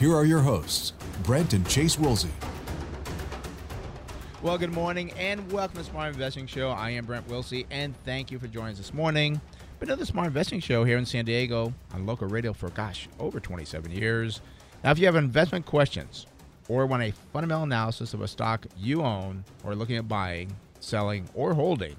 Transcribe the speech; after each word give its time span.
here 0.00 0.16
are 0.16 0.24
your 0.24 0.40
hosts, 0.40 0.94
Brent 1.24 1.52
and 1.52 1.68
Chase 1.68 1.96
Wilsey. 1.96 2.30
Well, 4.40 4.56
good 4.56 4.72
morning 4.72 5.12
and 5.18 5.52
welcome 5.52 5.76
to 5.76 5.84
Smart 5.84 6.14
Investing 6.14 6.46
Show. 6.46 6.70
I 6.70 6.88
am 6.88 7.04
Brent 7.04 7.28
Wilsey, 7.28 7.66
and 7.70 7.94
thank 8.06 8.30
you 8.30 8.38
for 8.38 8.46
joining 8.46 8.72
us 8.72 8.78
this 8.78 8.94
morning. 8.94 9.42
Another 9.82 10.06
Smart 10.06 10.28
Investing 10.28 10.60
Show 10.60 10.84
here 10.84 10.96
in 10.96 11.04
San 11.04 11.26
Diego 11.26 11.74
on 11.92 12.06
local 12.06 12.28
radio 12.28 12.54
for, 12.54 12.70
gosh, 12.70 13.10
over 13.18 13.40
27 13.40 13.90
years. 13.90 14.40
Now, 14.82 14.90
if 14.90 14.98
you 14.98 15.04
have 15.04 15.16
investment 15.16 15.66
questions 15.66 16.26
or 16.66 16.86
want 16.86 17.02
a 17.02 17.12
fundamental 17.34 17.64
analysis 17.64 18.14
of 18.14 18.22
a 18.22 18.28
stock 18.28 18.66
you 18.78 19.02
own 19.02 19.44
or 19.64 19.74
looking 19.74 19.98
at 19.98 20.08
buying, 20.08 20.56
selling, 20.80 21.28
or 21.34 21.52
holding, 21.52 21.96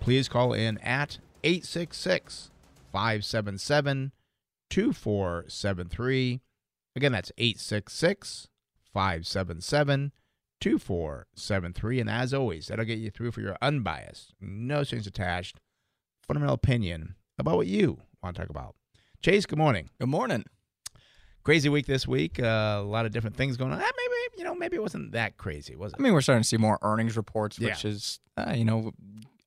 please 0.00 0.26
call 0.26 0.54
in 0.54 0.78
at 0.78 1.18
866 1.44 2.50
577 2.90 4.12
2473. 4.70 6.40
Again, 6.94 7.12
that's 7.12 7.32
866 7.38 8.48
577 8.92 10.12
2473. 10.60 12.00
And 12.00 12.10
as 12.10 12.34
always, 12.34 12.66
that'll 12.68 12.84
get 12.84 12.98
you 12.98 13.10
through 13.10 13.32
for 13.32 13.40
your 13.40 13.56
unbiased, 13.62 14.32
no 14.40 14.82
strings 14.84 15.06
attached, 15.06 15.58
fundamental 16.26 16.54
opinion 16.54 17.14
about 17.38 17.56
what 17.56 17.66
you 17.66 17.98
want 18.22 18.36
to 18.36 18.42
talk 18.42 18.50
about. 18.50 18.74
Chase, 19.22 19.46
good 19.46 19.58
morning. 19.58 19.88
Good 20.00 20.08
morning. 20.08 20.44
Crazy 21.44 21.68
week 21.68 21.86
this 21.86 22.06
week. 22.06 22.38
Uh, 22.38 22.78
a 22.78 22.82
lot 22.82 23.06
of 23.06 23.12
different 23.12 23.36
things 23.36 23.56
going 23.56 23.72
on. 23.72 23.80
Eh, 23.80 23.82
maybe, 23.84 24.38
you 24.38 24.44
know, 24.44 24.54
maybe 24.54 24.76
it 24.76 24.82
wasn't 24.82 25.12
that 25.12 25.36
crazy, 25.38 25.74
was 25.74 25.92
it? 25.92 25.96
I 25.98 26.02
mean, 26.02 26.12
we're 26.12 26.20
starting 26.20 26.42
to 26.42 26.48
see 26.48 26.56
more 26.56 26.78
earnings 26.82 27.16
reports, 27.16 27.58
Yeah. 27.58 27.70
which 27.70 27.84
is, 27.84 28.20
uh, 28.36 28.52
you 28.56 28.64
know, 28.64 28.92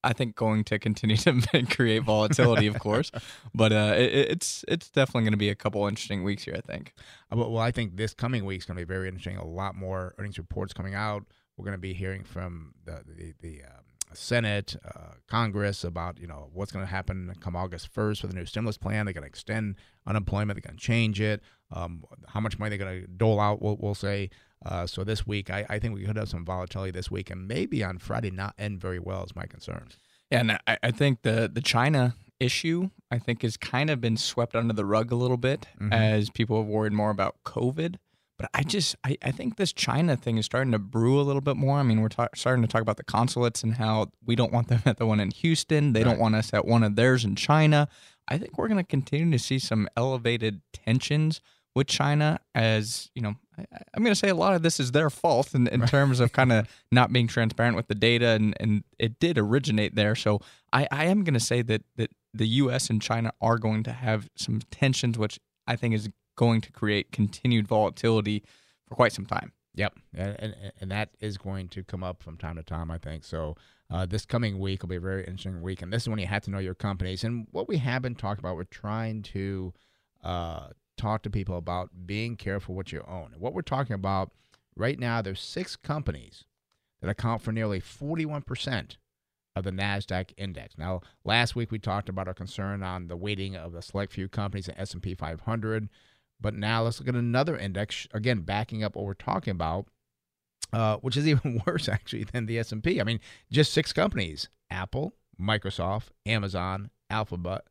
I 0.06 0.14
think 0.14 0.36
going 0.36 0.64
to 0.66 0.80
continue 0.80 1.18
to 1.18 1.42
create 1.70 2.04
volatility, 2.04 2.68
of 2.68 2.80
course. 2.80 3.12
But 3.54 3.72
uh, 3.72 3.94
it, 3.98 4.14
it's 4.32 4.64
it's 4.68 4.90
definitely 4.90 5.24
going 5.24 5.34
to 5.34 5.38
be 5.38 5.50
a 5.50 5.56
couple 5.56 5.86
interesting 5.88 6.24
weeks 6.24 6.44
here. 6.44 6.56
I 6.56 6.62
think. 6.62 6.94
Uh, 7.32 7.38
Well, 7.38 7.58
I 7.58 7.72
think 7.72 7.98
this 7.98 8.14
coming 8.14 8.46
week 8.46 8.60
is 8.60 8.66
going 8.66 8.78
to 8.78 8.86
be 8.86 8.94
very 8.94 9.08
interesting. 9.08 9.38
A 9.38 9.46
lot 9.46 9.76
more 9.76 10.14
earnings 10.18 10.38
reports 10.38 10.74
coming 10.74 10.96
out. 10.96 11.26
We're 11.58 11.66
going 11.66 11.78
to 11.78 11.82
be 11.82 11.94
hearing 11.94 12.24
from 12.24 12.74
the 12.86 13.04
the, 13.06 13.34
the 13.42 13.64
um, 13.64 13.86
Senate, 14.14 14.76
uh, 14.86 15.16
Congress 15.28 15.84
about 15.84 16.20
you 16.20 16.28
know 16.28 16.50
what's 16.54 16.72
going 16.72 16.86
to 16.86 16.92
happen 16.92 17.34
come 17.40 17.56
August 17.56 17.90
first 17.94 18.22
with 18.22 18.32
the 18.32 18.38
new 18.38 18.46
stimulus 18.46 18.78
plan. 18.78 19.06
They're 19.06 19.14
going 19.14 19.24
to 19.24 19.28
extend 19.30 19.76
unemployment. 20.08 20.56
They're 20.56 20.70
going 20.70 20.78
to 20.78 20.84
change 20.84 21.20
it. 21.22 21.42
Um, 21.72 22.04
how 22.28 22.40
much 22.40 22.60
money 22.60 22.70
they're 22.70 22.86
going 22.86 23.02
to 23.02 23.08
dole 23.08 23.40
out? 23.40 23.62
We'll, 23.62 23.78
we'll 23.80 23.96
say. 23.96 24.30
Uh, 24.66 24.86
so 24.88 25.04
this 25.04 25.26
week, 25.28 25.50
I, 25.50 25.66
I 25.70 25.80
think 25.80 25.94
we 25.96 26.04
could 26.06 26.18
have 26.18 26.30
some 26.30 26.46
volatility 26.46 26.92
this 26.92 27.10
week, 27.12 27.30
and 27.30 27.48
maybe 27.48 27.84
on 27.84 27.98
Friday 27.98 28.32
not 28.32 28.54
end 28.58 28.80
very 28.82 29.00
well 29.00 29.24
is 29.24 29.36
my 29.36 29.46
concern. 29.46 29.90
Yeah, 30.32 30.40
and 30.40 30.52
I, 30.68 30.78
I 30.84 30.92
think 30.92 31.22
the 31.24 31.50
the 31.52 31.62
China 31.62 32.16
issue 32.40 32.90
I 33.12 33.18
think 33.20 33.44
has 33.44 33.56
kind 33.58 33.90
of 33.90 34.02
been 34.02 34.18
swept 34.18 34.56
under 34.56 34.74
the 34.74 34.86
rug 34.86 35.12
a 35.12 35.16
little 35.16 35.38
bit 35.38 35.68
Mhm. 35.80 35.94
as 35.94 36.30
people 36.30 36.58
have 36.62 36.68
worried 36.68 36.94
more 36.94 37.10
about 37.12 37.36
COVID. 37.46 37.96
But 38.38 38.50
I 38.54 38.64
just 38.64 38.96
I, 39.06 39.18
I 39.22 39.32
think 39.32 39.56
this 39.56 39.72
China 39.72 40.18
thing 40.18 40.38
is 40.38 40.46
starting 40.46 40.72
to 40.74 40.80
brew 40.80 41.20
a 41.20 41.24
little 41.24 41.42
bit 41.42 41.56
more. 41.56 41.78
I 41.78 41.84
mean, 41.84 42.02
we're 42.02 42.10
ta- 42.10 42.28
starting 42.36 42.64
to 42.64 42.68
talk 42.68 42.82
about 42.82 42.98
the 42.98 43.04
consulates 43.06 43.64
and 43.64 43.76
how 43.76 44.08
we 44.26 44.36
don't 44.36 44.52
want 44.52 44.68
them 44.68 44.82
at 44.86 44.98
the 44.98 45.06
one 45.06 45.20
in 45.22 45.32
Houston. 45.32 45.94
They 45.94 46.04
Right. 46.04 46.10
don't 46.12 46.20
want 46.20 46.36
us 46.36 46.54
at 46.54 46.66
one 46.66 46.84
of 46.84 46.96
theirs 46.96 47.24
in 47.24 47.36
China. 47.36 47.88
I 48.28 48.38
think 48.40 48.58
we're 48.58 48.68
going 48.68 48.80
to 48.80 48.84
continue 48.84 49.32
to 49.32 49.40
see 49.42 49.60
some 49.60 49.88
elevated 49.96 50.62
tensions 50.74 51.40
with 51.76 51.88
China 51.88 52.40
as, 52.56 53.12
you 53.14 53.22
know, 53.22 53.36
I, 53.58 53.66
I'm 53.94 54.04
going 54.04 54.14
to 54.14 54.20
say 54.20 54.30
a 54.30 54.36
lot 54.36 54.56
of 54.56 54.64
this 54.64 54.80
is 54.80 54.92
their 54.92 55.10
fault 55.10 55.54
in, 55.54 55.68
in 55.68 55.86
terms 55.86 56.20
of 56.20 56.32
kind 56.32 56.52
of 56.52 56.68
not 56.92 57.12
being 57.12 57.28
transparent 57.28 57.76
with 57.76 57.88
the 57.88 57.96
data, 57.96 58.30
and, 58.30 58.56
and 58.60 58.84
it 58.98 59.20
did 59.20 59.38
originate 59.38 59.96
there. 59.96 60.16
So 60.16 60.42
I, 60.74 60.88
I 60.90 61.06
am 61.06 61.24
going 61.24 61.34
to 61.34 61.40
say 61.40 61.62
that, 61.64 61.84
that 61.98 62.12
the 62.34 62.48
U.S. 62.48 62.90
and 62.90 63.02
China 63.02 63.32
are 63.42 63.58
going 63.58 63.84
to 63.84 63.92
have 63.92 64.30
some 64.36 64.62
tensions, 64.72 65.18
which 65.18 65.40
I 65.68 65.76
think 65.76 65.94
is 65.94 66.10
going 66.36 66.62
to 66.62 66.72
create 66.72 67.12
continued 67.12 67.68
volatility 67.68 68.44
for 68.88 68.96
quite 68.96 69.14
some 69.14 69.26
time. 69.26 69.52
Yep, 69.76 69.94
and, 70.14 70.36
and 70.40 70.56
and 70.80 70.92
that 70.92 71.10
is 71.20 71.38
going 71.38 71.68
to 71.70 71.84
come 71.84 72.02
up 72.02 72.24
from 72.24 72.38
time 72.38 72.56
to 72.56 72.64
time, 72.64 72.90
I 72.90 72.98
think. 72.98 73.26
So 73.26 73.58
uh, 73.92 74.06
this 74.06 74.26
coming 74.26 74.58
week 74.58 74.82
will 74.82 74.90
be 74.90 74.96
a 74.96 75.02
very 75.02 75.26
interesting 75.26 75.62
week, 75.62 75.82
and 75.82 75.92
this 75.92 76.04
is 76.04 76.10
when 76.10 76.20
you 76.20 76.28
have 76.28 76.44
to 76.44 76.50
know 76.50 76.60
your 76.60 76.76
companies. 76.76 77.26
And 77.26 77.48
what 77.52 77.68
we 77.68 77.78
have 77.78 78.02
been 78.02 78.16
talking 78.16 78.40
about, 78.40 78.56
we're 78.56 78.64
trying 78.64 79.22
to 79.24 79.74
uh, 80.24 80.68
talk 80.98 81.24
to 81.24 81.30
people 81.30 81.58
about 81.58 81.90
being 82.06 82.36
careful 82.36 82.76
what 82.76 82.92
you 82.92 83.04
own. 83.08 83.34
What 83.38 83.54
we're 83.54 83.62
talking 83.62 83.94
about 83.94 84.32
right 84.76 85.00
now, 85.00 85.22
there's 85.22 85.42
six 85.42 85.76
companies 85.76 86.46
that 87.02 87.10
account 87.10 87.42
for 87.42 87.52
nearly 87.52 87.80
41 87.80 88.42
percent 88.44 88.98
of 89.56 89.64
the 89.64 89.72
Nasdaq 89.72 90.32
index. 90.38 90.78
Now, 90.78 91.02
last 91.24 91.56
week 91.56 91.72
we 91.72 91.80
talked 91.80 92.10
about 92.10 92.28
our 92.28 92.34
concern 92.34 92.84
on 92.84 93.08
the 93.08 93.16
weighting 93.16 93.56
of 93.56 93.72
the 93.72 93.82
select 93.82 94.12
few 94.12 94.28
companies 94.28 94.68
in 94.68 94.78
S&P 94.78 95.16
500. 95.16 95.90
But 96.42 96.54
now 96.54 96.84
let's 96.84 97.00
look 97.00 97.08
at 97.08 97.16
another 97.16 97.58
index 97.58 98.08
again, 98.14 98.42
backing 98.42 98.84
up 98.84 98.96
what 98.96 99.06
we're 99.06 99.14
talking 99.14 99.52
about, 99.52 99.88
uh, 100.74 100.98
which 100.98 101.16
is 101.16 101.28
even 101.28 101.62
worse 101.66 101.88
actually 101.88 102.26
than 102.26 102.46
the 102.46 102.60
S&P. 102.60 103.00
I 103.00 103.04
mean, 103.04 103.22
just 103.50 103.72
six 103.72 103.94
companies: 103.94 104.50
Apple, 104.70 105.16
Microsoft, 105.40 106.08
Amazon, 106.26 106.90
Alphabet, 107.10 107.62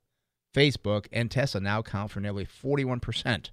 Facebook, 0.55 1.07
and 1.13 1.31
Tesla 1.31 1.61
now 1.61 1.81
account 1.81 2.11
for 2.11 2.21
nearly 2.21 2.45
forty-one 2.45 3.01
percent 3.01 3.51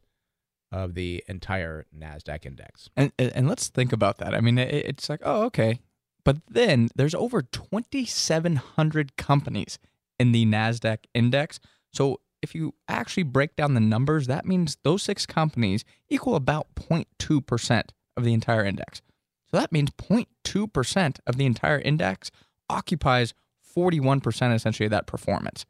of 0.72 0.94
the 0.94 1.24
entire 1.28 1.86
Nasdaq 1.98 2.46
index. 2.46 2.90
And 2.96 3.12
and 3.18 3.48
let's 3.48 3.68
think 3.68 3.92
about 3.92 4.20
that. 4.20 4.34
I 4.34 4.40
mean, 4.40 4.58
it's 4.58 5.10
like, 5.10 5.22
oh, 5.24 5.44
okay, 5.44 5.80
but 6.24 6.38
then 6.48 6.90
there's 6.96 7.16
over 7.16 7.42
2,700 7.42 9.18
companies 9.18 9.80
in 10.20 10.32
the 10.32 10.46
Nasdaq 10.46 11.00
index. 11.14 11.60
So 11.92 12.22
if 12.42 12.56
you 12.56 12.74
actually 12.88 13.24
break 13.24 13.56
down 13.56 13.74
the 13.74 13.80
numbers, 13.80 14.28
that 14.28 14.46
means 14.46 14.78
those 14.84 15.04
six 15.04 15.26
companies 15.26 15.84
equal 16.10 16.36
about 16.36 16.68
0.2 16.76 17.46
percent 17.46 17.94
of 18.16 18.24
the 18.24 18.34
entire 18.34 18.64
index. 18.64 19.02
So 19.50 19.58
that 19.58 19.72
means 19.72 19.92
0.2 19.92 20.72
percent 20.72 21.20
of 21.28 21.36
the 21.38 21.46
entire 21.46 21.80
index 21.80 22.32
occupies 22.70 23.34
41 23.62 24.22
percent 24.22 24.54
essentially 24.54 24.86
of 24.86 24.92
that 24.92 25.08
performance. 25.08 25.66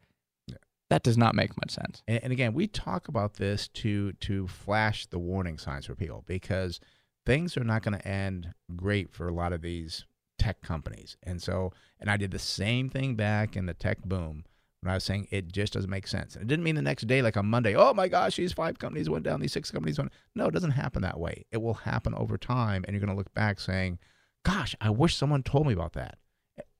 That 0.92 1.04
does 1.04 1.16
not 1.16 1.34
make 1.34 1.56
much 1.56 1.70
sense. 1.70 2.02
And, 2.06 2.22
and 2.22 2.32
again, 2.34 2.52
we 2.52 2.66
talk 2.66 3.08
about 3.08 3.34
this 3.34 3.66
to 3.68 4.12
to 4.12 4.46
flash 4.46 5.06
the 5.06 5.18
warning 5.18 5.56
signs 5.56 5.86
for 5.86 5.94
people 5.94 6.22
because 6.26 6.80
things 7.24 7.56
are 7.56 7.64
not 7.64 7.82
going 7.82 7.98
to 7.98 8.06
end 8.06 8.52
great 8.76 9.10
for 9.10 9.26
a 9.26 9.32
lot 9.32 9.54
of 9.54 9.62
these 9.62 10.04
tech 10.38 10.60
companies. 10.60 11.16
And 11.22 11.40
so, 11.40 11.72
and 11.98 12.10
I 12.10 12.18
did 12.18 12.30
the 12.30 12.38
same 12.38 12.90
thing 12.90 13.14
back 13.14 13.56
in 13.56 13.64
the 13.64 13.72
tech 13.72 14.02
boom 14.04 14.44
when 14.82 14.90
I 14.90 14.94
was 14.94 15.04
saying 15.04 15.28
it 15.30 15.50
just 15.50 15.72
doesn't 15.72 15.88
make 15.88 16.06
sense. 16.06 16.34
And 16.34 16.42
it 16.42 16.48
didn't 16.48 16.64
mean 16.64 16.74
the 16.74 16.82
next 16.82 17.06
day, 17.06 17.22
like 17.22 17.38
on 17.38 17.46
Monday, 17.46 17.74
oh 17.74 17.94
my 17.94 18.06
gosh, 18.08 18.36
these 18.36 18.52
five 18.52 18.78
companies 18.78 19.08
went 19.08 19.24
down, 19.24 19.40
these 19.40 19.54
six 19.54 19.70
companies 19.70 19.96
went. 19.96 20.12
No, 20.34 20.48
it 20.48 20.52
doesn't 20.52 20.72
happen 20.72 21.00
that 21.00 21.18
way. 21.18 21.46
It 21.50 21.62
will 21.62 21.72
happen 21.72 22.14
over 22.14 22.36
time, 22.36 22.84
and 22.84 22.92
you're 22.92 23.00
going 23.00 23.08
to 23.08 23.16
look 23.16 23.32
back 23.32 23.60
saying, 23.60 23.98
gosh, 24.44 24.76
I 24.78 24.90
wish 24.90 25.16
someone 25.16 25.42
told 25.42 25.66
me 25.66 25.72
about 25.72 25.94
that. 25.94 26.18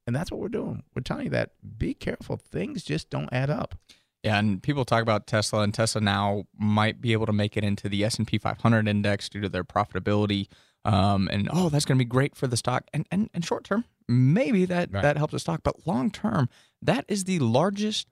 And 0.06 0.14
that's 0.14 0.30
what 0.30 0.40
we're 0.40 0.48
doing. 0.48 0.82
We're 0.94 1.00
telling 1.00 1.24
you 1.24 1.30
that 1.30 1.52
be 1.78 1.94
careful. 1.94 2.36
Things 2.36 2.82
just 2.82 3.08
don't 3.08 3.32
add 3.32 3.48
up. 3.48 3.76
Yeah, 4.22 4.38
and 4.38 4.62
people 4.62 4.84
talk 4.84 5.02
about 5.02 5.26
Tesla, 5.26 5.62
and 5.62 5.74
Tesla 5.74 6.00
now 6.00 6.44
might 6.56 7.00
be 7.00 7.12
able 7.12 7.26
to 7.26 7.32
make 7.32 7.56
it 7.56 7.64
into 7.64 7.88
the 7.88 8.04
S 8.04 8.18
and 8.18 8.26
P 8.26 8.38
500 8.38 8.86
index 8.86 9.28
due 9.28 9.40
to 9.40 9.48
their 9.48 9.64
profitability. 9.64 10.46
Um, 10.84 11.28
and 11.32 11.48
oh, 11.52 11.68
that's 11.68 11.84
going 11.84 11.98
to 11.98 12.04
be 12.04 12.08
great 12.08 12.36
for 12.36 12.46
the 12.46 12.56
stock. 12.56 12.84
And 12.92 13.06
and, 13.10 13.30
and 13.34 13.44
short 13.44 13.64
term, 13.64 13.84
maybe 14.08 14.64
that 14.66 14.92
Right. 14.92 15.02
that 15.02 15.16
helps 15.16 15.32
the 15.32 15.38
stock, 15.40 15.60
but 15.64 15.86
long 15.86 16.10
term, 16.10 16.48
that 16.80 17.04
is 17.08 17.24
the 17.24 17.38
largest 17.40 18.06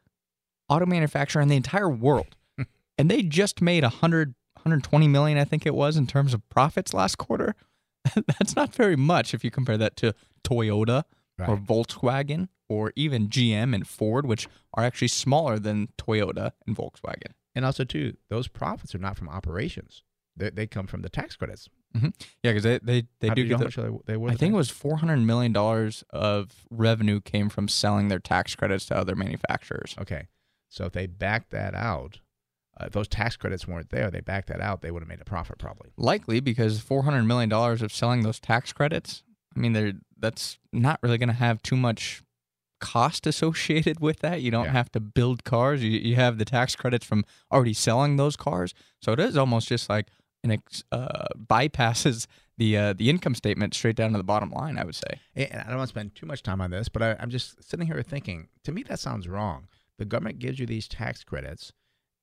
auto 0.68 0.86
manufacturer 0.86 1.42
in 1.42 1.48
the 1.48 1.56
entire 1.56 1.88
world, 1.88 2.36
and 2.98 3.10
they 3.10 3.22
just 3.22 3.60
made 3.62 3.82
100 3.84 4.34
120 4.56 5.08
million, 5.08 5.38
I 5.38 5.44
think 5.44 5.64
it 5.64 5.74
was, 5.74 5.96
in 5.96 6.06
terms 6.06 6.34
of 6.34 6.46
profits 6.50 6.92
last 6.92 7.16
quarter. 7.18 7.54
that's 8.14 8.54
not 8.56 8.74
very 8.74 8.96
much 8.96 9.32
if 9.32 9.42
you 9.42 9.50
compare 9.50 9.78
that 9.78 9.96
to 9.96 10.14
Toyota 10.44 11.04
or 11.48 11.56
Volkswagen 11.56 12.48
or 12.68 12.92
even 12.96 13.28
GM 13.28 13.74
and 13.74 13.86
Ford, 13.86 14.26
which 14.26 14.48
are 14.74 14.84
actually 14.84 15.08
smaller 15.08 15.58
than 15.58 15.88
Toyota 15.98 16.52
and 16.66 16.76
Volkswagen. 16.76 17.32
And 17.54 17.64
also, 17.64 17.84
too, 17.84 18.16
those 18.28 18.48
profits 18.48 18.94
are 18.94 18.98
not 18.98 19.16
from 19.16 19.28
operations; 19.28 20.02
they, 20.36 20.50
they 20.50 20.66
come 20.66 20.86
from 20.86 21.02
the 21.02 21.08
tax 21.08 21.36
credits. 21.36 21.68
Yeah, 21.92 22.10
because 22.42 22.62
they 22.62 22.78
they, 22.78 23.06
they 23.18 23.30
do 23.30 23.46
get 23.46 23.58
the, 23.58 23.64
much 23.64 23.76
they, 23.76 23.90
they 24.06 24.16
were. 24.16 24.30
I 24.30 24.34
think 24.34 24.52
it 24.52 24.56
was 24.56 24.70
four 24.70 24.98
hundred 24.98 25.18
million 25.18 25.52
dollars 25.52 26.04
of 26.10 26.66
revenue 26.70 27.20
came 27.20 27.48
from 27.48 27.66
selling 27.68 28.08
their 28.08 28.20
tax 28.20 28.54
credits 28.54 28.86
to 28.86 28.96
other 28.96 29.16
manufacturers. 29.16 29.96
okay. 30.00 30.28
So 30.68 30.84
if 30.84 30.92
they 30.92 31.06
back 31.06 31.50
that 31.50 31.74
out, 31.74 32.20
uh, 32.80 32.84
if 32.86 32.92
those 32.92 33.08
tax 33.08 33.36
credits 33.36 33.66
weren't 33.66 33.90
there, 33.90 34.08
they 34.08 34.20
backed 34.20 34.46
that 34.48 34.60
out, 34.60 34.82
they 34.82 34.92
would 34.92 35.02
have 35.02 35.08
made 35.08 35.20
a 35.20 35.24
profit 35.24 35.58
probably. 35.58 35.90
Likely 35.96 36.38
because 36.38 36.80
four 36.80 37.02
hundred 37.02 37.24
million 37.24 37.48
dollars 37.48 37.82
of 37.82 37.92
selling 37.92 38.22
those 38.22 38.38
tax 38.38 38.72
credits. 38.72 39.24
I 39.56 39.60
mean, 39.60 39.72
they're 39.72 39.92
that's 40.18 40.58
not 40.72 41.00
really 41.02 41.18
going 41.18 41.28
to 41.28 41.34
have 41.34 41.62
too 41.62 41.76
much 41.76 42.22
cost 42.80 43.26
associated 43.26 44.00
with 44.00 44.20
that. 44.20 44.40
You 44.42 44.50
don't 44.50 44.66
Yeah. 44.66 44.72
have 44.72 44.90
to 44.92 45.00
build 45.00 45.44
cars. 45.44 45.82
You 45.82 45.90
you 45.90 46.16
have 46.16 46.38
the 46.38 46.44
tax 46.44 46.76
credits 46.76 47.04
from 47.04 47.24
already 47.52 47.74
selling 47.74 48.16
those 48.16 48.36
cars. 48.36 48.74
So 49.02 49.12
it 49.12 49.20
is 49.20 49.36
almost 49.36 49.68
just 49.68 49.88
like 49.88 50.08
an 50.44 50.52
ex, 50.52 50.82
uh, 50.92 51.28
bypasses 51.36 52.26
the 52.56 52.76
uh, 52.76 52.92
the 52.94 53.10
income 53.10 53.34
statement 53.34 53.74
straight 53.74 53.96
down 53.96 54.12
to 54.12 54.18
the 54.18 54.24
bottom 54.24 54.50
line. 54.50 54.78
I 54.78 54.84
would 54.84 54.94
say. 54.94 55.20
And 55.34 55.60
I 55.60 55.64
don't 55.68 55.76
want 55.78 55.88
to 55.88 55.92
spend 55.94 56.14
too 56.14 56.26
much 56.26 56.42
time 56.42 56.60
on 56.60 56.70
this, 56.70 56.88
but 56.88 57.02
I, 57.02 57.16
I'm 57.18 57.30
just 57.30 57.62
sitting 57.68 57.86
here 57.86 58.02
thinking. 58.02 58.48
To 58.64 58.72
me, 58.72 58.82
that 58.84 58.98
sounds 59.00 59.28
wrong. 59.28 59.68
The 59.98 60.04
government 60.06 60.38
gives 60.38 60.58
you 60.58 60.64
these 60.66 60.88
tax 60.88 61.24
credits, 61.24 61.72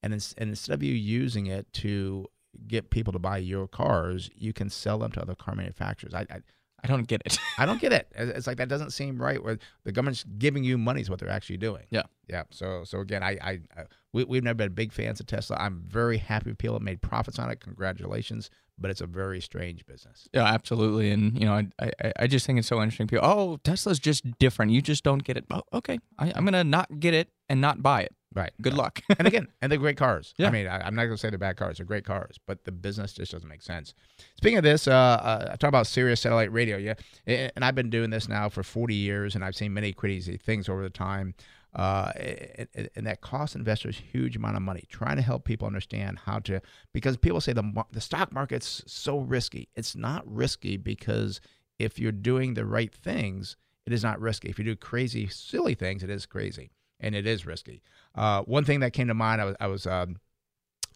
and, 0.02 0.12
and 0.14 0.50
instead 0.50 0.74
of 0.74 0.82
you 0.82 0.94
using 0.96 1.46
it 1.46 1.72
to 1.74 2.26
get 2.68 2.90
people 2.90 3.14
to 3.14 3.20
buy 3.20 3.38
your 3.38 3.68
cars, 3.68 4.32
you 4.36 4.52
can 4.54 4.70
sell 4.72 4.98
them 4.98 5.12
to 5.12 5.22
other 5.22 5.36
car 5.36 5.54
manufacturers. 5.54 6.16
I, 6.16 6.22
I, 6.22 6.40
I 6.84 6.88
don't 6.88 7.08
get 7.08 7.22
it. 7.26 7.40
I 7.58 7.66
don't 7.66 7.82
get 7.82 7.92
it. 7.92 8.08
It's 8.16 8.48
like 8.48 8.58
that 8.58 8.70
doesn't 8.70 8.92
seem 8.92 9.22
right. 9.22 9.44
Where 9.44 9.58
the 9.84 9.92
government's 9.92 10.24
giving 10.38 10.64
you 10.64 10.78
money 10.78 11.02
is 11.02 11.10
what 11.10 11.20
they're 11.20 11.30
actually 11.30 11.58
doing. 11.58 11.86
Yeah. 11.90 12.04
yeah. 12.28 12.44
So 12.52 12.84
so 12.84 13.00
again, 13.00 13.24
I 13.24 13.38
I, 13.42 13.60
I 13.76 13.84
we, 14.14 14.24
we've 14.24 14.44
never 14.44 14.56
been 14.56 14.74
big 14.74 14.92
fans 14.92 15.20
of 15.20 15.26
Tesla. 15.26 15.58
I'm 15.60 15.84
very 15.88 16.18
happy 16.18 16.54
people 16.54 16.76
have 16.76 16.84
made 16.84 17.02
profits 17.02 17.40
on 17.40 17.50
it. 17.50 17.60
Congratulations. 17.60 18.50
But 18.80 18.92
it's 18.92 19.02
a 19.02 19.08
very 19.08 19.42
strange 19.42 19.88
business. 19.88 20.28
Yeah, 20.34 20.44
absolutely. 20.44 21.10
And 21.10 21.38
you 21.40 21.46
know, 21.46 21.54
I, 21.80 21.92
I 22.02 22.14
I 22.20 22.28
just 22.28 22.46
think 22.46 22.60
it's 22.60 22.68
so 22.68 22.82
interesting. 22.82 23.08
People, 23.08 23.26
oh, 23.28 23.58
Tesla's 23.64 24.00
just 24.00 24.24
different. 24.38 24.72
You 24.72 24.82
just 24.84 25.04
don't 25.04 25.24
get 25.24 25.36
it. 25.36 25.46
Oh, 25.50 25.64
okay, 25.74 25.98
I, 26.20 26.32
I'm 26.36 26.46
gonna 26.46 26.64
not 26.64 27.00
get 27.00 27.16
it 27.16 27.30
and 27.50 27.62
not 27.62 27.82
buy 27.82 28.02
it. 28.04 28.14
Right. 28.36 28.52
Good 28.62 28.74
luck. 28.74 29.02
and 29.18 29.28
again, 29.28 29.48
and 29.62 29.72
they're 29.72 29.80
great 29.80 29.98
cars. 29.98 30.34
Yeah. 30.38 30.48
I 30.48 30.52
mean, 30.52 30.68
I, 30.68 30.82
I'm 30.86 30.94
not 30.94 31.06
going 31.06 31.16
to 31.16 31.18
say 31.18 31.30
they're 31.30 31.40
bad 31.40 31.58
cars. 31.58 31.78
They're 31.78 31.86
great 31.88 32.04
cars, 32.06 32.38
but 32.46 32.66
the 32.66 32.72
business 32.72 33.14
just 33.14 33.32
doesn't 33.32 33.48
make 33.50 33.64
sense. 33.64 33.96
Speaking 34.36 34.58
of 34.60 34.64
this, 34.64 34.88
uh, 34.88 34.92
uh, 34.92 35.50
I 35.54 35.56
talk 35.56 35.70
about 35.70 35.88
Sirius 35.88 36.22
satellite 36.22 36.52
radio. 36.52 36.78
Yeah, 36.78 36.94
and 37.26 37.66
I've 37.66 37.74
been 37.74 37.90
doing 37.90 38.12
this 38.12 38.28
now 38.28 38.50
for 38.50 38.62
40 38.64 38.94
years, 38.94 39.34
and 39.34 39.44
I've 39.44 39.56
seen 39.56 39.74
many 39.74 39.92
crazy 39.94 40.38
things 40.38 40.70
over 40.70 40.84
the 40.84 40.90
time. 40.90 41.34
Uh, 41.76 42.12
and, 42.16 42.68
and- 42.76 42.90
and 42.96 43.08
that 43.08 43.22
costs 43.22 43.56
investors 43.56 43.98
huge 43.98 44.36
amount 44.36 44.56
of 44.56 44.62
money 44.62 44.84
trying 44.90 45.16
to 45.16 45.22
help 45.22 45.44
people 45.44 45.68
understand 45.68 46.18
how 46.26 46.40
to 46.40 46.60
because 46.94 47.18
people 47.18 47.42
say 47.42 47.54
the 47.54 47.84
the 47.92 48.02
stock 48.02 48.32
market's 48.32 48.84
so 48.88 49.20
risky. 49.20 49.70
It's 49.76 49.96
not 49.96 50.24
risky 50.28 50.78
because 50.78 51.40
if 51.80 51.98
you're 52.00 52.12
doing 52.12 52.54
the 52.54 52.66
right 52.66 52.94
things, 52.94 53.58
it 53.86 53.94
is 53.94 54.04
not 54.04 54.20
risky. 54.20 54.50
If 54.50 54.58
you 54.60 54.66
do 54.66 54.76
crazy, 54.76 55.28
silly 55.28 55.76
things, 55.76 56.04
it 56.04 56.10
is 56.10 56.26
crazy 56.26 56.72
and 57.00 57.16
it 57.16 57.28
is 57.28 57.46
risky. 57.46 57.82
Uh, 58.16 58.42
one 58.44 58.66
thing 58.66 58.80
that 58.80 58.94
came 58.94 59.08
to 59.08 59.14
mind, 59.14 59.42
I 59.42 59.46
was 59.46 59.56
I 59.60 59.68
was 59.68 59.88
um, 59.88 60.18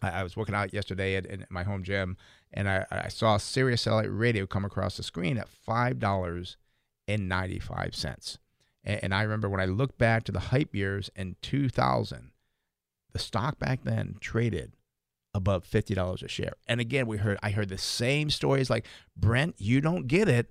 I, 0.02 0.10
I 0.10 0.22
was 0.22 0.36
working 0.36 0.54
out 0.54 0.74
yesterday 0.74 1.16
at, 1.16 1.26
in 1.26 1.46
my 1.48 1.62
home 1.62 1.82
gym, 1.82 2.16
and 2.52 2.68
I, 2.68 2.86
I 2.90 3.08
saw 3.08 3.36
Sirius 3.36 3.82
satellite 3.82 4.08
radio 4.10 4.46
come 4.46 4.64
across 4.64 4.96
the 4.96 5.02
screen 5.02 5.38
at 5.38 5.48
five 5.48 5.98
dollars 5.98 6.56
and 7.06 7.28
ninety 7.28 7.58
five 7.58 7.94
cents. 7.94 8.38
And, 8.84 9.14
I 9.14 9.22
remember 9.22 9.48
when 9.48 9.60
I 9.60 9.66
look 9.66 9.96
back 9.96 10.24
to 10.24 10.32
the 10.32 10.40
hype 10.40 10.74
years 10.74 11.08
in 11.14 11.36
two 11.40 11.68
thousand, 11.68 12.32
the 13.12 13.20
stock 13.20 13.60
back 13.60 13.84
then 13.84 14.16
traded 14.18 14.72
above 15.32 15.64
fifty 15.64 15.94
dollars 15.94 16.22
a 16.22 16.28
share. 16.28 16.54
And 16.66 16.80
again, 16.80 17.06
we 17.06 17.18
heard 17.18 17.38
I 17.44 17.50
heard 17.50 17.68
the 17.68 17.78
same 17.78 18.28
stories 18.28 18.70
like 18.70 18.86
Brent, 19.16 19.54
you 19.58 19.80
don't 19.80 20.08
get 20.08 20.28
it. 20.28 20.50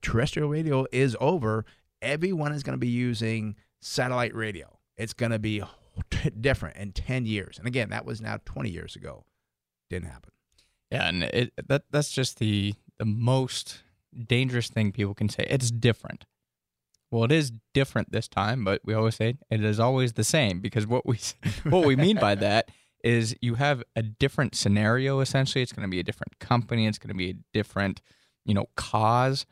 Terrestrial 0.00 0.48
radio 0.48 0.86
is 0.92 1.14
over. 1.20 1.66
Everyone 2.00 2.52
is 2.52 2.62
going 2.62 2.74
to 2.74 2.78
be 2.78 2.88
using 2.88 3.56
satellite 3.80 4.34
radio. 4.34 4.77
It's 4.98 5.14
going 5.14 5.32
to 5.32 5.38
be 5.38 5.62
different 6.40 6.76
in 6.76 6.92
10 6.92 7.26
years. 7.26 7.58
And 7.58 7.66
again, 7.66 7.90
that 7.90 8.04
was 8.04 8.20
now 8.20 8.38
20 8.44 8.70
years 8.70 8.96
ago. 8.96 9.24
Didn't 9.88 10.10
happen. 10.10 10.32
Yeah, 10.90 11.08
and 11.08 11.22
it 11.24 11.52
that 11.68 11.82
that's 11.90 12.10
just 12.10 12.38
the 12.38 12.74
the 12.98 13.04
most 13.04 13.82
dangerous 14.26 14.68
thing 14.68 14.92
people 14.92 15.14
can 15.14 15.28
say. 15.28 15.46
It's 15.48 15.70
different. 15.70 16.24
Well, 17.10 17.24
it 17.24 17.32
is 17.32 17.52
different 17.72 18.12
this 18.12 18.28
time, 18.28 18.64
but 18.64 18.80
we 18.84 18.94
always 18.94 19.16
say 19.16 19.36
it 19.50 19.64
is 19.64 19.80
always 19.80 20.14
the 20.14 20.24
same 20.24 20.60
because 20.60 20.86
what 20.86 21.06
we 21.06 21.18
what 21.64 21.86
we 21.86 21.96
mean 21.96 22.16
by 22.18 22.34
that 22.36 22.70
is 23.04 23.36
you 23.40 23.54
have 23.54 23.82
a 23.96 24.02
different 24.02 24.54
scenario 24.54 25.20
essentially. 25.20 25.62
It's 25.62 25.72
going 25.72 25.86
to 25.86 25.90
be 25.90 26.00
a 26.00 26.04
different 26.04 26.38
company, 26.38 26.86
it's 26.86 26.98
going 26.98 27.08
to 27.08 27.14
be 27.14 27.30
a 27.30 27.36
different, 27.52 28.00
you 28.44 28.54
know, 28.54 28.66
cause, 28.76 29.46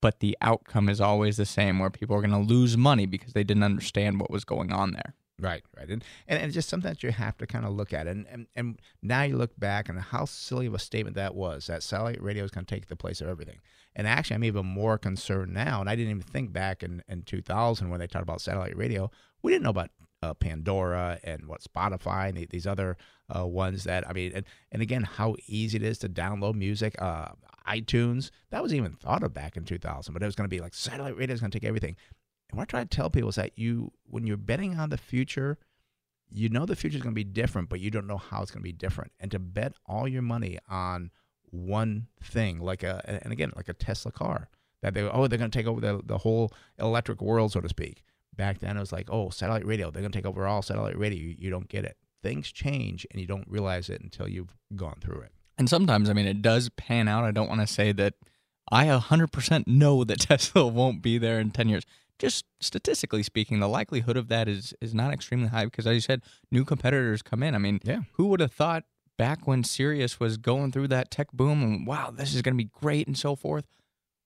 but 0.00 0.20
the 0.20 0.36
outcome 0.40 0.88
is 0.88 1.00
always 1.00 1.36
the 1.36 1.46
same 1.46 1.78
where 1.78 1.90
people 1.90 2.16
are 2.16 2.22
going 2.22 2.30
to 2.30 2.38
lose 2.38 2.76
money 2.76 3.06
because 3.06 3.32
they 3.32 3.44
didn't 3.44 3.62
understand 3.62 4.20
what 4.20 4.30
was 4.30 4.44
going 4.44 4.72
on 4.72 4.92
there. 4.92 5.14
Right, 5.40 5.62
right. 5.76 5.88
And, 5.88 6.04
and, 6.28 6.42
and 6.42 6.52
just 6.52 6.68
something 6.68 6.90
that 6.90 7.02
you 7.02 7.12
have 7.12 7.36
to 7.38 7.46
kind 7.46 7.64
of 7.64 7.72
look 7.72 7.92
at. 7.92 8.06
And, 8.06 8.26
and, 8.30 8.46
and 8.54 8.80
now 9.02 9.22
you 9.22 9.36
look 9.36 9.58
back 9.58 9.88
and 9.88 9.98
how 9.98 10.26
silly 10.26 10.66
of 10.66 10.74
a 10.74 10.78
statement 10.78 11.16
that 11.16 11.34
was 11.34 11.66
that 11.66 11.82
satellite 11.82 12.22
radio 12.22 12.44
is 12.44 12.50
going 12.50 12.66
to 12.66 12.74
take 12.74 12.88
the 12.88 12.96
place 12.96 13.20
of 13.20 13.28
everything. 13.28 13.58
And 13.96 14.06
actually, 14.06 14.36
I'm 14.36 14.44
even 14.44 14.66
more 14.66 14.98
concerned 14.98 15.52
now. 15.52 15.80
And 15.80 15.88
I 15.88 15.96
didn't 15.96 16.10
even 16.10 16.22
think 16.22 16.52
back 16.52 16.82
in, 16.82 17.02
in 17.08 17.22
2000 17.22 17.88
when 17.88 18.00
they 18.00 18.06
talked 18.06 18.22
about 18.22 18.40
satellite 18.40 18.76
radio. 18.76 19.10
We 19.42 19.52
didn't 19.52 19.64
know 19.64 19.70
about 19.70 19.90
uh, 20.22 20.34
Pandora 20.34 21.18
and 21.24 21.46
what 21.46 21.62
Spotify 21.62 22.28
and 22.28 22.46
these 22.50 22.66
other 22.66 22.96
uh, 23.34 23.46
ones 23.46 23.84
that, 23.84 24.08
I 24.08 24.12
mean, 24.12 24.32
and, 24.34 24.44
and 24.72 24.82
again, 24.82 25.02
how 25.02 25.36
easy 25.46 25.76
it 25.76 25.82
is 25.82 25.98
to 25.98 26.08
download 26.08 26.54
music. 26.54 27.00
Uh, 27.00 27.28
iTunes, 27.66 28.30
that 28.50 28.62
was 28.62 28.74
even 28.74 28.92
thought 28.92 29.22
of 29.22 29.32
back 29.32 29.56
in 29.56 29.64
2000, 29.64 30.12
but 30.12 30.22
it 30.22 30.26
was 30.26 30.34
going 30.34 30.48
to 30.48 30.54
be 30.54 30.60
like 30.60 30.74
satellite 30.74 31.16
radio 31.16 31.34
is 31.34 31.40
going 31.40 31.50
to 31.50 31.58
take 31.58 31.68
everything. 31.68 31.96
And 32.50 32.58
what 32.58 32.64
I 32.64 32.66
try 32.66 32.80
to 32.80 32.88
tell 32.88 33.10
people 33.10 33.28
is 33.28 33.36
that 33.36 33.58
you, 33.58 33.92
when 34.04 34.26
you're 34.26 34.36
betting 34.36 34.78
on 34.78 34.90
the 34.90 34.98
future, 34.98 35.58
you 36.28 36.48
know 36.48 36.66
the 36.66 36.76
future 36.76 36.96
is 36.96 37.02
going 37.02 37.14
to 37.14 37.18
be 37.18 37.24
different, 37.24 37.68
but 37.68 37.80
you 37.80 37.90
don't 37.90 38.06
know 38.06 38.16
how 38.16 38.42
it's 38.42 38.50
going 38.50 38.62
to 38.62 38.68
be 38.68 38.72
different. 38.72 39.12
And 39.20 39.30
to 39.30 39.38
bet 39.38 39.74
all 39.86 40.08
your 40.08 40.22
money 40.22 40.58
on 40.68 41.10
one 41.50 42.08
thing, 42.22 42.60
like 42.60 42.82
a, 42.82 43.02
and 43.22 43.32
again, 43.32 43.52
like 43.56 43.68
a 43.68 43.74
Tesla 43.74 44.12
car, 44.12 44.48
that 44.82 44.94
they, 44.94 45.02
oh, 45.02 45.26
they're 45.26 45.38
going 45.38 45.50
to 45.50 45.58
take 45.58 45.66
over 45.66 45.80
the, 45.80 46.00
the 46.04 46.18
whole 46.18 46.52
electric 46.78 47.20
world, 47.20 47.52
so 47.52 47.60
to 47.60 47.68
speak. 47.68 48.02
Back 48.36 48.60
then, 48.60 48.76
it 48.76 48.80
was 48.80 48.92
like, 48.92 49.08
oh, 49.10 49.30
satellite 49.30 49.66
radio, 49.66 49.90
they're 49.90 50.02
going 50.02 50.12
to 50.12 50.18
take 50.18 50.26
over 50.26 50.46
all 50.46 50.62
satellite 50.62 50.96
radio. 50.98 51.20
You, 51.20 51.34
you 51.38 51.50
don't 51.50 51.68
get 51.68 51.84
it. 51.84 51.96
Things 52.22 52.50
change, 52.52 53.06
and 53.10 53.20
you 53.20 53.26
don't 53.26 53.46
realize 53.48 53.88
it 53.88 54.00
until 54.00 54.28
you've 54.28 54.54
gone 54.76 54.98
through 55.00 55.20
it. 55.22 55.32
And 55.58 55.68
sometimes, 55.68 56.08
I 56.08 56.12
mean, 56.14 56.26
it 56.26 56.40
does 56.42 56.68
pan 56.70 57.08
out. 57.08 57.24
I 57.24 57.32
don't 57.32 57.48
want 57.48 57.60
to 57.60 57.66
say 57.66 57.92
that 57.92 58.14
I 58.70 58.86
100% 58.86 59.66
know 59.66 60.04
that 60.04 60.20
Tesla 60.20 60.66
won't 60.66 61.02
be 61.02 61.18
there 61.18 61.38
in 61.40 61.50
10 61.50 61.68
years. 61.68 61.84
Just 62.18 62.44
statistically 62.60 63.22
speaking, 63.22 63.60
the 63.60 63.68
likelihood 63.68 64.16
of 64.18 64.28
that 64.28 64.46
is 64.48 64.74
is 64.82 64.92
not 64.94 65.10
extremely 65.12 65.48
high 65.48 65.64
because, 65.64 65.86
as 65.86 65.94
you 65.94 66.00
said, 66.02 66.22
new 66.50 66.66
competitors 66.66 67.22
come 67.22 67.42
in. 67.42 67.54
I 67.54 67.58
mean, 67.58 67.80
Yeah. 67.82 68.02
who 68.12 68.26
would 68.26 68.40
have 68.40 68.52
thought 68.52 68.84
back 69.16 69.46
when 69.46 69.64
Sirius 69.64 70.20
was 70.20 70.36
going 70.36 70.70
through 70.70 70.88
that 70.88 71.10
tech 71.10 71.32
boom 71.32 71.62
and 71.62 71.86
wow, 71.86 72.10
this 72.10 72.34
is 72.34 72.42
going 72.42 72.54
to 72.54 72.62
be 72.62 72.70
great 72.78 73.06
and 73.06 73.16
so 73.16 73.34
forth? 73.34 73.64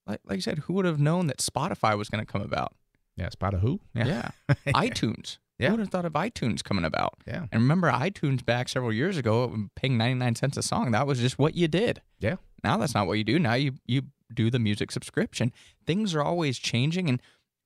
Like, 0.08 0.20
like 0.26 0.38
I 0.38 0.40
said, 0.40 0.58
who 0.58 0.72
would 0.74 0.84
have 0.86 0.98
known 1.00 1.28
that 1.28 1.38
Spotify 1.38 1.96
was 1.96 2.08
going 2.08 2.24
to 2.24 2.30
come 2.30 2.42
about? 2.42 2.74
Yeah, 3.16 3.28
spot 3.30 3.54
a 3.54 3.58
who? 3.58 3.80
Yeah. 3.94 4.30
iTunes. 4.68 5.38
Yeah. 5.58 5.68
Who 5.68 5.74
would 5.74 5.80
have 5.80 5.90
thought 5.90 6.04
of 6.04 6.14
iTunes 6.14 6.64
coming 6.64 6.84
about? 6.84 7.14
Yeah. 7.26 7.46
And 7.52 7.62
remember 7.62 7.90
iTunes 7.90 8.44
back 8.44 8.68
several 8.68 8.92
years 8.92 9.16
ago, 9.16 9.68
paying 9.76 9.96
99 9.96 10.34
cents 10.34 10.56
a 10.56 10.62
song, 10.62 10.90
that 10.90 11.06
was 11.06 11.20
just 11.20 11.38
what 11.38 11.54
you 11.54 11.68
did. 11.68 12.02
Yeah. 12.18 12.36
Now 12.64 12.76
that's 12.76 12.94
not 12.94 13.06
what 13.06 13.18
you 13.18 13.24
do. 13.24 13.38
Now 13.38 13.54
you 13.54 13.74
you 13.86 14.02
do 14.32 14.50
the 14.50 14.58
music 14.58 14.90
subscription. 14.90 15.52
Things 15.86 16.14
are 16.14 16.22
always 16.22 16.58
changing 16.58 17.08
and 17.08 17.22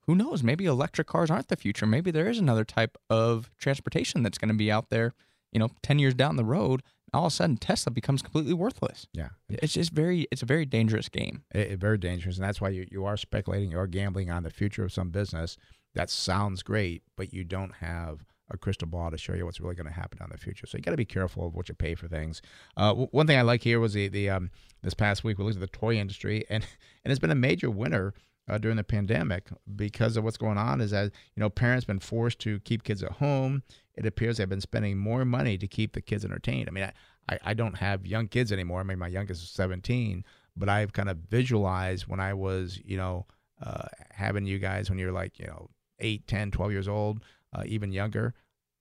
who 0.06 0.14
knows, 0.14 0.42
maybe 0.42 0.64
electric 0.64 1.06
cars 1.06 1.30
aren't 1.30 1.48
the 1.48 1.56
future. 1.56 1.86
Maybe 1.86 2.10
there 2.10 2.28
is 2.28 2.38
another 2.38 2.64
type 2.64 2.96
of 3.10 3.50
transportation 3.58 4.22
that's 4.22 4.38
going 4.38 4.48
to 4.48 4.54
be 4.54 4.72
out 4.72 4.88
there, 4.88 5.12
you 5.52 5.58
know, 5.58 5.68
10 5.82 5.98
years 5.98 6.14
down 6.14 6.36
the 6.36 6.44
road. 6.46 6.82
All 7.14 7.26
of 7.26 7.32
a 7.32 7.34
sudden 7.34 7.56
Tesla 7.56 7.90
becomes 7.92 8.22
completely 8.22 8.52
worthless. 8.54 9.06
Yeah. 9.12 9.28
It's 9.48 9.72
just 9.72 9.92
very 9.92 10.26
it's 10.30 10.42
a 10.42 10.46
very 10.46 10.66
dangerous 10.66 11.08
game. 11.08 11.42
it, 11.54 11.72
it- 11.72 11.80
very 11.80 11.98
dangerous, 11.98 12.36
and 12.36 12.44
that's 12.44 12.60
why 12.60 12.68
you, 12.70 12.86
you 12.90 13.04
are 13.04 13.16
speculating, 13.16 13.70
you 13.70 13.78
are 13.78 13.86
gambling 13.86 14.30
on 14.30 14.42
the 14.42 14.50
future 14.50 14.84
of 14.84 14.92
some 14.92 15.10
business. 15.10 15.56
That 15.94 16.10
sounds 16.10 16.62
great, 16.62 17.02
but 17.16 17.32
you 17.32 17.44
don't 17.44 17.74
have 17.76 18.24
a 18.50 18.56
crystal 18.58 18.88
ball 18.88 19.10
to 19.10 19.18
show 19.18 19.34
you 19.34 19.44
what's 19.44 19.60
really 19.60 19.74
going 19.74 19.86
to 19.86 19.92
happen 19.92 20.18
on 20.22 20.30
the 20.30 20.38
future. 20.38 20.66
So 20.66 20.78
you 20.78 20.82
got 20.82 20.92
to 20.92 20.96
be 20.96 21.04
careful 21.04 21.46
of 21.46 21.54
what 21.54 21.68
you 21.68 21.74
pay 21.74 21.94
for 21.94 22.08
things. 22.08 22.40
Uh, 22.76 22.88
w- 22.88 23.08
one 23.10 23.26
thing 23.26 23.36
I 23.38 23.42
like 23.42 23.62
here 23.62 23.78
was 23.80 23.92
the 23.94 24.08
the 24.08 24.30
um, 24.30 24.50
this 24.82 24.94
past 24.94 25.24
week 25.24 25.38
we 25.38 25.44
looked 25.44 25.56
at 25.56 25.60
the 25.60 25.66
toy 25.78 25.96
industry, 25.96 26.44
and 26.50 26.64
and 27.04 27.10
it's 27.12 27.18
been 27.20 27.30
a 27.30 27.34
major 27.34 27.70
winner. 27.70 28.14
Uh, 28.48 28.56
during 28.56 28.78
the 28.78 28.84
pandemic, 28.84 29.48
because 29.76 30.16
of 30.16 30.24
what's 30.24 30.38
going 30.38 30.56
on, 30.56 30.80
is 30.80 30.90
that 30.92 31.12
you 31.36 31.40
know 31.40 31.50
parents 31.50 31.84
been 31.84 31.98
forced 31.98 32.38
to 32.38 32.60
keep 32.60 32.82
kids 32.82 33.02
at 33.02 33.12
home. 33.12 33.62
It 33.94 34.06
appears 34.06 34.38
they've 34.38 34.48
been 34.48 34.60
spending 34.60 34.96
more 34.96 35.24
money 35.24 35.58
to 35.58 35.66
keep 35.66 35.92
the 35.92 36.00
kids 36.00 36.24
entertained. 36.24 36.68
I 36.68 36.72
mean, 36.72 36.90
I, 37.28 37.38
I, 37.44 37.54
don't 37.54 37.76
have 37.76 38.06
young 38.06 38.28
kids 38.28 38.52
anymore. 38.52 38.80
I 38.80 38.84
mean, 38.84 38.98
my 38.98 39.08
youngest 39.08 39.42
is 39.42 39.50
17, 39.50 40.24
but 40.56 40.68
I've 40.68 40.92
kind 40.92 41.08
of 41.08 41.18
visualized 41.28 42.06
when 42.06 42.20
I 42.20 42.32
was, 42.32 42.80
you 42.84 42.96
know, 42.96 43.26
uh, 43.62 43.86
having 44.12 44.46
you 44.46 44.58
guys 44.58 44.88
when 44.88 44.98
you're 44.98 45.12
like, 45.12 45.38
you 45.38 45.46
know, 45.46 45.68
8, 45.98 46.26
10, 46.26 46.50
12 46.52 46.72
years 46.72 46.88
old, 46.88 47.22
uh, 47.52 47.64
even 47.66 47.92
younger. 47.92 48.34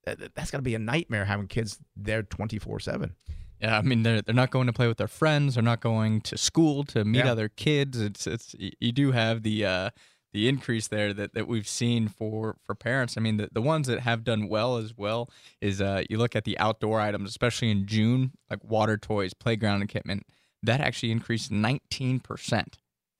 That, 0.04 0.34
that's 0.34 0.50
got 0.50 0.58
to 0.58 0.62
be 0.62 0.74
a 0.74 0.78
nightmare 0.78 1.24
having 1.24 1.48
kids 1.48 1.78
there 1.96 2.22
24 2.22 2.80
7. 2.80 3.14
Yeah, 3.60 3.78
I 3.78 3.82
mean 3.82 4.02
they're 4.04 4.22
they're 4.22 4.34
not 4.34 4.50
going 4.50 4.66
to 4.68 4.72
play 4.72 4.86
with 4.88 4.98
their 4.98 5.08
friends. 5.08 5.54
They're 5.54 5.62
not 5.62 5.80
going 5.80 6.20
to 6.22 6.38
school 6.38 6.84
to 6.84 7.04
meet 7.04 7.24
Yeah. 7.24 7.32
other 7.32 7.48
kids. 7.48 8.00
It's 8.00 8.26
it's 8.26 8.54
you 8.58 8.92
do 8.92 9.12
have 9.12 9.42
the 9.42 9.64
uh, 9.64 9.90
the 10.32 10.48
increase 10.48 10.88
there 10.88 11.12
that, 11.14 11.32
that 11.34 11.48
we've 11.48 11.66
seen 11.66 12.06
for 12.08 12.56
for 12.64 12.74
parents. 12.74 13.16
I 13.16 13.20
mean, 13.20 13.38
the, 13.38 13.48
the 13.50 13.62
ones 13.62 13.86
that 13.88 14.00
have 14.00 14.22
done 14.24 14.48
well 14.48 14.76
as 14.76 14.96
well 14.96 15.28
is 15.60 15.80
uh, 15.80 16.02
you 16.08 16.18
look 16.18 16.36
at 16.36 16.44
the 16.44 16.58
outdoor 16.58 17.00
items, 17.00 17.30
especially 17.30 17.70
in 17.70 17.86
June, 17.86 18.32
like 18.50 18.62
water 18.62 18.96
toys, 18.98 19.32
playground 19.34 19.82
equipment, 19.82 20.24
that 20.62 20.80
actually 20.80 21.10
increased 21.12 21.50
19%. 21.50 22.64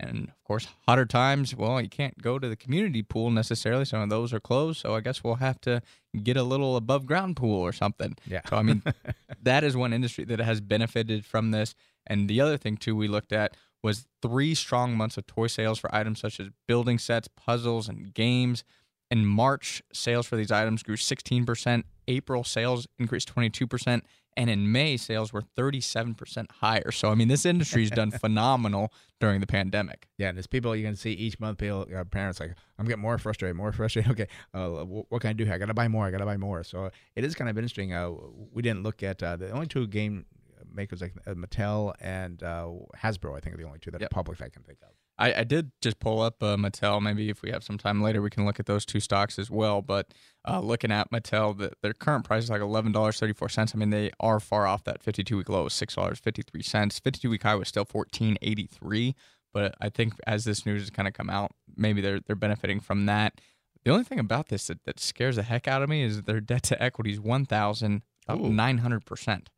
And 0.01 0.29
of 0.29 0.45
course, 0.45 0.69
hotter 0.87 1.07
times, 1.07 1.57
well, 1.57 1.81
you 1.81 1.89
can't 1.89 2.21
go 2.23 2.39
to 2.39 2.49
the 2.49 2.57
community 2.57 3.03
pool 3.03 3.31
necessarily. 3.31 3.85
Some 3.85 4.01
of 4.01 4.11
those 4.11 4.33
are 4.33 4.41
closed. 4.41 4.81
So 4.81 4.95
I 4.95 5.01
guess 5.01 5.25
we'll 5.25 5.37
have 5.37 5.61
to 5.63 5.83
get 6.23 6.37
a 6.37 6.43
little 6.45 6.77
above 6.77 7.05
ground 7.05 7.37
pool 7.37 7.61
or 7.61 7.73
something. 7.73 8.17
Yeah. 8.27 8.43
So, 8.49 8.57
I 8.57 8.63
mean, 8.63 8.83
that 9.43 9.65
is 9.65 9.77
one 9.77 9.93
industry 9.93 10.25
that 10.25 10.39
has 10.39 10.61
benefited 10.61 11.25
from 11.25 11.51
this. 11.51 11.75
And 12.07 12.29
the 12.29 12.41
other 12.41 12.57
thing, 12.57 12.77
too, 12.77 12.95
we 12.95 13.09
looked 13.09 13.33
at 13.33 13.57
was 13.83 14.07
three 14.23 14.55
strong 14.55 14.97
months 14.97 15.17
of 15.17 15.27
toy 15.27 15.47
sales 15.47 15.79
for 15.79 15.95
items 15.95 16.21
such 16.21 16.41
as 16.41 16.49
building 16.67 16.99
sets, 16.99 17.29
puzzles, 17.29 17.89
and 17.89 18.15
games. 18.15 18.65
In 19.11 19.25
March, 19.25 19.83
sales 19.93 20.27
for 20.27 20.37
these 20.37 20.51
items 20.53 20.83
grew 20.83 20.97
16%. 20.97 21.85
April 22.09 22.45
sales 22.45 22.87
increased 22.99 23.35
22%. 23.35 24.03
And 24.37 24.49
in 24.49 24.71
May, 24.71 24.97
sales 24.97 25.33
were 25.33 25.43
37% 25.57 26.51
higher. 26.61 26.93
So, 26.93 27.11
I 27.11 27.17
mean, 27.17 27.27
this 27.27 27.45
industry's 27.45 27.91
done 27.91 28.11
phenomenal 28.25 28.93
during 29.19 29.41
the 29.41 29.49
pandemic. 29.49 30.07
Yeah, 30.17 30.29
and 30.29 30.37
there's 30.39 30.47
people 30.47 30.77
you 30.77 30.85
can 30.87 30.95
see 30.95 31.11
each 31.13 31.41
month. 31.41 31.59
People, 31.59 31.87
uh, 31.93 32.05
parents 32.05 32.39
like, 32.39 32.55
I'm 32.79 32.85
getting 32.87 33.03
more 33.03 33.19
frustrated, 33.19 33.57
more 33.57 33.73
frustrated. 33.73 34.11
Okay, 34.13 34.29
uh, 34.55 34.69
wh- 34.85 35.11
what 35.11 35.23
can 35.23 35.31
I 35.31 35.33
do 35.33 35.45
here? 35.45 35.55
I 35.55 35.59
got 35.59 35.67
to 35.67 35.75
buy 35.75 35.89
more. 35.89 36.07
I 36.07 36.13
got 36.13 36.19
to 36.19 36.25
buy 36.27 36.37
more. 36.37 36.63
So 36.63 36.91
it 37.17 37.25
is 37.25 37.35
kind 37.35 37.51
of 37.51 37.57
interesting. 37.59 37.93
Uh, 37.93 38.13
we 38.53 38.63
didn't 38.63 38.85
look 38.85 39.03
at 39.03 39.21
uh, 39.23 39.37
the 39.37 39.51
only 39.51 39.67
two 39.67 39.89
game 39.89 40.25
makers 40.73 41.01
like 41.01 41.15
uh, 41.27 41.33
Mattel 41.35 41.95
and 42.01 42.41
uh, 42.43 42.69
Hasbro. 42.97 43.37
I 43.37 43.41
think 43.41 43.55
are 43.55 43.59
the 43.59 43.65
only 43.65 43.81
two 43.81 43.91
that 43.91 44.01
Yep. 44.03 44.13
are 44.13 44.15
public 44.15 44.41
I 44.41 44.51
can 44.51 44.63
think 44.63 44.79
of. 44.83 44.91
I, 45.19 45.41
I 45.41 45.45
did 45.45 45.73
just 45.83 45.99
pull 45.99 46.21
up 46.21 46.43
uh, 46.43 46.57
Mattel. 46.57 47.03
Maybe 47.03 47.29
if 47.29 47.43
we 47.43 47.51
have 47.51 47.65
some 47.65 47.77
time 47.77 48.03
later, 48.03 48.23
we 48.23 48.31
can 48.31 48.45
look 48.45 48.61
at 48.61 48.67
those 48.67 48.87
two 48.87 49.01
stocks 49.01 49.39
as 49.39 49.51
well. 49.51 49.83
But 49.83 50.15
uh, 50.47 50.61
looking 50.61 50.93
at 50.93 51.11
Mattel, 51.11 51.57
the, 51.59 51.73
their 51.83 51.93
current 51.93 52.25
price 52.25 52.45
is 52.45 52.51
like 52.51 52.61
eleven 52.61 52.93
dollars 52.93 53.19
thirty 53.19 53.33
four 53.33 53.49
cents. 53.49 53.73
I 53.75 53.79
mean, 53.79 53.91
they 53.91 54.11
are 54.21 54.39
far 54.41 54.67
off 54.67 54.85
that 54.85 55.03
fifty 55.03 55.25
two 55.25 55.37
week 55.37 55.49
low 55.49 55.67
of 55.67 55.73
six 55.73 55.95
dollars 55.95 56.19
fifty 56.19 56.43
three 56.43 56.63
cents. 56.63 56.99
Fifty 56.99 57.21
two 57.21 57.31
week 57.31 57.43
high 57.43 57.57
was 57.57 57.69
still 57.69 57.85
fourteen 57.85 58.37
eighty 58.43 58.67
three. 58.67 59.15
But 59.53 59.75
I 59.81 59.89
think 59.89 60.15
as 60.27 60.45
this 60.45 60.67
news 60.67 60.83
has 60.83 60.91
kind 60.91 61.09
of 61.09 61.15
come 61.15 61.31
out, 61.31 61.53
maybe 61.77 62.01
they're 62.01 62.21
they're 62.21 62.37
benefiting 62.37 62.81
from 62.81 63.07
that. 63.07 63.41
The 63.85 63.91
only 63.91 64.05
thing 64.05 64.19
about 64.19 64.49
this 64.49 64.67
that, 64.67 64.85
that 64.85 65.01
scares 65.01 65.37
the 65.37 65.43
heck 65.43 65.67
out 65.67 65.83
of 65.83 65.89
me 65.89 66.03
is 66.03 66.23
their 66.23 66.41
debt 66.41 66.65
to 66.65 66.83
equity 66.83 67.13
is 67.13 67.21
one 67.21 67.45
thousand 67.47 68.03
nine 68.29 68.79
hundred 68.79 69.05
percent. 69.07 69.49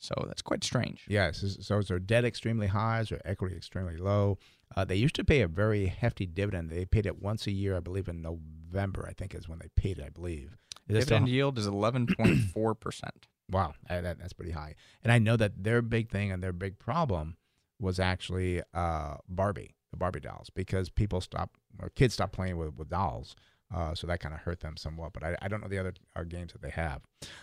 So 0.00 0.14
that's 0.26 0.42
quite 0.42 0.64
strange. 0.64 1.04
Yes. 1.08 1.44
So 1.60 1.78
is 1.78 1.88
their 1.88 1.98
debt 1.98 2.24
extremely 2.24 2.66
high? 2.68 3.00
Is 3.00 3.10
their 3.10 3.20
equity 3.24 3.54
extremely 3.56 3.96
low? 3.96 4.38
Uh, 4.74 4.84
they 4.84 4.96
used 4.96 5.14
to 5.16 5.24
pay 5.24 5.42
a 5.42 5.48
very 5.48 5.86
hefty 5.86 6.26
dividend. 6.26 6.70
They 6.70 6.84
paid 6.86 7.04
it 7.06 7.20
once 7.22 7.46
a 7.46 7.50
year, 7.50 7.76
I 7.76 7.80
believe, 7.80 8.08
in 8.08 8.22
November. 8.22 9.06
I 9.08 9.12
think 9.12 9.34
is 9.34 9.48
when 9.48 9.58
they 9.58 9.68
paid 9.76 9.98
it. 9.98 10.04
I 10.06 10.08
believe. 10.08 10.56
Is 10.88 10.96
it 10.96 11.02
still- 11.02 11.18
Dividend 11.18 11.28
yield 11.28 11.58
is 11.58 11.66
eleven 11.66 12.06
point 12.06 12.40
four 12.54 12.74
percent. 12.74 13.26
Wow, 13.50 13.74
that, 13.88 14.04
that- 14.04 14.18
that's 14.20 14.32
pretty 14.32 14.52
high. 14.52 14.76
And 15.02 15.12
I 15.12 15.18
know 15.18 15.36
that 15.36 15.64
their 15.64 15.82
big 15.82 16.08
thing 16.08 16.30
and 16.30 16.40
their 16.40 16.52
big 16.52 16.78
problem 16.78 17.36
was 17.80 17.98
actually 17.98 18.62
uh, 18.72 19.16
Barbie, 19.28 19.74
the 19.90 19.96
Barbie 19.96 20.20
dolls, 20.20 20.50
because 20.50 20.88
people 20.88 21.20
stopped 21.20 21.56
or 21.80 21.88
kids 21.90 22.14
stopped 22.14 22.32
playing 22.32 22.58
with, 22.58 22.76
with 22.76 22.88
dolls. 22.90 23.34
Uh, 23.74 23.92
so 23.92 24.06
that 24.06 24.20
kind 24.20 24.34
of 24.36 24.40
hurt 24.42 24.60
them 24.60 24.76
somewhat. 24.76 25.12
But 25.12 25.24
I, 25.24 25.36
I 25.42 25.48
don't 25.48 25.60
know 25.60 25.68
the 25.68 25.78
other 25.80 25.94
uh, 26.14 26.22
games 26.22 26.52
that 26.52 26.62
they 26.62 26.70
have. 26.70 27.00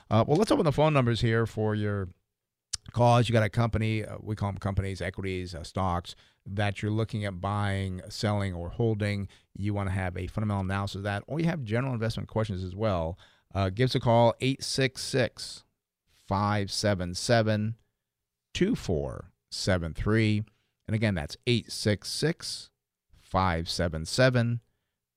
Uh, 0.09 0.23
well, 0.25 0.37
let's 0.37 0.49
open 0.49 0.63
the 0.63 0.71
phone 0.71 0.93
numbers 0.93 1.19
here 1.19 1.45
for 1.45 1.75
your 1.75 2.07
calls. 2.91 3.27
You 3.27 3.33
got 3.33 3.43
a 3.43 3.49
company, 3.49 4.03
uh, 4.03 4.17
we 4.21 4.35
call 4.35 4.49
them 4.49 4.59
companies, 4.59 5.01
equities, 5.01 5.53
uh, 5.55 5.63
stocks 5.63 6.15
that 6.45 6.81
you're 6.81 6.91
looking 6.91 7.25
at 7.25 7.41
buying, 7.41 8.01
selling, 8.09 8.53
or 8.53 8.69
holding. 8.69 9.27
You 9.55 9.73
want 9.73 9.89
to 9.89 9.93
have 9.93 10.15
a 10.17 10.27
fundamental 10.27 10.63
analysis 10.63 10.97
of 10.97 11.03
that, 11.03 11.23
or 11.27 11.39
you 11.39 11.45
have 11.45 11.63
general 11.63 11.93
investment 11.93 12.29
questions 12.29 12.63
as 12.63 12.75
well. 12.75 13.17
Uh, 13.53 13.69
give 13.69 13.85
us 13.89 13.95
a 13.95 13.99
call 13.99 14.33
866 14.39 15.63
577 16.27 17.75
2473. 18.53 20.43
And 20.87 20.95
again, 20.95 21.15
that's 21.15 21.37
866 21.45 22.69
577 23.21 24.61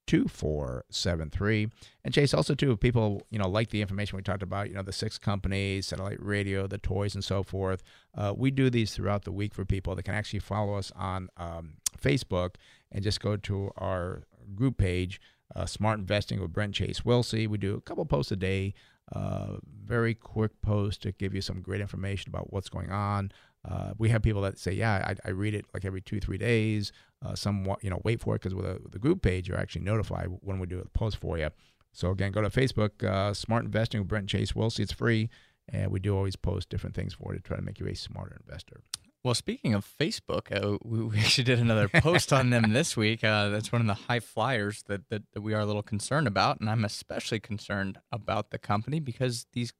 2473. 0.06 1.68
And 2.04 2.12
Chase, 2.12 2.34
also 2.34 2.54
too, 2.54 2.72
if 2.72 2.80
people, 2.80 3.22
you 3.30 3.38
know, 3.38 3.48
like 3.48 3.70
the 3.70 3.80
information 3.80 4.16
we 4.16 4.22
talked 4.22 4.42
about, 4.42 4.68
you 4.68 4.74
know, 4.74 4.82
the 4.82 4.92
six 4.92 5.18
companies, 5.18 5.86
satellite 5.86 6.22
radio, 6.22 6.66
the 6.66 6.78
toys 6.78 7.14
and 7.14 7.22
so 7.22 7.42
forth, 7.42 7.82
uh, 8.16 8.34
we 8.36 8.50
do 8.50 8.70
these 8.70 8.94
throughout 8.94 9.24
the 9.24 9.32
week 9.32 9.54
for 9.54 9.64
people 9.64 9.94
that 9.94 10.02
can 10.02 10.14
actually 10.14 10.40
follow 10.40 10.74
us 10.74 10.90
on 10.96 11.28
um, 11.36 11.74
Facebook 12.00 12.56
and 12.90 13.04
just 13.04 13.20
go 13.20 13.36
to 13.36 13.70
our 13.76 14.24
group 14.54 14.78
page, 14.78 15.20
uh, 15.54 15.66
Smart 15.66 15.98
Investing 15.98 16.40
with 16.40 16.52
Brent 16.52 16.74
Chase 16.74 17.00
Wilsey. 17.00 17.46
We 17.46 17.58
do 17.58 17.76
a 17.76 17.80
couple 17.80 18.04
posts 18.04 18.32
a 18.32 18.36
day, 18.36 18.74
uh, 19.12 19.56
very 19.84 20.14
quick 20.14 20.60
posts 20.62 20.98
to 21.02 21.12
give 21.12 21.34
you 21.34 21.40
some 21.40 21.60
great 21.60 21.80
information 21.80 22.30
about 22.30 22.52
what's 22.52 22.68
going 22.68 22.90
on. 22.90 23.32
Uh, 23.68 23.92
we 23.98 24.08
have 24.08 24.22
people 24.22 24.40
that 24.42 24.58
say, 24.58 24.72
"Yeah, 24.72 25.04
I, 25.06 25.28
I 25.28 25.32
read 25.32 25.54
it 25.54 25.66
like 25.74 25.84
every 25.84 26.00
two, 26.00 26.18
three 26.18 26.38
days." 26.38 26.92
Uh, 27.24 27.34
some, 27.34 27.66
you 27.82 27.90
know, 27.90 28.00
wait 28.04 28.18
for 28.20 28.34
it 28.34 28.40
because 28.40 28.54
with, 28.54 28.64
with 28.82 28.92
the 28.92 28.98
group 28.98 29.20
page, 29.22 29.46
you're 29.48 29.58
actually 29.58 29.82
notified 29.82 30.28
when 30.40 30.58
we 30.58 30.66
do 30.66 30.78
a 30.80 30.88
post 30.98 31.16
for 31.18 31.36
you. 31.36 31.50
So 31.92 32.10
again, 32.10 32.32
go 32.32 32.40
to 32.40 32.48
Facebook, 32.48 33.04
uh, 33.04 33.34
Smart 33.34 33.64
Investing 33.64 34.00
with 34.00 34.08
Brent 34.08 34.28
Chase 34.28 34.52
Wilsey. 34.52 34.80
It's 34.80 34.92
free, 34.92 35.28
and 35.68 35.90
we 35.90 36.00
do 36.00 36.16
always 36.16 36.36
post 36.36 36.70
different 36.70 36.96
things 36.96 37.14
for 37.14 37.32
you 37.32 37.38
to 37.38 37.42
try 37.42 37.56
to 37.56 37.62
make 37.62 37.78
you 37.78 37.86
a 37.86 37.94
smarter 37.94 38.38
investor. 38.42 38.80
Well, 39.22 39.34
speaking 39.34 39.74
of 39.74 39.84
Facebook, 40.00 40.50
uh, 40.50 40.78
we, 40.82 41.18
actually 41.18 41.44
did 41.44 41.58
another 41.58 41.88
post 41.90 42.32
on 42.32 42.48
them 42.48 42.72
this 42.72 42.96
week. 42.96 43.22
Uh, 43.22 43.50
that's 43.50 43.70
one 43.70 43.82
of 43.82 43.86
the 43.86 43.92
high 43.92 44.20
flyers 44.20 44.82
that, 44.84 45.10
that, 45.10 45.24
that 45.34 45.42
we 45.42 45.52
are 45.52 45.60
a 45.60 45.66
little 45.66 45.82
concerned 45.82 46.26
about. 46.26 46.58
And 46.58 46.70
I'm 46.70 46.86
especially 46.86 47.38
concerned 47.38 47.98
about 48.10 48.50
the 48.50 48.58
company 48.58 48.98
because 48.98 49.46
these 49.52 49.74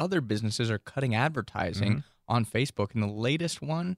other 0.00 0.20
businesses 0.20 0.72
are 0.72 0.78
cutting 0.78 1.14
advertising 1.14 1.98
Mhm. 1.98 2.04
on 2.26 2.44
Facebook. 2.44 2.94
And 2.94 3.02
the 3.02 3.06
latest 3.06 3.62
one, 3.62 3.96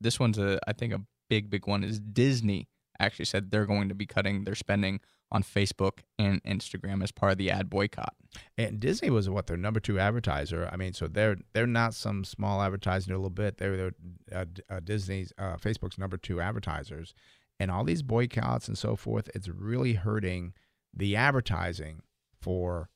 this 0.00 0.18
one's 0.18 0.38
a, 0.38 0.58
I 0.66 0.72
think 0.72 0.92
a 0.92 1.02
big, 1.28 1.50
big 1.50 1.66
one, 1.66 1.84
is 1.84 2.00
Disney 2.00 2.68
actually 2.98 3.24
said 3.26 3.50
they're 3.50 3.66
going 3.66 3.88
to 3.88 3.94
be 3.94 4.06
cutting 4.06 4.44
their 4.44 4.54
spending 4.54 5.00
on 5.30 5.42
Facebook 5.42 6.00
and 6.18 6.42
Instagram 6.42 7.02
as 7.02 7.12
part 7.12 7.32
of 7.32 7.38
the 7.38 7.50
ad 7.50 7.68
boycott. 7.68 8.14
And 8.56 8.80
Disney 8.80 9.10
was 9.10 9.28
what 9.28 9.46
their 9.46 9.56
number 9.56 9.78
two 9.78 9.98
advertiser. 9.98 10.68
I 10.72 10.76
mean, 10.76 10.94
so 10.94 11.06
they're 11.06 11.36
they're 11.52 11.66
not 11.66 11.94
some 11.94 12.24
small 12.24 12.62
advertiser 12.62 13.12
a 13.12 13.16
little 13.16 13.30
bit. 13.30 13.58
They're, 13.58 13.76
they're 13.76 13.92
uh, 14.34 14.44
uh, 14.70 14.80
Disney's 14.80 15.32
uh, 15.38 15.56
Facebook's 15.56 15.98
number 15.98 16.16
two 16.16 16.40
advertisers, 16.40 17.14
and 17.60 17.70
all 17.70 17.84
these 17.84 18.02
boycotts 18.02 18.68
and 18.68 18.78
so 18.78 18.96
forth. 18.96 19.28
It's 19.34 19.48
really 19.48 19.94
hurting 19.94 20.54
the 20.94 21.16
advertising 21.16 22.02
for 22.40 22.88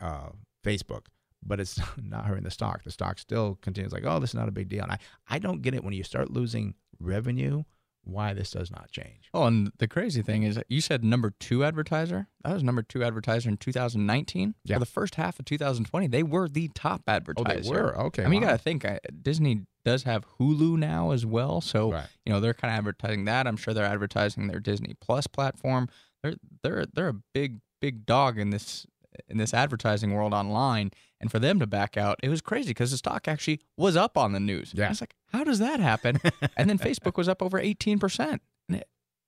uh, 0.00 0.30
Facebook, 0.64 1.06
but 1.42 1.60
it's 1.60 1.78
not 2.02 2.26
hurting 2.26 2.44
the 2.44 2.50
stock. 2.50 2.82
The 2.84 2.90
stock 2.90 3.18
still 3.18 3.58
continues 3.62 3.92
like, 3.92 4.04
oh, 4.04 4.18
this 4.20 4.30
is 4.30 4.34
not 4.34 4.48
a 4.48 4.52
big 4.52 4.68
deal. 4.68 4.82
And 4.84 4.92
I 4.92 4.98
I 5.28 5.38
don't 5.38 5.62
get 5.62 5.74
it 5.74 5.84
when 5.84 5.94
you 5.94 6.02
start 6.04 6.30
losing 6.30 6.74
revenue. 7.00 7.64
Why 8.08 8.34
this 8.34 8.52
does 8.52 8.70
not 8.70 8.92
change? 8.92 9.30
Oh, 9.34 9.46
and 9.46 9.72
the 9.78 9.88
crazy 9.88 10.22
thing 10.22 10.44
is, 10.44 10.60
you 10.68 10.80
said 10.80 11.02
number 11.02 11.32
two 11.40 11.64
advertiser. 11.64 12.28
That 12.44 12.52
was 12.52 12.62
number 12.62 12.82
two 12.84 13.02
advertiser 13.02 13.48
in 13.48 13.56
2019. 13.56 14.54
Yeah. 14.64 14.76
For 14.76 14.78
the 14.78 14.86
first 14.86 15.16
half 15.16 15.40
of 15.40 15.44
2020, 15.44 16.06
they 16.06 16.22
were 16.22 16.48
the 16.48 16.68
top 16.72 17.02
advertiser. 17.08 17.58
Oh, 17.58 17.74
they 17.74 17.80
were 17.82 17.98
okay. 18.02 18.22
I 18.24 18.28
mean, 18.28 18.42
you 18.42 18.46
got 18.46 18.52
to 18.52 18.58
think 18.62 18.84
uh, 18.84 18.98
Disney 19.22 19.62
does 19.84 20.04
have 20.04 20.24
Hulu 20.38 20.78
now 20.78 21.10
as 21.10 21.26
well, 21.26 21.60
so 21.60 21.90
Right. 21.92 22.06
you 22.24 22.32
know 22.32 22.38
they're 22.38 22.54
kind 22.54 22.72
of 22.72 22.78
advertising 22.78 23.24
that. 23.24 23.48
I'm 23.48 23.56
sure 23.56 23.74
they're 23.74 23.84
advertising 23.84 24.46
their 24.46 24.60
Disney 24.60 24.94
Plus 25.00 25.26
platform. 25.26 25.88
They're 26.22 26.34
they're 26.62 26.86
they're 26.86 27.08
a 27.08 27.20
big 27.34 27.60
big 27.80 28.06
dog 28.06 28.38
in 28.38 28.50
this 28.50 28.86
in 29.28 29.38
this 29.38 29.52
advertising 29.52 30.12
world 30.14 30.32
online, 30.32 30.92
and 31.20 31.30
for 31.30 31.38
them 31.38 31.58
to 31.60 31.66
back 31.66 31.96
out, 31.96 32.18
it 32.22 32.28
was 32.28 32.40
crazy 32.40 32.70
because 32.70 32.90
the 32.90 32.98
stock 32.98 33.26
actually 33.28 33.60
was 33.76 33.96
up 33.96 34.16
on 34.16 34.32
the 34.32 34.40
news. 34.40 34.72
Yeah. 34.74 34.90
it's 34.90 35.00
like 35.00 35.14
how 35.32 35.44
does 35.44 35.58
that 35.58 35.80
happen? 35.80 36.20
and 36.56 36.68
then 36.68 36.78
Facebook 36.78 37.16
was 37.16 37.28
up 37.28 37.42
over 37.42 37.58
18 37.58 37.98
percent 37.98 38.42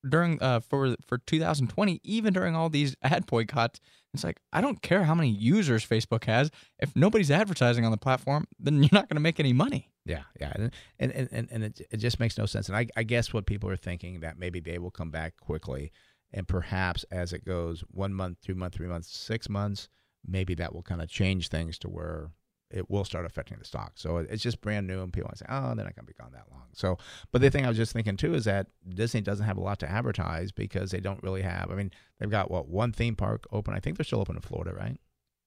during 0.09 0.40
uh 0.40 0.61
for 0.61 0.95
for 1.04 1.18
2020 1.18 2.00
even 2.04 2.33
during 2.33 2.54
all 2.54 2.68
these 2.68 2.95
ad 3.02 3.26
boycotts 3.26 3.80
it's 4.14 4.23
like 4.23 4.38
i 4.52 4.61
don't 4.61 4.80
care 4.80 5.02
how 5.02 5.12
many 5.12 5.28
users 5.28 5.85
facebook 5.85 6.23
has 6.23 6.52
if 6.78 6.95
nobody's 6.95 7.33
advertising 7.33 7.85
on 7.85 7.90
the 7.90 7.97
platform 7.97 8.47
then 8.61 8.80
you're 8.80 8.88
not 8.92 9.09
going 9.09 9.16
to 9.16 9.21
make 9.21 9.40
any 9.40 9.52
money 9.52 9.90
Yeah, 10.04 10.23
yeah, 10.40 10.52
and 10.54 10.71
and 10.99 11.12
and, 11.12 11.49
and, 11.50 11.64
it, 11.64 11.80
it 11.90 11.97
just 11.99 12.18
makes 12.18 12.38
no 12.38 12.47
sense. 12.47 12.68
And 12.68 12.76
I, 12.78 12.87
I 12.97 13.02
guess 13.02 13.35
what 13.35 13.45
people 13.45 13.68
are 13.68 13.76
thinking 13.76 14.21
that 14.21 14.38
maybe 14.38 14.59
they 14.59 14.78
will 14.78 14.90
come 14.90 15.11
back 15.11 15.37
quickly, 15.37 15.92
and 16.33 16.49
perhaps 16.49 17.04
as 17.11 17.35
it 17.35 17.45
goes 17.45 17.85
one 17.90 18.14
month, 18.14 18.38
two 18.40 18.54
months, 18.54 18.78
three 18.78 18.87
months, 18.87 19.14
six 19.14 19.50
months, 19.50 19.88
maybe 20.28 20.54
that 20.56 20.75
will 20.75 20.82
kind 20.82 21.00
of 21.02 21.08
change 21.08 21.49
things 21.49 21.78
to 21.78 21.88
where 21.88 22.30
it 22.70 22.90
will 22.90 23.04
start 23.04 23.25
affecting 23.25 23.58
the 23.58 23.64
stock. 23.64 23.92
So 23.94 24.18
it's 24.18 24.42
just 24.42 24.61
brand 24.61 24.87
new, 24.87 25.02
and 25.02 25.11
people 25.11 25.30
say, 25.35 25.47
oh, 25.49 25.75
they're 25.75 25.87
not 25.87 25.97
going 25.97 26.04
to 26.06 26.12
be 26.12 26.12
gone 26.12 26.32
that 26.32 26.44
long. 26.50 26.66
So, 26.75 26.99
but 27.32 27.40
the 27.40 27.50
thing 27.50 27.64
I 27.64 27.68
was 27.68 27.78
just 27.78 27.94
thinking 27.94 28.18
too 28.18 28.35
is 28.35 28.44
that 28.44 28.66
Disney 28.87 29.23
doesn't 29.23 29.47
have 29.47 29.56
a 29.56 29.62
lot 29.62 29.78
to 29.78 29.90
advertise 29.90 30.52
because 30.52 30.90
they 30.90 31.00
don't 31.00 31.23
really 31.23 31.40
have. 31.42 31.70
I 31.70 31.75
mean, 31.75 31.90
they've 32.18 32.30
got 32.30 32.50
what 32.50 32.68
one 32.68 32.92
theme 32.92 33.16
park 33.16 33.47
open. 33.50 33.73
I 33.73 33.80
think 33.80 33.97
they're 33.97 34.04
still 34.04 34.20
open 34.20 34.37
in 34.37 34.42
Florida, 34.42 34.75
right? 34.75 34.99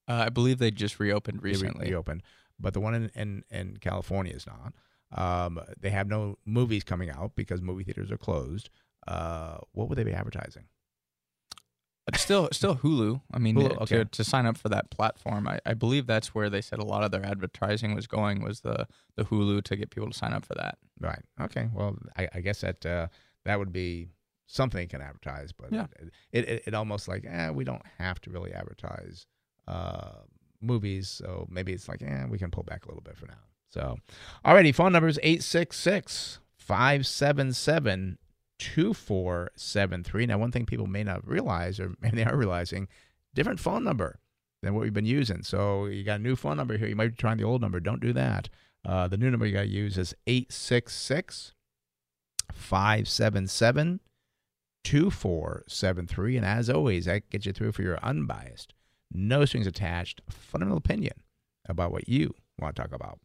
uh, 0.08 0.24
i 0.26 0.30
believe 0.30 0.58
they 0.58 0.72
just 0.72 1.00
reopened 1.00 1.40
They 1.40 1.44
re- 1.44 1.52
recently 1.52 1.90
reopened, 1.90 2.24
but 2.60 2.74
the 2.74 2.80
one 2.80 2.96
in, 2.96 3.12
in, 3.16 3.44
in 3.52 3.78
California 3.78 4.34
is 4.34 4.48
not. 4.48 4.74
Um, 5.14 5.60
they 5.80 5.92
have 5.92 6.08
no 6.08 6.38
movies 6.46 6.84
coming 6.84 7.10
out 7.12 7.34
because 7.36 7.62
movie 7.62 7.84
theaters 7.84 8.12
are 8.12 8.18
closed. 8.18 8.70
Uh, 9.08 9.58
what 9.74 9.90
would 9.90 9.98
they 9.98 10.04
be 10.04 10.14
advertising? 10.14 10.66
But 12.12 12.20
still, 12.20 12.50
still 12.52 12.76
Hulu. 12.76 13.22
I 13.34 13.40
mean, 13.40 13.56
Hulu, 13.56 13.82
okay. 13.82 13.98
to, 13.98 14.06
to 14.06 14.24
sign 14.24 14.46
up 14.46 14.58
for 14.58 14.70
that 14.70 14.90
platform, 14.92 15.48
I, 15.48 15.60
I 15.66 15.74
believe 15.74 16.08
that's 16.08 16.36
where 16.36 16.50
they 16.50 16.62
said 16.62 16.80
a 16.80 16.86
lot 16.86 17.04
of 17.04 17.12
their 17.12 17.26
advertising 17.26 17.96
was 17.96 18.08
going 18.08 18.42
was 18.44 18.62
the 18.62 18.88
the 19.16 19.24
Hulu 19.26 19.64
to 19.64 19.76
get 19.76 19.90
people 19.90 20.10
to 20.10 20.18
sign 20.18 20.34
up 20.34 20.46
for 20.46 20.56
that. 20.56 20.78
Right. 21.00 21.22
Okay. 21.40 21.70
Well, 21.74 21.98
I, 22.18 22.28
I 22.36 22.42
guess 22.42 22.62
that 22.62 22.86
uh, 22.86 23.08
that 23.46 23.58
would 23.60 23.72
be 23.72 24.10
something 24.48 24.82
you 24.82 24.88
can 24.88 25.02
advertise, 25.02 25.52
but 25.54 25.72
Yeah. 25.72 25.88
it, 26.34 26.48
it 26.50 26.64
it 26.68 26.74
almost 26.74 27.08
like 27.08 27.26
eh, 27.28 27.50
we 27.50 27.64
don't 27.64 27.86
have 27.98 28.20
to 28.22 28.30
really 28.30 28.52
advertise 28.54 29.26
uh, 29.68 30.12
movies, 30.62 31.08
so 31.10 31.48
maybe 31.50 31.72
it's 31.72 31.88
like 31.88 32.02
eh, 32.02 32.26
we 32.30 32.38
can 32.38 32.52
pull 32.52 32.64
back 32.64 32.86
a 32.86 32.88
little 32.90 33.02
bit 33.04 33.18
for 33.18 33.28
now. 33.28 33.40
So, 33.70 33.96
alrighty, 34.46 34.76
phone 34.76 34.92
number 34.92 35.08
is 35.08 35.18
866 35.24 36.40
577 36.58 38.18
2473. 38.62 40.26
Now, 40.28 40.38
one 40.38 40.52
thing 40.52 40.66
people 40.66 40.88
may 40.88 41.04
not 41.04 41.28
realize, 41.28 41.80
or 41.80 41.94
maybe 42.00 42.18
they 42.18 42.26
are 42.26 42.38
realizing, 42.38 42.88
different 43.34 43.60
phone 43.60 43.84
number 43.84 44.20
than 44.62 44.74
what 44.76 44.84
we've 44.84 44.94
been 44.94 45.06
using. 45.06 45.42
So, 45.44 45.86
you 45.88 46.04
got 46.04 46.20
a 46.20 46.24
new 46.24 46.36
phone 46.36 46.58
number 46.58 46.78
here. 46.78 46.88
You 46.88 46.96
might 46.96 47.10
be 47.10 47.16
trying 47.16 47.38
the 47.38 47.44
old 47.44 47.62
number. 47.62 47.80
Don't 47.80 48.02
do 48.02 48.14
that. 48.14 48.50
Uh, 48.86 49.08
the 49.08 49.18
new 49.18 49.30
number 49.30 49.46
you 49.46 49.54
got 49.54 49.62
to 49.62 49.68
use 49.68 49.98
is 49.98 50.14
866 50.28 51.54
577 52.54 54.00
2473. 54.84 56.38
And 56.38 56.46
as 56.46 56.70
always, 56.70 57.06
that 57.06 57.30
gets 57.30 57.46
you 57.46 57.54
through 57.54 57.72
for 57.72 57.82
your 57.84 58.00
unbiased, 58.04 58.74
no 59.12 59.46
strings 59.46 59.68
attached, 59.68 60.22
fundamental 60.30 60.78
opinion 60.78 61.14
about 61.68 61.92
what 61.92 62.10
you 62.10 62.34
want 62.60 62.76
to 62.76 62.82
talk 62.82 62.92
about. 62.92 63.20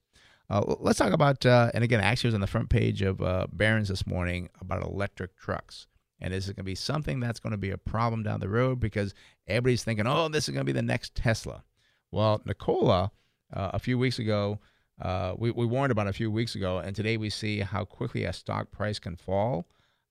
Uh, 0.49 0.77
let's 0.79 0.99
talk 0.99 1.13
about, 1.13 1.45
uh, 1.45 1.71
and 1.75 1.83
again, 1.83 2.01
actually, 2.01 2.29
was 2.29 2.35
on 2.35 2.41
the 2.41 2.47
front 2.47 2.71
page 2.71 3.03
of 3.03 3.21
uh, 3.21 3.47
Barron's 3.53 3.89
this 3.89 4.07
morning 4.07 4.49
about 4.61 4.83
electric 4.83 5.37
trucks. 5.37 5.87
And 6.21 6.33
this 6.33 6.45
is 6.45 6.53
going 6.53 6.65
to 6.65 6.71
be 6.71 6.75
something 6.75 7.21
that's 7.21 7.41
going 7.41 7.51
to 7.51 7.59
be 7.59 7.71
a 7.71 7.79
problem 7.79 8.23
down 8.23 8.41
the 8.41 8.49
road 8.49 8.81
because 8.81 9.13
everybody's 9.47 9.85
thinking, 9.85 10.07
oh, 10.07 10.29
this 10.29 10.49
is 10.49 10.55
going 10.55 10.65
to 10.65 10.73
be 10.73 10.73
the 10.73 10.83
next 10.83 11.15
Tesla. 11.15 11.65
Well, 12.11 12.41
Nikola, 12.47 13.11
uh, 13.53 13.71
a 13.75 13.79
few 13.79 13.99
weeks 13.99 14.19
ago, 14.19 14.61
uh, 15.03 15.35
we, 15.37 15.51
we 15.51 15.67
warned 15.67 15.93
about 15.93 16.07
a 16.07 16.13
few 16.13 16.31
weeks 16.31 16.55
ago, 16.55 16.79
and 16.79 16.97
today 16.97 17.17
we 17.17 17.29
see 17.29 17.61
how 17.61 17.85
quickly 17.85 18.25
a 18.25 18.33
stock 18.33 18.71
price 18.71 18.99
can 18.99 19.17
fall. 19.17 19.67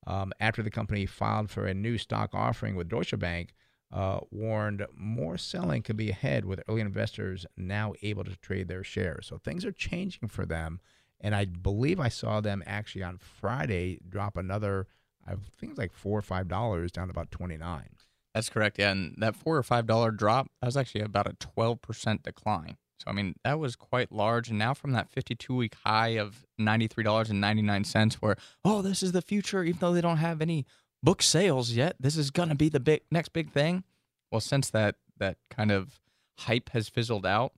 Um, 0.05 0.31
after 0.39 0.61
the 0.61 0.69
company 0.69 1.07
filed 1.07 1.49
for 1.49 1.65
a 1.65 1.73
new 1.73 1.97
stock 1.97 2.29
offering 2.33 2.75
with 2.75 2.89
Deutsche 2.89 3.17
Bank, 3.17 3.55
uh, 3.95 4.19
warned 4.29 4.85
more 4.93 5.37
selling 5.37 5.81
could 5.81 5.95
be 5.95 6.09
ahead 6.09 6.43
with 6.43 6.61
early 6.67 6.81
investors 6.81 7.45
now 7.55 7.93
able 8.01 8.25
to 8.25 8.35
trade 8.35 8.67
their 8.67 8.83
shares. 8.83 9.25
So 9.27 9.37
things 9.37 9.63
are 9.63 9.71
changing 9.71 10.27
for 10.27 10.45
them. 10.45 10.81
And 11.21 11.33
I 11.33 11.45
believe 11.45 11.97
I 11.97 12.09
saw 12.09 12.41
them 12.41 12.61
actually 12.67 13.03
on 13.03 13.17
Friday 13.17 13.99
drop 14.07 14.35
another, 14.35 14.87
I 15.25 15.35
think 15.57 15.71
it's 15.71 15.79
like 15.79 15.93
four 15.93 16.19
or 16.19 16.21
five 16.21 16.49
dollars 16.49 16.91
down 16.91 17.07
to 17.07 17.11
about 17.11 17.31
29. 17.31 17.85
That's 18.33 18.49
correct. 18.49 18.77
Yeah, 18.77 18.91
and 18.91 19.15
that 19.19 19.33
four 19.37 19.55
or 19.55 19.63
five 19.63 19.87
dollar 19.87 20.11
drop 20.11 20.51
that 20.59 20.67
was 20.67 20.75
actually 20.75 21.01
about 21.01 21.25
a 21.25 21.33
twelve 21.39 21.81
percent 21.81 22.23
decline. 22.23 22.75
So 22.99 23.09
I 23.09 23.13
mean 23.13 23.35
that 23.45 23.59
was 23.59 23.77
quite 23.77 24.11
large. 24.11 24.49
And 24.49 24.59
now 24.59 24.73
from 24.73 24.91
that 24.91 25.09
fifty 25.09 25.35
two 25.35 25.55
week 25.55 25.75
high 25.85 26.17
of 26.17 26.45
ninety 26.57 26.87
three 26.87 27.05
dollars 27.05 27.29
and 27.29 27.39
ninety 27.39 27.61
nine 27.61 27.85
cents, 27.85 28.15
where 28.15 28.35
oh 28.65 28.81
this 28.81 29.01
is 29.01 29.13
the 29.13 29.21
future, 29.21 29.63
even 29.63 29.79
though 29.79 29.93
they 29.93 30.01
don't 30.01 30.17
have 30.17 30.41
any 30.41 30.65
book 31.05 31.21
sales 31.21 31.71
yet, 31.71 31.95
this 31.99 32.17
is 32.17 32.31
gonna 32.31 32.55
be 32.55 32.67
the 32.69 32.79
big 32.81 33.01
next 33.11 33.29
big 33.33 33.51
thing. 33.51 33.83
Well, 34.31 34.41
since 34.41 34.69
that 34.71 34.95
that 35.17 35.37
kind 35.49 35.71
of 35.71 35.99
hype 36.39 36.69
has 36.71 36.89
fizzled 36.89 37.25
out, 37.25 37.53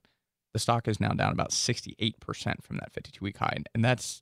the 0.53 0.59
stock 0.59 0.87
is 0.87 0.99
now 0.99 1.09
down 1.13 1.31
about 1.31 1.51
sixty 1.51 1.95
eight 1.97 2.19
percent 2.19 2.63
from 2.63 2.77
that 2.77 2.93
fifty 2.93 3.11
two 3.11 3.23
week 3.25 3.37
high, 3.37 3.57
and 3.73 3.83
that's 3.83 4.21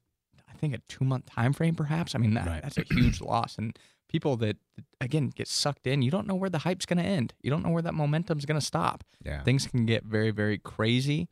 I 0.49 0.53
think 0.57 0.73
a 0.73 0.79
two 0.87 1.03
month 1.03 1.25
time 1.25 1.51
frame, 1.51 1.75
perhaps. 1.75 2.15
I 2.15 2.19
mean 2.19 2.33
that, 2.35 2.47
Right. 2.47 2.61
that's 2.63 2.77
a 2.77 2.83
huge 2.89 3.19
loss, 3.31 3.57
and 3.57 3.77
people 4.07 4.37
that 4.37 4.55
again 5.01 5.31
get 5.35 5.47
sucked 5.47 5.85
in, 5.87 6.01
you 6.01 6.11
don't 6.11 6.27
know 6.27 6.35
where 6.35 6.49
the 6.49 6.59
hype's 6.59 6.85
going 6.85 6.99
to 6.99 7.03
end. 7.03 7.33
You 7.41 7.49
don't 7.51 7.63
know 7.63 7.71
where 7.71 7.81
that 7.81 7.93
momentum's 7.95 8.45
going 8.45 8.59
to 8.59 8.65
stop. 8.65 9.03
Yeah. 9.25 9.41
Things 9.43 9.67
can 9.67 9.85
get 9.85 10.05
very 10.05 10.31
very 10.31 10.57
crazy. 10.59 11.27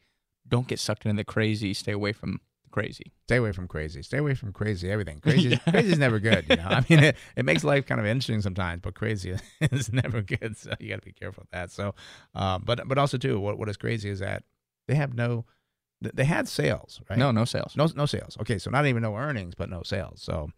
Don't 0.45 0.67
get 0.67 0.79
sucked 0.79 1.05
into 1.05 1.15
the 1.15 1.23
crazy. 1.23 1.73
Stay 1.73 1.93
away 1.93 2.11
from 2.11 2.41
crazy. 2.73 3.13
Stay 3.27 3.37
away 3.37 3.51
from 3.53 3.67
crazy. 3.69 4.01
Stay 4.01 4.17
away 4.17 4.33
from 4.35 4.51
crazy 4.51 4.91
everything. 4.91 5.19
Crazy, 5.21 5.49
Yeah. 5.49 5.57
crazy 5.71 5.91
is 5.93 5.99
never 5.99 6.19
good. 6.19 6.45
You 6.49 6.57
know, 6.57 6.67
I 6.67 6.83
mean, 6.89 6.99
it, 7.03 7.15
it 7.37 7.45
makes 7.45 7.63
life 7.63 7.85
kind 7.85 8.01
of 8.01 8.05
interesting 8.07 8.41
sometimes, 8.41 8.81
but 8.81 8.95
crazy 8.95 9.37
is 9.61 9.93
never 9.93 10.21
good. 10.21 10.57
So 10.57 10.73
you 10.79 10.89
got 10.89 10.95
to 10.99 11.05
be 11.05 11.13
careful 11.13 11.43
with 11.43 11.51
that. 11.51 11.71
So, 11.71 11.93
um, 12.35 12.63
but 12.65 12.85
but 12.87 12.97
also 12.97 13.17
too, 13.17 13.39
what 13.39 13.57
what 13.59 13.69
is 13.69 13.77
crazy 13.77 14.09
is 14.09 14.19
that 14.19 14.43
they 14.87 14.95
have 14.95 15.13
no, 15.13 15.45
they 16.01 16.25
had 16.25 16.47
sales, 16.49 16.99
right? 17.09 17.17
No, 17.19 17.31
no 17.31 17.45
sales. 17.45 17.75
no 17.77 17.87
no 17.95 18.05
sales. 18.05 18.35
Okay, 18.41 18.57
so 18.57 18.69
not 18.71 18.85
even 18.87 19.03
no 19.03 19.15
earnings, 19.15 19.53
but 19.55 19.69
no 19.69 19.83
sales. 19.83 20.21
So, 20.21 20.49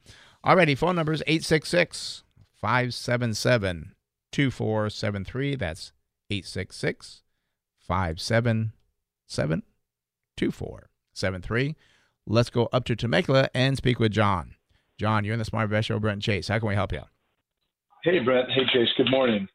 already 0.43 0.73
phone 0.73 0.95
numbers 0.95 1.21
866 1.28 2.23
577 2.62 3.93
2473. 4.32 5.56
That's 5.56 5.91
866 6.32 7.21
577 7.80 9.63
2473. 10.38 11.75
Let's 12.27 12.49
go 12.49 12.67
up 12.73 12.85
to 12.85 12.95
Temecula 12.95 13.49
and 13.53 13.77
speak 13.77 13.99
with 13.99 14.11
John. 14.11 14.55
John, 14.99 15.25
you're 15.25 15.33
in 15.33 15.39
the 15.39 15.45
Smart 15.45 15.65
Invest 15.65 15.89
Show, 15.89 15.99
Brent 15.99 16.23
Chase. 16.23 16.47
How 16.47 16.57
can 16.57 16.67
we 16.67 16.73
help 16.73 16.91
you? 16.91 17.01
Hey, 18.03 18.17
Brett. 18.19 18.45
Hey, 18.49 18.63
Chase. 18.73 18.89
Good 18.97 19.11
morning. 19.11 19.47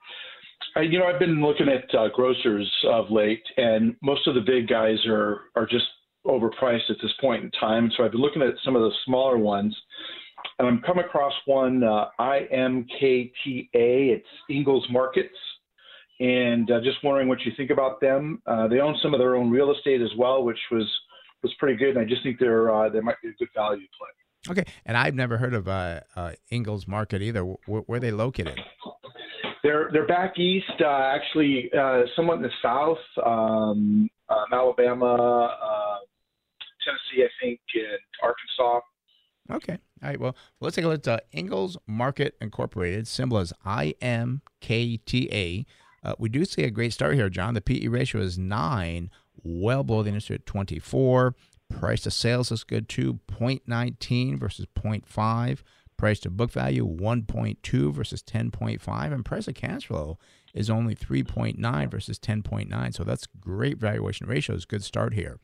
Uh, 0.77 0.81
you 0.81 1.01
know, 1.01 1.07
I've 1.07 1.19
been 1.19 1.43
looking 1.43 1.69
at 1.69 1.93
uh, 1.99 2.09
grocers 2.15 2.71
of 2.89 3.11
late, 3.11 3.43
and 3.57 3.97
most 4.03 4.29
of 4.29 4.37
the 4.37 4.41
big 4.41 4.69
guys 4.69 4.99
are 5.07 5.41
are 5.57 5.67
just 5.67 5.87
overpriced 6.25 6.89
at 6.91 6.97
this 7.03 7.13
point 7.21 7.43
in 7.43 7.51
time. 7.53 7.91
So 7.97 8.05
I've 8.05 8.13
been 8.13 8.21
looking 8.21 8.43
at 8.43 8.55
some 8.65 8.77
of 8.77 8.83
the 8.83 8.93
smaller 9.05 9.37
ones, 9.37 9.77
and 10.61 10.69
I'm 10.69 10.81
come 10.83 11.01
across 11.01 11.33
one 11.47 11.83
uh, 11.83 12.05
IMKTA. 12.21 13.67
It's 13.73 14.29
Ingles 14.49 14.87
Markets, 14.91 15.35
and 16.21 16.71
uh, 16.71 16.81
just 16.85 17.03
wondering 17.03 17.27
what 17.27 17.41
you 17.45 17.51
think 17.57 17.71
about 17.71 18.01
them. 18.01 18.41
Uh, 18.47 18.69
they 18.69 18.79
own 18.79 18.97
some 19.03 19.13
of 19.13 19.19
their 19.19 19.35
own 19.35 19.51
real 19.51 19.73
estate 19.73 20.03
as 20.03 20.11
well, 20.17 20.45
which 20.45 20.61
was 20.71 20.87
was 21.43 21.53
pretty 21.59 21.77
good. 21.77 21.91
And 21.91 21.99
I 21.99 22.05
just 22.05 22.23
think 22.23 22.39
they're 22.39 22.75
uh, 22.75 22.89
they 22.89 23.01
might 23.01 23.21
be 23.23 23.29
a 23.29 23.33
good 23.33 23.49
value 23.55 23.87
play. 23.99 24.09
Okay, 24.49 24.65
and 24.87 24.97
I've 24.97 25.15
never 25.15 25.37
heard 25.37 25.53
of 25.53 25.69
uh, 25.69 26.01
uh, 26.17 26.33
Ingles 26.51 26.89
Market 26.89 27.21
either. 27.21 27.43
Where, 27.43 27.83
where 27.83 27.99
are 27.99 28.01
they 28.01 28.11
located? 28.11 28.59
They're 29.63 29.91
they're 29.93 30.07
back 30.07 30.39
east, 30.39 30.65
uh, 30.81 31.13
actually, 31.15 31.71
uh, 31.79 32.03
somewhat 32.17 32.37
in 32.37 32.43
the 32.43 32.51
south, 32.63 32.99
um, 33.25 34.09
um, 34.31 34.47
Alabama, 34.53 35.55
uh, 35.63 35.99
Tennessee, 36.85 37.25
I 37.25 37.29
think, 37.43 37.61
and 37.75 37.99
Arkansas. 38.23 38.81
Okay. 39.51 39.79
All 40.03 40.09
right. 40.09 40.21
Well, 40.21 40.37
let's 40.61 40.77
take 40.77 40.85
a 40.85 40.89
look 40.89 41.07
at 41.07 41.09
uh, 41.09 41.19
Ingles 41.33 41.77
Market 41.87 42.37
Incorporated. 42.41 43.07
Symbol 43.07 43.39
is 43.39 43.53
IMKTA. 43.67 45.67
Uh, 46.03 46.15
we 46.19 46.31
do 46.31 46.47
see 46.47 46.63
a 46.63 46.71
great 46.71 46.95
start 46.95 47.15
here, 47.15 47.29
John. 47.29 47.55
The 47.55 47.61
PE 47.61 47.89
ratio 47.89 48.23
is 48.23 48.39
nine, 48.39 49.11
well 49.43 49.83
below 49.83 50.03
the 50.03 50.09
industry 50.09 50.37
at 50.37 50.47
24. 50.47 51.35
Price 51.71 52.03
to 52.03 52.11
sales 52.11 52.51
is 52.51 52.65
good 52.65 52.89
too, 52.89 53.21
0.19 53.29 54.39
versus 54.39 54.67
0.5. 54.77 55.59
Price 55.97 56.21
to 56.21 56.31
book 56.31 56.51
value 56.51 56.87
1.2 56.87 57.93
versus 57.93 58.23
10.5, 58.23 59.13
and 59.13 59.25
price 59.25 59.45
to 59.45 59.53
cash 59.53 59.87
flow 59.87 60.19
is 60.55 60.71
only 60.71 60.95
3.9 60.95 61.91
versus 61.91 62.19
10.9. 62.19 62.95
So 62.95 63.05
that's 63.05 63.29
great 63.39 63.79
valuation 63.79 64.27
ratios. 64.27 64.65
Good 64.65 64.83
start 64.83 65.15
here. 65.15 65.39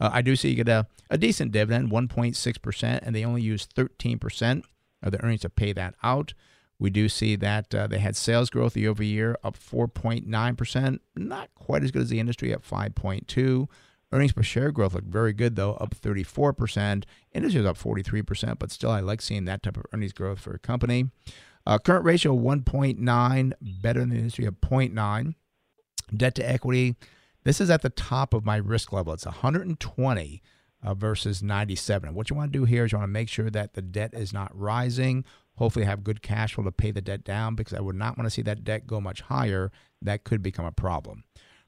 Uh, 0.00 0.10
I 0.12 0.22
do 0.22 0.36
see 0.36 0.50
you 0.50 0.56
get 0.56 0.68
a, 0.68 0.86
a 1.08 1.16
decent 1.16 1.52
dividend, 1.52 1.90
1.6%, 1.90 3.00
and 3.02 3.14
they 3.14 3.24
only 3.24 3.42
use 3.42 3.66
13% 3.66 4.64
of 5.02 5.12
the 5.12 5.24
earnings 5.24 5.42
to 5.42 5.48
pay 5.48 5.72
that 5.72 5.94
out. 6.02 6.34
We 6.80 6.88
do 6.88 7.10
see 7.10 7.36
that 7.36 7.74
uh, 7.74 7.86
they 7.86 7.98
had 7.98 8.16
sales 8.16 8.48
growth 8.48 8.76
year 8.76 8.90
over 8.90 9.02
year 9.02 9.36
up 9.44 9.56
4.9%, 9.56 10.98
not 11.14 11.50
quite 11.54 11.84
as 11.84 11.90
good 11.90 12.02
as 12.02 12.08
the 12.08 12.18
industry 12.18 12.52
at 12.54 12.62
5.2. 12.62 13.68
Earnings 14.12 14.32
per 14.32 14.42
share 14.42 14.72
growth 14.72 14.94
looked 14.94 15.06
very 15.06 15.34
good 15.34 15.56
though, 15.56 15.74
up 15.74 15.94
34%. 15.94 17.04
Industry 17.32 17.60
was 17.60 17.70
up 17.70 17.78
43%, 17.78 18.58
but 18.58 18.72
still 18.72 18.90
I 18.90 19.00
like 19.00 19.20
seeing 19.20 19.44
that 19.44 19.62
type 19.62 19.76
of 19.76 19.84
earnings 19.92 20.14
growth 20.14 20.40
for 20.40 20.54
a 20.54 20.58
company. 20.58 21.10
Uh, 21.66 21.78
current 21.78 22.06
ratio 22.06 22.34
1.9, 22.34 23.52
better 23.60 24.00
than 24.00 24.08
the 24.08 24.16
industry 24.16 24.46
of 24.46 24.54
0.9. 24.62 25.34
Debt 26.16 26.34
to 26.34 26.50
equity, 26.50 26.96
this 27.44 27.60
is 27.60 27.68
at 27.68 27.82
the 27.82 27.90
top 27.90 28.32
of 28.32 28.46
my 28.46 28.56
risk 28.56 28.90
level. 28.90 29.12
It's 29.12 29.26
120 29.26 30.42
uh, 30.82 30.94
versus 30.94 31.42
97. 31.42 32.08
And 32.08 32.16
what 32.16 32.30
you 32.30 32.36
want 32.36 32.52
to 32.52 32.58
do 32.58 32.64
here 32.64 32.86
is 32.86 32.92
you 32.92 32.98
want 32.98 33.08
to 33.08 33.12
make 33.12 33.28
sure 33.28 33.50
that 33.50 33.74
the 33.74 33.82
debt 33.82 34.14
is 34.14 34.32
not 34.32 34.50
rising. 34.58 35.24
Hopefully, 35.60 35.84
have 35.84 36.02
good 36.02 36.22
cash 36.22 36.54
flow 36.54 36.64
to 36.64 36.72
pay 36.72 36.90
the 36.90 37.02
debt 37.02 37.22
down 37.22 37.54
because 37.54 37.74
I 37.74 37.82
would 37.82 37.94
not 37.94 38.16
want 38.16 38.24
to 38.24 38.30
see 38.30 38.40
that 38.42 38.64
debt 38.64 38.86
go 38.86 38.98
much 38.98 39.20
higher. 39.20 39.70
That 40.00 40.24
could 40.24 40.42
become 40.42 40.64
a 40.64 40.72
problem. 40.72 41.24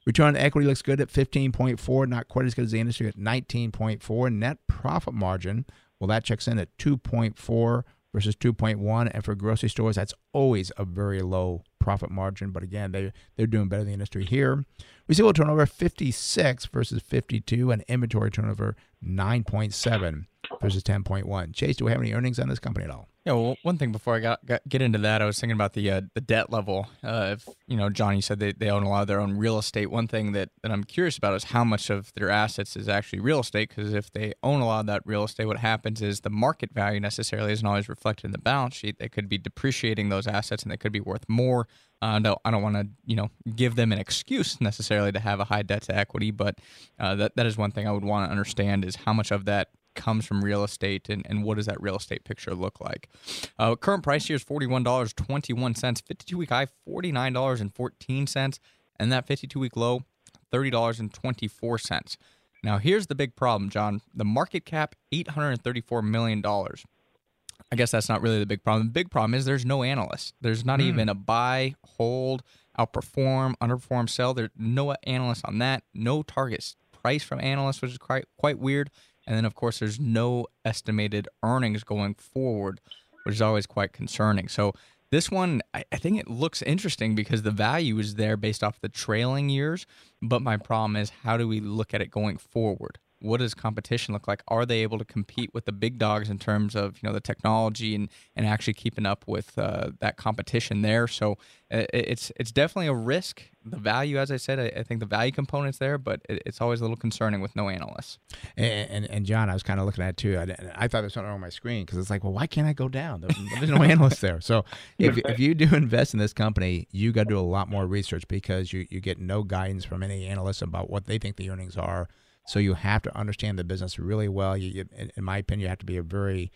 Return 0.07 0.29
on 0.29 0.35
equity 0.35 0.67
looks 0.67 0.81
good 0.81 0.99
at 0.99 1.09
15.4, 1.09 2.07
not 2.07 2.27
quite 2.27 2.47
as 2.47 2.55
good 2.55 2.65
as 2.65 2.71
the 2.71 2.79
industry 2.79 3.07
at 3.07 3.17
19.4. 3.17 4.33
Net 4.33 4.57
profit 4.67 5.13
margin, 5.13 5.65
well, 5.99 6.07
that 6.07 6.23
checks 6.23 6.47
in 6.47 6.57
at 6.57 6.75
2.4 6.79 7.83
versus 8.11 8.35
2.1. 8.35 9.11
And 9.13 9.23
for 9.23 9.35
grocery 9.35 9.69
stores, 9.69 9.95
that's 9.95 10.15
always 10.33 10.71
a 10.75 10.85
very 10.85 11.21
low 11.21 11.61
profit 11.77 12.09
margin. 12.09 12.49
But 12.49 12.63
again, 12.63 12.93
they, 12.93 13.13
they're 13.35 13.45
doing 13.45 13.69
better 13.69 13.83
than 13.83 13.89
the 13.89 13.93
industry 13.93 14.25
here. 14.25 14.65
Receivable 15.07 15.33
turnover 15.33 15.67
56 15.67 16.65
versus 16.65 16.99
52, 17.03 17.69
and 17.69 17.83
inventory 17.87 18.31
turnover 18.31 18.75
9.7 19.05 20.25
versus 20.59 20.81
10.1. 20.81 21.53
Chase, 21.53 21.77
do 21.77 21.85
we 21.85 21.91
have 21.91 22.01
any 22.01 22.13
earnings 22.13 22.39
on 22.39 22.49
this 22.49 22.57
company 22.57 22.85
at 22.85 22.91
all? 22.91 23.07
Yeah, 23.25 23.33
well, 23.33 23.55
one 23.61 23.77
thing 23.77 23.93
before 23.93 24.15
I 24.15 24.19
got, 24.19 24.45
got 24.45 24.67
get 24.67 24.81
into 24.81 24.99
that, 24.99 25.21
I 25.21 25.25
was 25.25 25.39
thinking 25.39 25.55
about 25.55 25.71
the 25.71 25.89
uh, 25.89 26.01
the 26.13 26.19
debt 26.19 26.51
level. 26.51 26.87
Uh, 27.01 27.35
if 27.37 27.47
you 27.67 27.77
know, 27.77 27.89
Johnny 27.89 28.19
said 28.19 28.39
they, 28.39 28.51
they 28.51 28.69
own 28.69 28.83
a 28.83 28.89
lot 28.89 28.99
of 28.99 29.07
their 29.07 29.21
own 29.21 29.37
real 29.37 29.57
estate. 29.57 29.89
One 29.89 30.09
thing 30.09 30.33
that, 30.33 30.49
that 30.61 30.73
I'm 30.73 30.83
curious 30.83 31.17
about 31.17 31.33
is 31.33 31.45
how 31.45 31.63
much 31.63 31.89
of 31.89 32.11
their 32.15 32.29
assets 32.29 32.75
is 32.75 32.89
actually 32.89 33.21
real 33.21 33.39
estate. 33.39 33.69
Because 33.69 33.93
if 33.93 34.11
they 34.11 34.33
own 34.43 34.59
a 34.59 34.65
lot 34.65 34.81
of 34.81 34.87
that 34.87 35.03
real 35.05 35.23
estate, 35.23 35.45
what 35.45 35.59
happens 35.59 36.01
is 36.01 36.19
the 36.19 36.29
market 36.29 36.71
value 36.73 36.99
necessarily 36.99 37.53
isn't 37.53 37.65
always 37.65 37.87
reflected 37.87 38.25
in 38.25 38.31
the 38.33 38.39
balance 38.39 38.75
sheet. 38.75 38.99
They 38.99 39.07
could 39.07 39.29
be 39.29 39.37
depreciating 39.37 40.09
those 40.09 40.27
assets, 40.27 40.63
and 40.63 40.71
they 40.71 40.77
could 40.77 40.91
be 40.91 40.99
worth 40.99 41.23
more. 41.29 41.69
Uh, 42.01 42.19
no, 42.19 42.35
I 42.43 42.51
don't 42.51 42.61
want 42.61 42.75
to, 42.75 42.89
you 43.05 43.15
know, 43.15 43.29
give 43.55 43.75
them 43.75 43.93
an 43.93 43.99
excuse 43.99 44.59
necessarily 44.59 45.13
to 45.13 45.21
have 45.21 45.39
a 45.39 45.45
high 45.45 45.61
debt 45.61 45.83
to 45.83 45.95
equity, 45.95 46.31
but 46.31 46.59
uh, 46.99 47.15
that 47.15 47.37
that 47.37 47.45
is 47.45 47.55
one 47.55 47.71
thing 47.71 47.87
I 47.87 47.93
would 47.93 48.03
want 48.03 48.27
to 48.27 48.31
understand 48.31 48.83
is 48.83 48.97
how 48.97 49.13
much 49.13 49.31
of 49.31 49.45
that 49.45 49.69
comes 49.95 50.25
from 50.25 50.43
real 50.43 50.63
estate 50.63 51.09
and, 51.09 51.25
and 51.27 51.43
what 51.43 51.57
does 51.57 51.65
that 51.65 51.81
real 51.81 51.95
estate 51.95 52.23
picture 52.23 52.53
look 52.53 52.79
like. 52.79 53.09
Uh, 53.57 53.75
current 53.75 54.03
price 54.03 54.27
here 54.27 54.35
is 54.35 54.43
$41.21, 54.43 56.01
52 56.05 56.37
week 56.37 56.49
high 56.49 56.67
$49.14, 56.87 58.59
and 58.99 59.11
that 59.11 59.27
52 59.27 59.59
week 59.59 59.75
low 59.75 60.03
$30.24. 60.51 62.17
Now, 62.63 62.77
here's 62.77 63.07
the 63.07 63.15
big 63.15 63.35
problem, 63.35 63.69
John. 63.69 64.01
The 64.13 64.23
market 64.23 64.65
cap, 64.65 64.95
$834 65.11 66.03
million. 66.03 66.43
I 66.45 67.75
guess 67.75 67.91
that's 67.91 68.07
not 68.07 68.21
really 68.21 68.39
the 68.39 68.45
big 68.45 68.63
problem. 68.63 68.87
The 68.87 68.91
big 68.91 69.09
problem 69.09 69.33
is 69.33 69.45
there's 69.45 69.65
no 69.65 69.83
analyst. 69.83 70.35
There's 70.41 70.63
not 70.63 70.79
mm. 70.79 70.83
even 70.83 71.09
a 71.09 71.15
buy, 71.15 71.75
hold, 71.97 72.43
outperform, 72.77 73.55
underperform, 73.61 74.09
sell. 74.09 74.33
There's 74.33 74.51
no 74.55 74.93
analyst 75.03 75.43
on 75.45 75.57
that. 75.57 75.83
No 75.93 76.23
target 76.23 76.75
price 77.03 77.23
from 77.23 77.39
analysts, 77.41 77.81
which 77.81 77.91
is 77.91 77.97
quite 77.97 78.25
quite 78.37 78.59
weird. 78.59 78.89
And 79.25 79.35
then, 79.37 79.45
of 79.45 79.55
course, 79.55 79.79
there's 79.79 79.99
no 79.99 80.47
estimated 80.65 81.27
earnings 81.43 81.83
going 81.83 82.15
forward, 82.15 82.81
which 83.23 83.35
is 83.35 83.41
always 83.41 83.65
quite 83.65 83.93
concerning. 83.93 84.47
So, 84.47 84.73
this 85.11 85.29
one, 85.29 85.61
I, 85.75 85.83
I 85.91 85.97
think 85.97 86.19
it 86.19 86.27
looks 86.27 86.63
interesting 86.63 87.13
because 87.13 87.43
the 87.43 87.51
value 87.51 87.99
is 87.99 88.15
there 88.15 88.35
based 88.35 88.63
off 88.63 88.81
the 88.81 88.89
trailing 88.89 89.47
years. 89.47 89.85
But 90.23 90.41
my 90.41 90.57
problem 90.57 90.95
is, 90.95 91.11
how 91.21 91.37
do 91.37 91.47
we 91.47 91.59
look 91.59 91.93
at 91.93 92.01
it 92.01 92.09
going 92.09 92.37
forward? 92.37 92.97
What 93.23 93.39
does 93.39 93.53
competition 93.53 94.13
look 94.13 94.27
like? 94.27 94.43
Are 94.49 94.65
they 94.65 94.83
able 94.83 94.99
to 94.99 95.05
compete 95.05 95.53
with 95.53 95.63
the 95.63 95.71
big 95.71 95.97
dogs 95.97 96.29
in 96.29 96.39
terms 96.39 96.75
of 96.75 97.01
you 97.01 97.07
know 97.07 97.13
the 97.13 97.21
technology 97.21 97.95
and 97.95 98.09
and 98.35 98.45
actually 98.45 98.73
keeping 98.73 99.05
up 99.05 99.23
with 99.25 99.57
uh, 99.57 99.91
that 99.99 100.17
competition 100.17 100.81
there? 100.81 101.07
So 101.07 101.37
uh, 101.71 101.85
it's 101.93 102.31
it's 102.35 102.51
definitely 102.51 102.87
a 102.87 102.93
risk. 102.93 103.43
The 103.65 103.77
value, 103.77 104.17
as 104.17 104.29
I 104.29 104.35
said, 104.35 104.59
I, 104.59 104.79
I 104.79 104.83
think 104.83 104.99
the 104.99 105.05
value 105.05 105.31
component's 105.31 105.77
there, 105.77 105.97
but 105.97 106.19
it, 106.27 106.43
it's 106.45 106.59
always 106.59 106.81
a 106.81 106.83
little 106.83 106.97
concerning 106.97 107.39
with 107.39 107.55
no 107.55 107.69
analysts. 107.69 108.19
And 108.57 108.89
and, 108.89 109.09
and 109.09 109.25
John, 109.25 109.49
I 109.49 109.53
was 109.53 109.63
kind 109.63 109.79
of 109.79 109.85
looking 109.85 110.03
at 110.03 110.09
it 110.09 110.17
too. 110.17 110.37
I, 110.37 110.83
I 110.83 110.87
thought 110.89 111.01
there's 111.01 111.13
something 111.13 111.31
on 111.31 111.39
my 111.39 111.49
screen 111.49 111.85
because 111.85 111.97
it's 111.97 112.09
like, 112.09 112.25
well, 112.25 112.33
why 112.33 112.45
can't 112.45 112.67
I 112.67 112.73
go 112.73 112.89
down? 112.89 113.21
There's, 113.21 113.35
there's 113.57 113.69
no 113.69 113.83
analyst 113.83 114.19
there. 114.19 114.41
So 114.41 114.65
if 114.99 115.17
if 115.19 115.39
you 115.39 115.55
do 115.55 115.73
invest 115.73 116.13
in 116.13 116.19
this 116.19 116.33
company, 116.33 116.89
you 116.91 117.13
got 117.13 117.23
to 117.23 117.29
do 117.29 117.39
a 117.39 117.41
lot 117.41 117.69
more 117.69 117.87
research 117.87 118.27
because 118.27 118.73
you 118.73 118.85
you 118.89 118.99
get 118.99 119.17
no 119.17 119.43
guidance 119.43 119.85
from 119.85 120.03
any 120.03 120.25
analyst 120.25 120.61
about 120.61 120.89
what 120.89 121.05
they 121.05 121.17
think 121.17 121.37
the 121.37 121.49
earnings 121.49 121.77
are 121.77 122.09
so 122.45 122.59
you 122.59 122.73
have 122.73 123.01
to 123.03 123.17
understand 123.17 123.57
the 123.57 123.63
business 123.63 123.97
really 123.97 124.27
well. 124.27 124.57
You, 124.57 124.69
you, 124.69 125.09
in 125.15 125.23
my 125.23 125.37
opinion, 125.37 125.61
you 125.61 125.69
have 125.69 125.79
to 125.79 125.85
be 125.85 125.97
a 125.97 126.03
very 126.03 126.51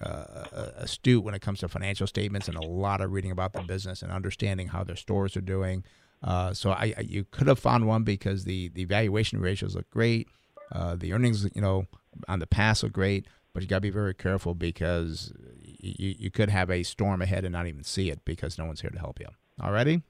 uh, 0.00 0.44
astute 0.76 1.24
when 1.24 1.34
it 1.34 1.42
comes 1.42 1.60
to 1.60 1.68
financial 1.68 2.06
statements 2.06 2.48
and 2.48 2.56
a 2.56 2.62
lot 2.66 3.00
of 3.00 3.12
reading 3.12 3.30
about 3.30 3.52
the 3.52 3.62
business 3.62 4.02
and 4.02 4.10
understanding 4.10 4.68
how 4.68 4.84
their 4.84 4.96
stores 4.96 5.36
are 5.36 5.42
doing. 5.42 5.84
Uh, 6.22 6.52
so 6.52 6.70
I, 6.70 6.94
I, 6.96 7.00
you 7.00 7.24
could 7.30 7.46
have 7.46 7.58
found 7.58 7.86
one 7.86 8.02
because 8.02 8.44
the 8.44 8.68
the 8.68 8.84
valuation 8.84 9.40
ratios 9.40 9.74
look 9.74 9.88
great, 9.90 10.28
uh, 10.72 10.96
the 10.96 11.12
earnings 11.12 11.48
you 11.54 11.62
know 11.62 11.86
on 12.28 12.38
the 12.38 12.46
past 12.46 12.82
look 12.82 12.92
great, 12.92 13.26
but 13.52 13.62
you 13.62 13.68
got 13.68 13.76
to 13.76 13.80
be 13.82 13.90
very 13.90 14.14
careful 14.14 14.54
because 14.54 15.32
you 15.80 16.14
you 16.18 16.30
could 16.30 16.50
have 16.50 16.70
a 16.70 16.82
storm 16.82 17.22
ahead 17.22 17.44
and 17.44 17.52
not 17.52 17.66
even 17.66 17.84
see 17.84 18.10
it 18.10 18.24
because 18.24 18.58
no 18.58 18.66
one's 18.66 18.82
here 18.82 18.90
to 18.90 18.98
help 18.98 19.18
you. 19.18 19.28
Alrighty. 19.60 20.02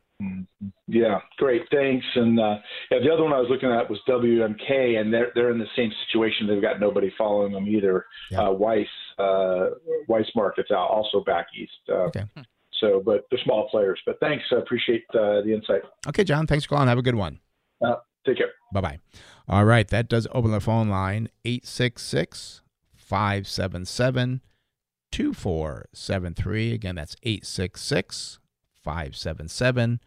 Yeah, 0.87 1.21
great, 1.39 1.63
thanks. 1.71 2.05
And 2.15 2.39
uh, 2.39 2.57
yeah, 2.91 2.99
the 3.03 3.11
other 3.13 3.23
one 3.23 3.33
I 3.33 3.41
was 3.41 3.49
looking 3.49 3.71
at 3.71 3.89
was 3.89 3.99
WMK, 4.09 5.01
and 5.01 5.13
they're 5.13 5.33
they're 5.35 5.51
in 5.51 5.59
the 5.59 5.67
same 5.77 5.91
situation. 6.07 6.47
They've 6.47 6.63
got 6.63 6.81
nobody 6.81 7.13
following 7.17 7.53
them 7.53 7.67
either. 7.67 8.07
Yeah. 8.31 8.43
Uh, 8.43 8.55
Weis 8.55 8.87
uh, 9.19 9.71
Weis 10.09 10.27
Markets 10.35 10.71
out 10.71 10.91
also 10.91 11.23
back 11.25 11.47
east. 11.59 11.73
Uh, 11.89 12.09
okay. 12.09 12.25
So, 12.81 13.03
but 13.05 13.27
they're 13.31 13.41
small 13.45 13.69
players. 13.69 14.01
But 14.07 14.19
thanks, 14.21 14.45
I 14.53 14.57
appreciate 14.57 15.05
uh, 15.15 15.43
the 15.43 15.53
insight. 15.55 15.83
Okay, 16.09 16.25
John, 16.25 16.47
thanks 16.47 16.65
for 16.65 16.71
calling. 16.71 16.89
Have 16.89 16.99
a 16.99 17.03
good 17.03 17.15
one. 17.15 17.41
Uh, 17.85 17.97
take 18.27 18.39
care. 18.39 18.53
Bye 18.73 18.81
bye. 18.81 18.99
All 19.49 19.65
right, 19.65 19.87
that 19.89 20.09
does 20.09 20.27
open 20.33 20.51
the 20.51 20.61
phone 20.61 20.89
line 20.89 21.29
866 21.45 22.63
577 22.97 24.41
2473. 25.13 26.73
Again, 26.73 26.95
that's 26.95 27.17
866 27.23 28.40
577 28.91 30.01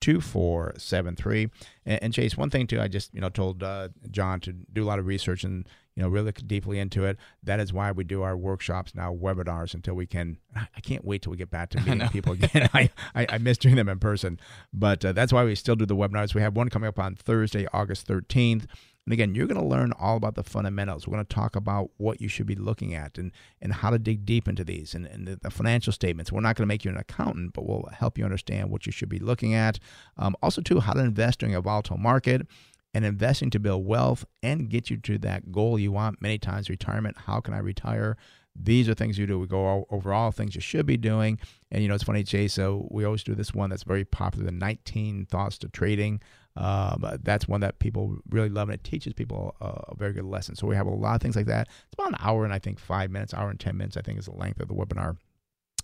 2473. 0.00 1.50
And, 1.84 2.14
Chase, 2.14 2.34
one 2.34 2.48
thing 2.48 2.66
too, 2.66 2.80
I 2.80 2.88
just, 2.88 3.12
you 3.14 3.20
know, 3.20 3.28
told 3.28 3.62
uh, 3.62 3.88
John 4.10 4.40
to 4.40 4.52
do 4.52 4.82
a 4.82 4.86
lot 4.86 4.98
of 4.98 5.04
research 5.04 5.44
and, 5.44 5.68
you 5.94 6.02
know, 6.02 6.08
really 6.08 6.26
look 6.26 6.46
deeply 6.46 6.78
into 6.78 7.04
it. 7.04 7.18
That 7.42 7.60
is 7.60 7.70
why 7.70 7.92
we 7.92 8.04
do 8.04 8.22
our 8.22 8.34
workshops 8.34 8.94
now, 8.94 9.14
webinars, 9.14 9.74
until 9.74 9.92
we 9.92 10.06
can. 10.06 10.38
I 10.56 10.80
can't 10.80 11.04
wait 11.04 11.20
till 11.20 11.32
we 11.32 11.36
get 11.36 11.50
back 11.50 11.68
to 11.70 11.80
meeting 11.86 12.08
people 12.08 12.32
again. 12.32 12.70
I, 12.74 12.88
I, 13.14 13.26
I, 13.28 13.38
miss 13.38 13.58
doing 13.58 13.76
them 13.76 13.90
in 13.90 13.98
person. 13.98 14.40
But 14.72 15.04
uh, 15.04 15.12
that's 15.12 15.34
why 15.34 15.44
we 15.44 15.54
still 15.54 15.76
do 15.76 15.84
the 15.84 15.96
webinars. 15.96 16.34
We 16.34 16.40
have 16.40 16.56
one 16.56 16.70
coming 16.70 16.88
up 16.88 16.98
on 16.98 17.14
Thursday, 17.14 17.66
August 17.74 18.08
13th. 18.08 18.64
And 19.10 19.14
again, 19.14 19.34
you're 19.34 19.48
going 19.48 19.60
to 19.60 19.66
learn 19.66 19.92
all 19.98 20.16
about 20.16 20.36
the 20.36 20.44
fundamentals. 20.44 21.04
We're 21.04 21.16
going 21.16 21.26
to 21.26 21.34
talk 21.34 21.56
about 21.56 21.90
what 21.96 22.20
you 22.20 22.28
should 22.28 22.46
be 22.46 22.54
looking 22.54 22.94
at 22.94 23.18
and, 23.18 23.32
and 23.60 23.72
how 23.72 23.90
to 23.90 23.98
dig 23.98 24.24
deep 24.24 24.46
into 24.46 24.62
these 24.62 24.94
and, 24.94 25.04
and 25.04 25.26
the, 25.26 25.34
the 25.34 25.50
financial 25.50 25.92
statements. 25.92 26.30
We're 26.30 26.42
not 26.42 26.54
going 26.54 26.62
to 26.62 26.68
make 26.72 26.84
you 26.84 26.92
an 26.92 26.96
accountant, 26.96 27.52
but 27.52 27.66
we'll 27.66 27.88
help 27.92 28.16
you 28.16 28.24
understand 28.24 28.70
what 28.70 28.86
you 28.86 28.92
should 28.92 29.08
be 29.08 29.18
looking 29.18 29.52
at. 29.52 29.80
Um, 30.16 30.36
also, 30.44 30.62
too, 30.62 30.78
how 30.78 30.92
to 30.92 31.00
invest 31.00 31.40
during 31.40 31.56
a 31.56 31.60
volatile 31.60 31.98
market 31.98 32.46
and 32.94 33.04
investing 33.04 33.50
to 33.50 33.58
build 33.58 33.84
wealth 33.84 34.24
and 34.44 34.70
get 34.70 34.90
you 34.90 34.96
to 34.98 35.18
that 35.18 35.50
goal 35.50 35.76
you 35.76 35.90
want 35.90 36.22
many 36.22 36.38
times 36.38 36.70
retirement. 36.70 37.16
How 37.26 37.40
can 37.40 37.52
I 37.52 37.58
retire? 37.58 38.16
These 38.54 38.88
are 38.88 38.94
things 38.94 39.18
you 39.18 39.26
do. 39.26 39.40
We 39.40 39.48
go 39.48 39.88
over 39.90 40.12
all 40.12 40.30
things 40.30 40.54
you 40.54 40.60
should 40.60 40.86
be 40.86 40.96
doing. 40.96 41.40
And 41.72 41.82
you 41.82 41.88
know, 41.88 41.96
it's 41.96 42.04
funny, 42.04 42.22
Jay. 42.22 42.46
So 42.46 42.86
we 42.92 43.04
always 43.04 43.24
do 43.24 43.34
this 43.34 43.52
one 43.52 43.70
that's 43.70 43.82
very 43.82 44.04
popular 44.04 44.44
the 44.44 44.52
19 44.52 45.26
Thoughts 45.26 45.58
to 45.58 45.68
Trading. 45.68 46.20
Um, 46.56 47.04
that's 47.22 47.46
one 47.46 47.60
that 47.60 47.78
people 47.78 48.18
really 48.28 48.48
love, 48.48 48.68
and 48.68 48.74
it 48.74 48.82
teaches 48.84 49.12
people 49.12 49.54
a, 49.60 49.66
a, 49.88 49.94
very 49.96 50.12
good 50.12 50.24
lesson. 50.24 50.56
So 50.56 50.66
we 50.66 50.74
have 50.74 50.88
a 50.88 50.90
lot 50.90 51.14
of 51.14 51.22
things 51.22 51.36
like 51.36 51.46
that. 51.46 51.68
It's 51.68 51.94
about 51.94 52.08
an 52.08 52.16
hour 52.18 52.44
and 52.44 52.52
I 52.52 52.58
think 52.58 52.80
five 52.80 53.10
minutes, 53.10 53.32
hour 53.32 53.50
and 53.50 53.60
10 53.60 53.76
minutes, 53.76 53.96
I 53.96 54.02
think 54.02 54.18
is 54.18 54.26
the 54.26 54.32
length 54.32 54.60
of 54.60 54.66
the 54.68 54.74
webinar. 54.74 55.16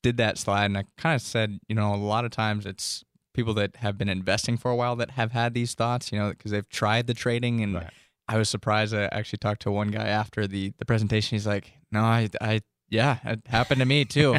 did 0.04 0.17
that 0.17 0.38
slide, 0.38 0.65
and 0.65 0.78
I 0.78 0.84
kind 0.97 1.15
of 1.15 1.21
said, 1.21 1.60
you 1.67 1.73
know, 1.76 1.91
a 1.93 1.97
lot 1.97 2.23
of 2.23 2.32
times 2.32 2.67
it's 2.67 3.04
people 3.34 3.56
that 3.56 3.78
have 3.78 3.97
been 3.97 4.10
investing 4.10 4.56
for 4.56 4.69
a 4.69 4.76
while 4.76 4.95
that 4.95 5.10
have 5.12 5.32
had 5.32 5.56
these 5.56 5.73
thoughts, 5.73 6.12
you 6.12 6.19
know, 6.19 6.30
because 6.30 6.52
they've 6.52 6.69
tried 6.69 7.08
the 7.08 7.13
trading 7.13 7.62
and. 7.62 7.76
Right 7.76 7.93
I 8.27 8.37
was 8.37 8.49
surprised. 8.49 8.93
I 8.93 9.05
actually 9.05 9.37
talked 9.37 9.61
to 9.63 9.71
one 9.71 9.89
guy 9.89 10.07
after 10.07 10.47
the 10.47 10.73
the 10.77 10.85
presentation. 10.85 11.35
He's 11.35 11.47
like, 11.47 11.73
"No, 11.91 12.01
I, 12.01 12.29
I 12.41 12.61
yeah, 12.89 13.17
it 13.23 13.41
happened 13.47 13.79
to 13.79 13.85
me 13.85 14.05
too." 14.05 14.37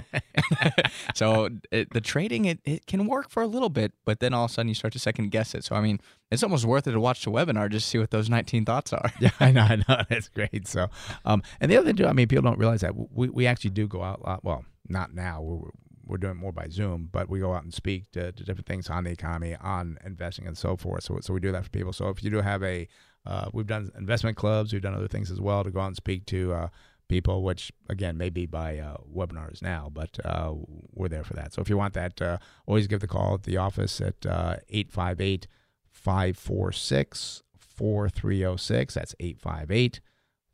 so 1.14 1.48
it, 1.70 1.92
the 1.92 2.00
trading 2.00 2.44
it, 2.44 2.60
it 2.64 2.86
can 2.86 3.06
work 3.06 3.30
for 3.30 3.42
a 3.42 3.46
little 3.46 3.70
bit, 3.70 3.92
but 4.04 4.20
then 4.20 4.34
all 4.34 4.44
of 4.44 4.50
a 4.50 4.54
sudden 4.54 4.68
you 4.68 4.74
start 4.74 4.92
to 4.92 4.98
second 4.98 5.30
guess 5.30 5.54
it. 5.54 5.64
So 5.64 5.74
I 5.74 5.80
mean, 5.80 6.00
it's 6.30 6.42
almost 6.42 6.64
worth 6.64 6.86
it 6.86 6.92
to 6.92 7.00
watch 7.00 7.24
the 7.24 7.30
webinar 7.30 7.70
just 7.70 7.86
to 7.86 7.90
see 7.90 7.98
what 7.98 8.10
those 8.10 8.28
19 8.28 8.64
thoughts 8.64 8.92
are. 8.92 9.10
yeah, 9.20 9.30
I 9.40 9.52
know, 9.52 9.62
I 9.62 9.76
know, 9.76 10.02
that's 10.08 10.28
great. 10.28 10.68
So, 10.68 10.88
um, 11.24 11.42
and 11.60 11.70
the 11.70 11.76
other 11.76 11.86
thing 11.86 11.96
too, 11.96 12.06
I 12.06 12.12
mean, 12.12 12.28
people 12.28 12.42
don't 12.42 12.58
realize 12.58 12.82
that 12.82 12.94
we 12.94 13.28
we 13.30 13.46
actually 13.46 13.70
do 13.70 13.86
go 13.86 14.02
out. 14.02 14.20
A 14.20 14.30
lot, 14.30 14.44
well, 14.44 14.64
not 14.88 15.14
now. 15.14 15.40
We're 15.40 15.70
we're 16.08 16.16
doing 16.16 16.36
more 16.36 16.52
by 16.52 16.68
Zoom, 16.68 17.08
but 17.12 17.28
we 17.28 17.38
go 17.38 17.52
out 17.52 17.62
and 17.62 17.72
speak 17.72 18.10
to, 18.12 18.32
to 18.32 18.42
different 18.42 18.66
things 18.66 18.88
on 18.88 19.04
the 19.04 19.10
economy, 19.10 19.54
on 19.60 19.98
investing, 20.04 20.46
and 20.46 20.56
so 20.56 20.74
forth. 20.74 21.04
So, 21.04 21.18
so 21.20 21.34
we 21.34 21.40
do 21.40 21.52
that 21.52 21.64
for 21.64 21.70
people. 21.70 21.92
So 21.92 22.08
if 22.08 22.24
you 22.24 22.30
do 22.30 22.40
have 22.40 22.62
a 22.62 22.88
uh, 23.26 23.50
we've 23.52 23.66
done 23.66 23.90
investment 23.96 24.36
clubs. 24.36 24.72
We've 24.72 24.82
done 24.82 24.94
other 24.94 25.08
things 25.08 25.30
as 25.30 25.40
well 25.40 25.64
to 25.64 25.70
go 25.70 25.80
out 25.80 25.88
and 25.88 25.96
speak 25.96 26.26
to 26.26 26.52
uh, 26.52 26.68
people, 27.08 27.42
which 27.42 27.72
again 27.88 28.16
may 28.16 28.30
be 28.30 28.46
by 28.46 28.78
uh, 28.78 28.96
webinars 29.14 29.62
now, 29.62 29.90
but 29.92 30.18
uh, 30.24 30.52
we're 30.92 31.08
there 31.08 31.24
for 31.24 31.34
that. 31.34 31.52
So 31.52 31.62
if 31.62 31.68
you 31.68 31.76
want 31.76 31.94
that, 31.94 32.20
uh, 32.22 32.38
always 32.66 32.86
give 32.86 33.00
the 33.00 33.08
call 33.08 33.34
at 33.34 33.42
the 33.42 33.56
office 33.56 34.00
at 34.00 34.24
uh, 34.24 34.56
858 34.68 35.46
546 35.90 37.42
4306. 37.58 38.94
That's 38.94 39.14
858 39.20 40.00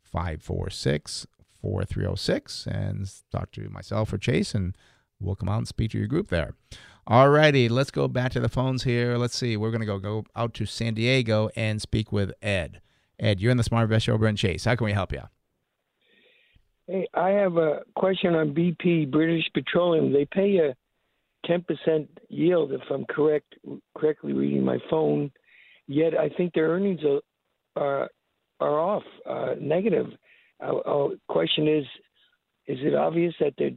546 0.01 1.27
4306 1.61 2.67
and 2.67 3.11
talk 3.31 3.51
to 3.51 3.69
myself 3.69 4.13
or 4.13 4.17
Chase, 4.17 4.53
and 4.53 4.77
we'll 5.19 5.35
come 5.35 5.49
out 5.49 5.57
and 5.57 5.67
speak 5.67 5.91
to 5.91 5.97
your 5.97 6.07
group 6.07 6.29
there. 6.29 6.55
All 7.07 7.29
righty, 7.29 7.69
let's 7.69 7.91
go 7.91 8.07
back 8.07 8.31
to 8.31 8.39
the 8.39 8.49
phones 8.49 8.83
here. 8.83 9.15
Let's 9.17 9.37
see. 9.37 9.55
We're 9.57 9.69
going 9.69 9.81
to 9.81 9.85
go 9.85 9.99
go 9.99 10.25
out 10.35 10.55
to 10.55 10.65
San 10.65 10.95
Diego 10.95 11.49
and 11.55 11.79
speak 11.79 12.11
with 12.11 12.31
Ed. 12.41 12.81
Ed, 13.19 13.39
you're 13.39 13.51
in 13.51 13.57
the 13.57 13.63
Smart 13.63 13.83
Invest 13.83 14.07
Show, 14.07 14.17
Brent 14.17 14.39
Chase. 14.39 14.65
How 14.65 14.75
can 14.75 14.85
we 14.85 14.91
help 14.91 15.11
you? 15.11 15.21
Hey, 16.87 17.07
I 17.13 17.29
have 17.29 17.57
a 17.57 17.81
question 17.95 18.33
on 18.33 18.55
BP, 18.55 19.11
British 19.11 19.43
Petroleum. 19.53 20.11
They 20.13 20.25
pay 20.25 20.57
a 20.57 20.75
10% 21.47 22.07
yield, 22.29 22.71
if 22.73 22.81
I'm 22.89 23.05
correct, 23.05 23.53
correctly 23.95 24.33
reading 24.33 24.65
my 24.65 24.79
phone. 24.89 25.31
Yet 25.87 26.17
I 26.17 26.29
think 26.29 26.53
their 26.53 26.69
earnings 26.69 27.01
are 27.03 27.21
are, 27.77 28.09
are 28.59 28.79
off, 28.79 29.03
uh, 29.29 29.55
negative. 29.59 30.07
Our, 30.59 30.87
our 30.87 31.09
question 31.27 31.67
is: 31.67 31.85
Is 32.65 32.79
it 32.81 32.95
obvious 32.95 33.35
that 33.39 33.53
they're 33.57 33.71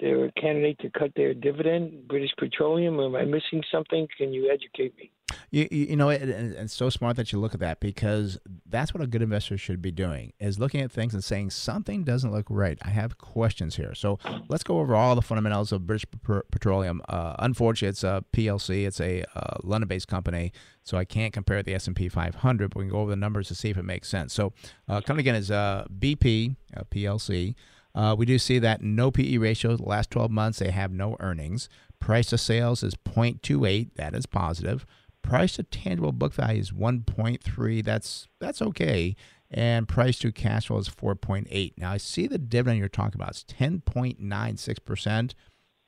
they're 0.00 0.26
a 0.26 0.32
candidate 0.32 0.78
to 0.80 0.90
cut 0.90 1.12
their 1.14 1.34
dividend? 1.34 2.08
British 2.08 2.30
Petroleum? 2.38 2.98
Am 3.00 3.14
I 3.14 3.24
missing 3.24 3.62
something? 3.70 4.08
Can 4.16 4.32
you 4.32 4.50
educate 4.50 4.96
me? 4.96 5.10
You, 5.50 5.68
you 5.70 5.96
know, 5.96 6.08
it, 6.08 6.22
it's 6.22 6.74
so 6.74 6.90
smart 6.90 7.16
that 7.16 7.32
you 7.32 7.40
look 7.40 7.54
at 7.54 7.60
that 7.60 7.80
because 7.80 8.38
that's 8.66 8.94
what 8.94 9.02
a 9.02 9.06
good 9.06 9.22
investor 9.22 9.58
should 9.58 9.82
be 9.82 9.90
doing 9.90 10.32
is 10.38 10.58
looking 10.58 10.80
at 10.80 10.92
things 10.92 11.14
and 11.14 11.22
saying 11.22 11.50
something 11.50 12.04
doesn't 12.04 12.32
look 12.32 12.46
right. 12.48 12.78
I 12.82 12.90
have 12.90 13.18
questions 13.18 13.76
here. 13.76 13.94
So 13.94 14.18
let's 14.48 14.62
go 14.62 14.78
over 14.78 14.94
all 14.94 15.14
the 15.14 15.22
fundamentals 15.22 15.72
of 15.72 15.86
British 15.86 16.06
Petroleum. 16.50 17.02
Uh, 17.08 17.36
unfortunately, 17.38 17.88
it's 17.88 18.04
a 18.04 18.24
PLC. 18.32 18.86
It's 18.86 19.00
a 19.00 19.24
uh, 19.34 19.58
London-based 19.62 20.08
company, 20.08 20.52
so 20.82 20.96
I 20.96 21.04
can't 21.04 21.32
compare 21.32 21.62
the 21.62 21.74
S&P 21.74 22.08
500. 22.08 22.70
But 22.70 22.78
we 22.78 22.84
can 22.84 22.92
go 22.92 23.00
over 23.00 23.10
the 23.10 23.16
numbers 23.16 23.48
to 23.48 23.54
see 23.54 23.70
if 23.70 23.76
it 23.76 23.84
makes 23.84 24.08
sense. 24.08 24.32
So, 24.32 24.52
uh, 24.88 25.00
company 25.00 25.20
again 25.20 25.36
is 25.36 25.50
uh, 25.50 25.86
BP 25.98 26.56
uh, 26.76 26.82
PLC. 26.90 27.54
Uh, 27.94 28.14
we 28.16 28.26
do 28.26 28.38
see 28.38 28.58
that 28.58 28.82
no 28.82 29.10
PE 29.10 29.36
ratio. 29.38 29.76
The 29.76 29.82
last 29.82 30.10
12 30.10 30.30
months, 30.30 30.58
they 30.58 30.70
have 30.70 30.92
no 30.92 31.16
earnings. 31.20 31.68
Price 31.98 32.26
to 32.26 32.38
sales 32.38 32.82
is 32.82 32.94
0.28. 32.94 33.94
That 33.96 34.14
is 34.14 34.26
positive. 34.26 34.86
Price 35.22 35.56
to 35.56 35.62
tangible 35.64 36.12
book 36.12 36.32
value 36.32 36.60
is 36.60 36.72
1.3. 36.72 37.84
That's 37.84 38.28
that's 38.38 38.62
okay. 38.62 39.16
And 39.50 39.88
price 39.88 40.18
to 40.20 40.32
cash 40.32 40.68
flow 40.68 40.78
is 40.78 40.88
4.8. 40.88 41.74
Now 41.76 41.92
I 41.92 41.96
see 41.96 42.26
the 42.26 42.38
dividend 42.38 42.78
you're 42.78 42.88
talking 42.88 43.20
about. 43.20 43.30
It's 43.30 43.44
10.96%. 43.44 45.34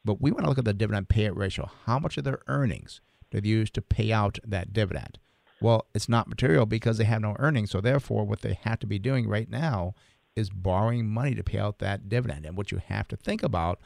But 0.04 0.20
we 0.20 0.32
want 0.32 0.44
to 0.44 0.48
look 0.48 0.58
at 0.58 0.64
the 0.64 0.72
dividend 0.74 1.08
payout 1.08 1.36
ratio. 1.36 1.70
How 1.86 1.98
much 1.98 2.18
of 2.18 2.24
their 2.24 2.40
earnings 2.48 3.00
do 3.30 3.40
they 3.40 3.48
use 3.48 3.70
to 3.70 3.82
pay 3.82 4.12
out 4.12 4.38
that 4.44 4.72
dividend? 4.72 5.18
Well, 5.60 5.86
it's 5.94 6.08
not 6.08 6.28
material 6.28 6.66
because 6.66 6.98
they 6.98 7.04
have 7.04 7.22
no 7.22 7.36
earnings. 7.38 7.70
So 7.70 7.80
therefore, 7.80 8.24
what 8.24 8.40
they 8.40 8.58
have 8.64 8.80
to 8.80 8.86
be 8.86 8.98
doing 8.98 9.28
right 9.28 9.48
now 9.48 9.94
is 10.36 10.50
borrowing 10.50 11.08
money 11.08 11.34
to 11.34 11.42
pay 11.42 11.58
out 11.58 11.78
that 11.78 12.08
dividend. 12.08 12.46
And 12.46 12.56
what 12.56 12.72
you 12.72 12.80
have 12.86 13.08
to 13.08 13.16
think 13.16 13.42
about, 13.42 13.80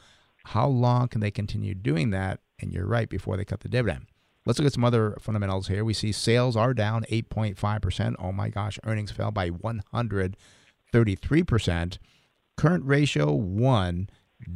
how 0.45 0.67
long 0.67 1.07
can 1.07 1.21
they 1.21 1.31
continue 1.31 1.73
doing 1.73 2.11
that? 2.11 2.39
And 2.59 2.71
you're 2.71 2.87
right, 2.87 3.09
before 3.09 3.37
they 3.37 3.45
cut 3.45 3.61
the 3.61 3.69
dividend. 3.69 4.05
Let's 4.45 4.59
look 4.59 4.67
at 4.67 4.73
some 4.73 4.85
other 4.85 5.17
fundamentals 5.19 5.67
here. 5.67 5.83
We 5.83 5.93
see 5.93 6.13
sales 6.13 6.55
are 6.55 6.73
down 6.73 7.03
8.5%. 7.11 8.15
Oh 8.17 8.31
my 8.31 8.47
gosh, 8.47 8.79
earnings 8.85 9.11
fell 9.11 9.31
by 9.31 9.49
133%. 9.49 11.97
Current 12.55 12.85
ratio 12.85 13.33
1, 13.33 14.09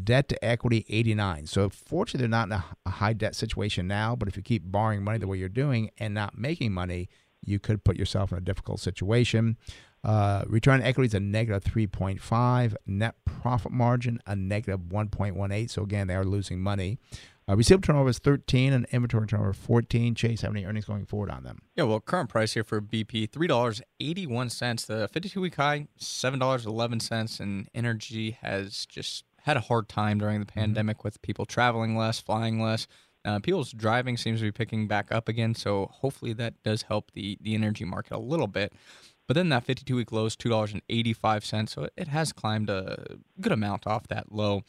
debt 0.04 0.30
to 0.30 0.46
equity 0.46 0.86
89. 0.88 1.48
So 1.48 1.68
fortunately 1.68 2.22
they're 2.22 2.30
not 2.30 2.48
in 2.48 2.54
a 2.54 2.64
high 2.90 3.14
debt 3.14 3.36
situation 3.36 3.86
now, 3.86 4.16
but 4.16 4.30
if 4.30 4.38
you 4.38 4.44
keep 4.44 4.64
borrowing 4.64 5.04
money 5.04 5.18
the 5.18 5.28
way 5.28 5.38
you're 5.38 5.50
doing 5.50 5.92
and 5.98 6.14
not 6.14 6.38
making 6.38 6.72
money, 6.72 7.10
you 7.44 7.60
could 7.60 7.84
put 7.84 7.98
yourself 7.98 8.32
in 8.32 8.38
a 8.38 8.42
difficult 8.42 8.80
situation. 8.80 9.58
Uh, 10.04 10.44
return 10.48 10.76
on 10.76 10.84
equity 10.84 11.08
is 11.08 11.14
a 11.14 11.20
negative 11.20 11.64
3.5. 11.64 12.76
Net 12.86 13.16
profit 13.26 13.72
margin 13.72 14.20
a 14.26 14.36
negative 14.36 14.80
1.18. 14.82 15.70
So 15.70 15.84
again, 15.84 16.08
they 16.08 16.16
are 16.16 16.26
losing 16.26 16.60
money. 16.60 16.98
Uh, 17.50 17.56
receivable 17.56 17.86
turnover 17.86 18.10
is 18.10 18.20
13 18.20 18.72
and 18.72 18.86
inventory 18.92 19.28
turnover 19.28 19.54
14. 19.54 20.16
Chase, 20.16 20.42
how 20.42 20.50
many 20.50 20.66
earnings 20.66 20.86
going 20.86 21.06
forward 21.06 21.30
on 21.30 21.44
them? 21.44 21.60
Yeah, 21.76 21.84
well, 21.84 22.00
current 22.00 22.30
price 22.30 22.54
here 22.54 22.64
for 22.64 22.82
BP 22.82 23.30
$3.81. 23.30 24.86
The 24.86 25.08
52 25.08 25.42
week 25.42 25.56
high, 25.56 25.88
$7.11. 26.00 27.40
And 27.40 27.70
energy 27.74 28.38
has 28.42 28.86
just 28.86 29.26
had 29.44 29.58
a 29.58 29.62
hard 29.62 29.90
time 29.90 30.20
during 30.20 30.40
the 30.40 30.46
mm-hmm. 30.46 30.60
pandemic 30.60 30.98
mm-hmm. 30.98 31.08
with 31.08 31.22
people 31.22 31.46
traveling 31.46 31.96
less, 31.96 32.20
flying 32.20 32.62
less. 32.62 32.88
Uh, 33.24 33.40
people's 33.40 33.72
driving 33.72 34.18
seems 34.18 34.40
to 34.40 34.46
be 34.46 34.52
picking 34.52 34.88
back 34.88 35.12
up 35.12 35.30
again, 35.30 35.54
so 35.54 35.90
hopefully 35.92 36.34
that 36.34 36.56
does 36.64 36.84
help 36.84 37.12
the 37.12 37.38
the 37.40 37.54
energy 37.54 37.86
market 37.86 38.16
a 38.16 38.18
little 38.18 38.48
bit. 38.48 38.74
But 39.32 39.36
then 39.36 39.48
that 39.48 39.64
52 39.64 39.96
week 39.96 40.12
low 40.12 40.26
is 40.26 40.36
$2.85, 40.36 41.70
so 41.70 41.88
it 41.96 42.10
has 42.10 42.34
climbed 42.34 42.70
a 42.70 43.16
good 43.40 43.54
amount 43.54 43.88
off 43.88 44.06
that 44.10 44.30
low. 44.30 44.64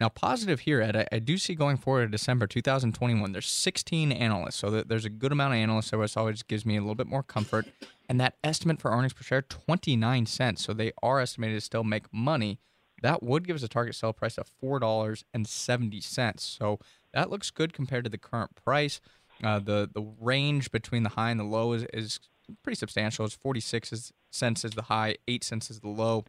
Now, 0.00 0.08
positive 0.08 0.60
here, 0.60 0.80
Ed, 0.80 1.08
I, 1.10 1.18
do 1.18 1.36
see 1.36 1.56
going 1.56 1.78
forward 1.78 2.02
in 2.04 2.10
December 2.12 2.46
2021, 2.46 3.32
there's 3.32 3.50
16 3.50 4.12
analysts. 4.12 4.54
So 4.54 4.70
there's 4.70 5.04
a 5.04 5.10
good 5.10 5.32
amount 5.32 5.54
of 5.54 5.58
analysts, 5.58 5.88
so 5.88 6.00
it 6.00 6.16
always 6.16 6.44
gives 6.44 6.64
me 6.64 6.76
a 6.76 6.80
little 6.80 6.94
bit 6.94 7.08
more 7.08 7.24
comfort. 7.24 7.66
And 8.08 8.20
that 8.20 8.36
estimate 8.44 8.80
for 8.80 8.92
earnings 8.92 9.14
per 9.14 9.24
share, 9.24 9.42
29 9.42 10.26
cents. 10.26 10.64
So 10.64 10.72
they 10.72 10.92
are 11.02 11.18
estimated 11.18 11.56
to 11.56 11.60
still 11.60 11.82
make 11.82 12.04
money. 12.12 12.60
That 13.02 13.20
would 13.20 13.48
give 13.48 13.56
us 13.56 13.64
a 13.64 13.68
target 13.68 13.96
sell 13.96 14.12
price 14.12 14.38
of 14.38 14.48
$4.70. 14.62 16.38
So 16.38 16.78
that 17.12 17.30
looks 17.30 17.50
good 17.50 17.72
compared 17.72 18.04
to 18.04 18.10
the 18.10 18.18
current 18.18 18.54
price. 18.54 19.00
Uh, 19.42 19.58
the 19.58 19.90
the 19.92 20.14
range 20.20 20.70
between 20.70 21.02
the 21.02 21.08
high 21.08 21.30
and 21.32 21.40
the 21.40 21.44
low 21.44 21.72
is, 21.72 21.84
is 21.92 22.20
pretty 22.62 22.76
substantial. 22.76 23.24
It's 23.24 23.34
46 23.34 24.12
cents 24.30 24.64
is 24.64 24.72
the 24.72 24.82
high, 24.82 25.16
8 25.28 25.44
cents 25.44 25.70
is 25.70 25.80
the 25.80 25.88
low 25.88 26.24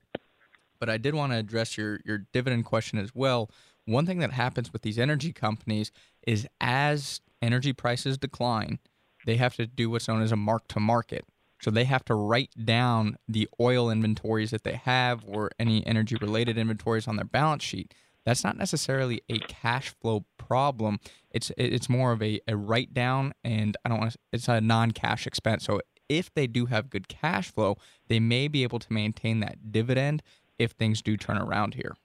but 0.79 0.89
I 0.89 0.97
did 0.97 1.15
want 1.15 1.31
to 1.31 1.37
address 1.37 1.77
your 1.77 1.99
your 2.05 2.19
dividend 2.33 2.65
question 2.65 2.99
as 2.99 3.13
well. 3.13 3.49
One 3.85 4.05
thing 4.05 4.19
that 4.19 4.31
happens 4.31 4.73
with 4.73 4.81
these 4.81 4.97
energy 4.99 5.31
companies 5.31 5.91
is 6.25 6.47
as 6.59 7.21
energy 7.41 7.73
prices 7.73 8.17
decline, 8.17 8.79
they 9.25 9.37
have 9.37 9.55
to 9.55 9.67
do 9.67 9.89
what's 9.89 10.07
known 10.07 10.21
as 10.21 10.31
a 10.31 10.37
mark 10.37 10.67
to 10.69 10.79
market. 10.79 11.25
So 11.61 11.71
they 11.71 11.85
have 11.85 12.03
to 12.05 12.15
write 12.15 12.51
down 12.63 13.17
the 13.27 13.47
oil 13.59 13.89
inventories 13.89 14.51
that 14.51 14.63
they 14.63 14.75
have 14.75 15.23
or 15.25 15.49
any 15.57 15.85
energy 15.85 16.15
related 16.19 16.57
inventories 16.57 17.07
on 17.07 17.15
their 17.15 17.25
balance 17.25 17.63
sheet. 17.63 17.93
That's 18.25 18.43
not 18.43 18.57
necessarily 18.57 19.21
a 19.29 19.39
cash 19.39 19.93
flow 20.01 20.25
problem. 20.37 20.99
It's 21.31 21.51
it's 21.57 21.89
more 21.89 22.11
of 22.11 22.21
a, 22.21 22.41
a 22.47 22.57
write 22.57 22.93
down 22.93 23.33
and 23.43 23.77
I 23.85 23.89
don't 23.89 23.99
want 23.99 24.11
to 24.11 24.19
it's 24.33 24.47
a 24.47 24.61
non-cash 24.61 25.27
expense. 25.27 25.63
So 25.63 25.79
if 26.09 26.33
they 26.33 26.47
do 26.47 26.67
have 26.67 26.89
good 26.89 27.07
cash 27.07 27.51
flow, 27.51 27.77
they 28.07 28.19
may 28.19 28.47
be 28.47 28.63
able 28.63 28.79
to 28.79 28.93
maintain 28.93 29.39
that 29.39 29.71
dividend 29.71 30.21
if 30.57 30.71
things 30.71 31.01
do 31.01 31.17
turn 31.17 31.37
around 31.37 31.75
here. 31.75 31.95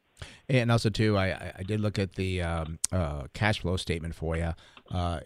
And 0.48 0.70
also, 0.70 0.90
too, 0.90 1.16
I, 1.16 1.52
I 1.58 1.62
did 1.62 1.80
look 1.80 1.98
at 1.98 2.14
the 2.14 2.42
um, 2.42 2.78
uh, 2.92 3.24
cash 3.32 3.60
flow 3.60 3.76
statement 3.76 4.14
for 4.14 4.36
you. 4.36 4.52
Uh, 4.90 5.20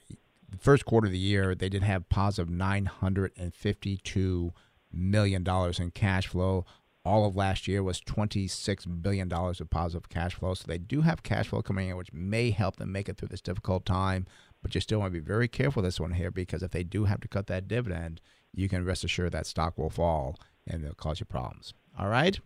the 0.48 0.58
first 0.58 0.84
quarter 0.84 1.06
of 1.06 1.12
the 1.12 1.18
year, 1.18 1.54
they 1.54 1.68
did 1.68 1.82
have 1.82 2.08
positive 2.08 2.52
$952 2.52 4.50
million 4.92 5.46
in 5.78 5.90
cash 5.90 6.26
flow. 6.28 6.64
All 7.04 7.26
of 7.26 7.36
last 7.36 7.68
year 7.68 7.82
was 7.82 8.00
$26 8.00 9.02
billion 9.02 9.30
of 9.32 9.70
positive 9.70 10.08
cash 10.08 10.34
flow. 10.34 10.54
So 10.54 10.64
they 10.66 10.78
do 10.78 11.02
have 11.02 11.22
cash 11.22 11.48
flow 11.48 11.60
coming 11.60 11.88
in, 11.88 11.96
which 11.96 12.12
may 12.12 12.50
help 12.50 12.76
them 12.76 12.92
make 12.92 13.08
it 13.08 13.18
through 13.18 13.28
this 13.28 13.42
difficult 13.42 13.84
time. 13.84 14.26
But 14.62 14.74
you 14.74 14.80
still 14.80 15.00
want 15.00 15.12
to 15.12 15.20
be 15.20 15.24
very 15.24 15.48
careful 15.48 15.82
this 15.82 16.00
one 16.00 16.12
here 16.12 16.30
because 16.30 16.62
if 16.62 16.70
they 16.70 16.84
do 16.84 17.04
have 17.04 17.20
to 17.20 17.28
cut 17.28 17.48
that 17.48 17.68
dividend, 17.68 18.22
you 18.54 18.68
can 18.68 18.84
rest 18.84 19.04
assured 19.04 19.32
that 19.32 19.46
stock 19.46 19.76
will 19.78 19.90
fall 19.90 20.38
and 20.66 20.82
it'll 20.82 20.94
cause 20.94 21.20
you 21.20 21.26
problems. 21.26 21.74
All 21.98 22.08
right? 22.08 22.38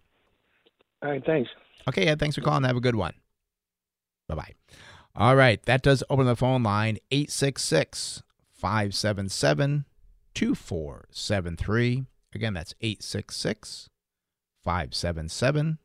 All 1.03 1.11
right, 1.11 1.25
thanks. 1.25 1.51
Okay, 1.89 2.07
Ed, 2.07 2.19
thanks 2.19 2.35
for 2.35 2.43
calling. 2.43 2.65
Have 2.65 2.77
a 2.77 2.81
good 2.81 2.97
one. 2.97 3.15
Bye 4.29 4.35
bye. 4.35 4.55
All 5.15 5.37
right, 5.37 5.63
that 5.65 5.83
does 5.83 6.05
open 6.11 6.27
the 6.27 6.37
phone 6.37 6.63
line 6.63 6.99
866 7.11 8.23
577 8.53 9.85
2473. 10.35 12.05
Again, 12.35 12.55
that's 12.55 12.75
866 12.81 13.89
577 14.63 15.79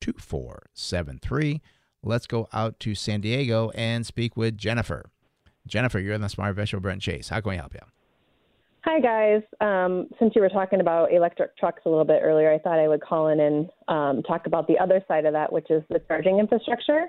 2473. 0.00 1.60
Let's 2.02 2.26
go 2.26 2.48
out 2.52 2.80
to 2.80 2.94
San 2.94 3.20
Diego 3.20 3.70
and 3.74 4.06
speak 4.06 4.36
with 4.36 4.56
Jennifer. 4.56 5.10
Jennifer, 5.66 5.98
you're 5.98 6.14
in 6.14 6.22
the 6.22 6.28
Smart 6.28 6.56
Visual 6.56 6.80
Brent 6.80 7.02
Chase. 7.02 7.28
How 7.28 7.40
can 7.40 7.50
we 7.50 7.56
help 7.56 7.74
you? 7.74 7.80
Hi, 8.82 8.98
guys. 8.98 9.42
Um, 9.60 10.08
since 10.18 10.34
you 10.34 10.40
were 10.40 10.48
talking 10.48 10.80
about 10.80 11.12
electric 11.12 11.56
trucks 11.58 11.82
a 11.84 11.88
little 11.90 12.04
bit 12.04 12.20
earlier, 12.22 12.50
I 12.50 12.58
thought 12.58 12.78
I 12.78 12.88
would 12.88 13.02
call 13.02 13.28
in 13.28 13.40
and 13.40 13.68
um, 13.88 14.22
talk 14.22 14.46
about 14.46 14.66
the 14.66 14.78
other 14.78 15.04
side 15.06 15.26
of 15.26 15.34
that, 15.34 15.52
which 15.52 15.70
is 15.70 15.82
the 15.90 16.00
charging 16.08 16.38
infrastructure. 16.38 17.08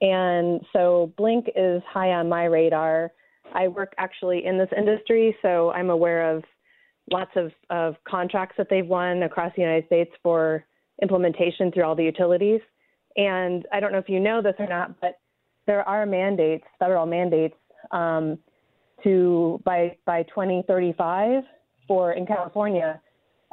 And 0.00 0.60
so 0.72 1.12
Blink 1.16 1.46
is 1.54 1.82
high 1.88 2.10
on 2.10 2.28
my 2.28 2.46
radar. 2.46 3.12
I 3.54 3.68
work 3.68 3.92
actually 3.96 4.44
in 4.44 4.58
this 4.58 4.68
industry, 4.76 5.36
so 5.40 5.70
I'm 5.70 5.90
aware 5.90 6.36
of 6.36 6.42
lots 7.12 7.30
of, 7.36 7.52
of 7.70 7.94
contracts 8.08 8.56
that 8.58 8.66
they've 8.68 8.86
won 8.86 9.22
across 9.22 9.52
the 9.54 9.62
United 9.62 9.86
States 9.86 10.10
for 10.20 10.64
implementation 11.00 11.70
through 11.70 11.84
all 11.84 11.94
the 11.94 12.04
utilities. 12.04 12.60
And 13.16 13.64
I 13.72 13.78
don't 13.78 13.92
know 13.92 13.98
if 13.98 14.08
you 14.08 14.18
know 14.18 14.42
this 14.42 14.54
or 14.58 14.66
not, 14.66 15.00
but 15.00 15.20
there 15.68 15.88
are 15.88 16.06
mandates, 16.06 16.64
federal 16.80 17.06
mandates. 17.06 17.54
Um, 17.92 18.38
to 19.04 19.60
by 19.64 19.96
by 20.06 20.22
2035 20.24 21.44
for 21.86 22.12
in 22.12 22.26
California, 22.26 23.00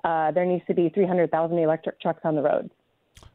uh, 0.03 0.31
there 0.31 0.45
needs 0.45 0.65
to 0.67 0.73
be 0.73 0.89
300,000 0.89 1.57
electric 1.57 1.99
trucks 2.01 2.21
on 2.23 2.35
the 2.35 2.41
road. 2.41 2.71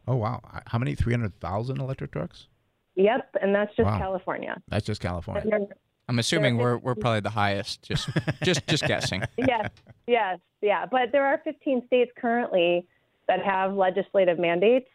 Oh 0.09 0.17
wow! 0.17 0.41
How 0.67 0.79
many? 0.79 0.95
Three 0.95 1.13
hundred 1.13 1.39
thousand 1.41 1.81
electric 1.81 2.13
trucks? 2.13 2.47
Yep, 2.95 3.37
and 3.43 3.55
that's 3.55 3.75
just 3.77 3.87
Wow. 3.87 3.99
California. 3.99 4.61
That's 4.69 4.87
just 4.87 5.01
California. 5.01 5.69
I'm 6.09 6.19
assuming 6.19 6.57
we're 6.57 6.79
we're 6.79 6.95
probably 6.95 7.21
the 7.21 7.31
highest. 7.31 7.83
Just 7.83 8.09
just 8.43 8.67
just 8.69 8.85
guessing. 8.85 9.23
yes, 9.37 9.71
yes, 10.07 10.39
yeah. 10.63 10.87
But 10.87 11.11
there 11.13 11.27
are 11.27 11.41
15 11.45 11.87
states 11.89 12.13
currently 12.17 12.87
that 13.27 13.45
have 13.45 13.75
legislative 13.75 14.39
mandates, 14.39 14.89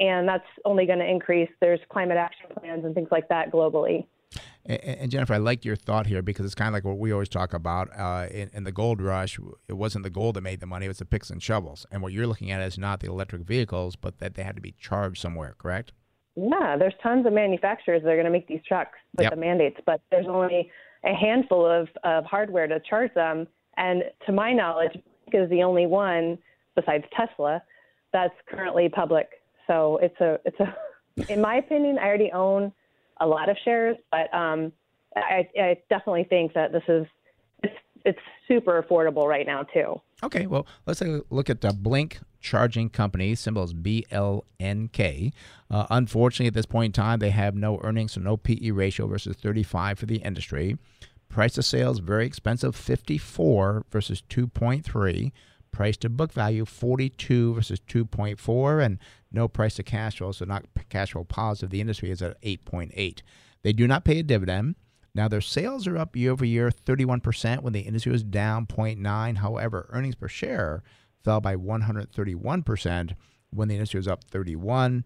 and 0.00 0.28
that's 0.28 0.46
only 0.64 0.84
going 0.86 0.98
to 0.98 1.08
increase. 1.08 1.50
There's 1.60 1.80
climate 1.88 2.16
action 2.16 2.46
plans 2.58 2.84
and 2.84 2.94
things 2.94 3.08
like 3.12 3.28
that 3.28 3.52
globally. 3.52 4.06
And, 4.66 4.80
and 4.82 5.10
Jennifer, 5.10 5.34
I 5.34 5.38
like 5.38 5.64
your 5.64 5.76
thought 5.76 6.06
here 6.06 6.22
because 6.22 6.44
it's 6.44 6.54
kind 6.54 6.68
of 6.68 6.74
like 6.74 6.84
what 6.84 6.98
we 6.98 7.12
always 7.12 7.28
talk 7.28 7.54
about 7.54 7.88
uh, 7.96 8.26
in, 8.30 8.50
in 8.52 8.64
the 8.64 8.72
gold 8.72 9.00
rush. 9.00 9.38
It 9.68 9.74
wasn't 9.74 10.04
the 10.04 10.10
gold 10.10 10.36
that 10.36 10.42
made 10.42 10.60
the 10.60 10.66
money; 10.66 10.86
it 10.86 10.88
was 10.88 10.98
the 10.98 11.04
picks 11.04 11.30
and 11.30 11.42
shovels. 11.42 11.86
And 11.90 12.02
what 12.02 12.12
you're 12.12 12.26
looking 12.26 12.50
at 12.50 12.60
is 12.60 12.78
not 12.78 13.00
the 13.00 13.08
electric 13.08 13.42
vehicles, 13.42 13.96
but 13.96 14.18
that 14.18 14.34
they 14.34 14.42
had 14.42 14.56
to 14.56 14.62
be 14.62 14.74
charged 14.78 15.20
somewhere. 15.20 15.54
Correct? 15.58 15.92
Yeah, 16.36 16.76
there's 16.78 16.94
tons 17.02 17.26
of 17.26 17.32
manufacturers 17.32 18.02
that 18.02 18.10
are 18.10 18.16
going 18.16 18.26
to 18.26 18.30
make 18.30 18.46
these 18.46 18.60
trucks 18.68 18.98
with 19.16 19.24
Yep. 19.24 19.30
the 19.32 19.36
mandates, 19.40 19.80
but 19.86 20.02
there's 20.10 20.26
only 20.28 20.70
a 21.02 21.14
handful 21.14 21.64
of, 21.64 21.88
of 22.04 22.24
hardware 22.24 22.66
to 22.66 22.78
charge 22.80 23.12
them. 23.14 23.46
And 23.78 24.02
to 24.26 24.32
my 24.32 24.52
knowledge, 24.52 24.92
Blink 24.92 25.44
is 25.44 25.50
the 25.50 25.62
only 25.62 25.86
one 25.86 26.36
besides 26.74 27.04
Tesla 27.16 27.62
that's 28.12 28.34
currently 28.48 28.88
public. 28.88 29.28
So 29.66 29.98
it's 30.02 30.20
a 30.20 30.38
it's 30.44 30.58
a 30.60 30.76
in 31.32 31.40
my 31.40 31.56
opinion, 31.56 31.98
I 31.98 32.06
already 32.06 32.30
own 32.32 32.72
a 33.20 33.26
lot 33.26 33.48
of 33.48 33.56
shares, 33.64 33.96
but 34.10 34.32
um, 34.34 34.72
I, 35.16 35.48
I 35.58 35.76
definitely 35.88 36.24
think 36.24 36.52
that 36.54 36.72
this 36.72 36.82
is 36.88 37.06
it's 37.62 37.74
it's 38.04 38.18
super 38.46 38.82
affordable 38.82 39.26
right 39.26 39.46
now 39.46 39.62
too. 39.62 40.00
Okay, 40.22 40.46
well, 40.46 40.66
let's 40.86 41.00
take 41.00 41.08
a 41.08 41.22
look 41.30 41.50
at 41.50 41.60
the 41.60 41.72
Blink 41.72 42.20
Charging 42.40 42.88
Company, 42.88 43.34
symbol 43.34 43.64
is 43.64 43.74
BLNK. 43.74 45.32
Uh, 45.70 45.86
unfortunately, 45.90 46.46
at 46.46 46.54
this 46.54 46.66
point 46.66 46.96
in 46.96 47.02
time, 47.02 47.18
they 47.18 47.30
have 47.30 47.54
no 47.54 47.80
earnings, 47.82 48.12
so 48.12 48.20
no 48.20 48.36
PE 48.36 48.70
ratio 48.70 49.06
versus 49.06 49.36
35 49.36 49.98
for 49.98 50.06
the 50.06 50.18
industry. 50.18 50.78
Price 51.28 51.58
of 51.58 51.64
sales 51.64 51.98
very 51.98 52.24
expensive, 52.24 52.76
54 52.76 53.84
versus 53.90 54.22
2.3. 54.30 55.32
Price 55.72 55.96
to 55.98 56.08
book 56.08 56.32
value 56.32 56.64
42 56.64 57.54
versus 57.54 57.80
2.4, 57.80 58.84
and 58.84 58.98
no 59.36 59.46
price 59.46 59.74
to 59.74 59.84
cash 59.84 60.18
flow, 60.18 60.32
so 60.32 60.44
not 60.44 60.64
cash 60.88 61.12
flow 61.12 61.22
positive. 61.22 61.70
The 61.70 61.80
industry 61.80 62.10
is 62.10 62.22
at 62.22 62.40
8.8. 62.42 63.22
They 63.62 63.72
do 63.72 63.86
not 63.86 64.04
pay 64.04 64.18
a 64.18 64.22
dividend. 64.24 64.74
Now 65.14 65.28
their 65.28 65.40
sales 65.40 65.86
are 65.86 65.96
up 65.96 66.16
year 66.16 66.32
over 66.32 66.44
year 66.44 66.70
31% 66.70 67.62
when 67.62 67.72
the 67.72 67.80
industry 67.80 68.12
was 68.12 68.24
down 68.24 68.66
0.9. 68.66 69.36
However, 69.38 69.88
earnings 69.90 70.14
per 70.14 70.28
share 70.28 70.82
fell 71.22 71.40
by 71.40 71.54
131% 71.56 73.12
when 73.50 73.68
the 73.68 73.74
industry 73.74 73.98
was 73.98 74.08
up 74.08 74.24
31. 74.24 75.04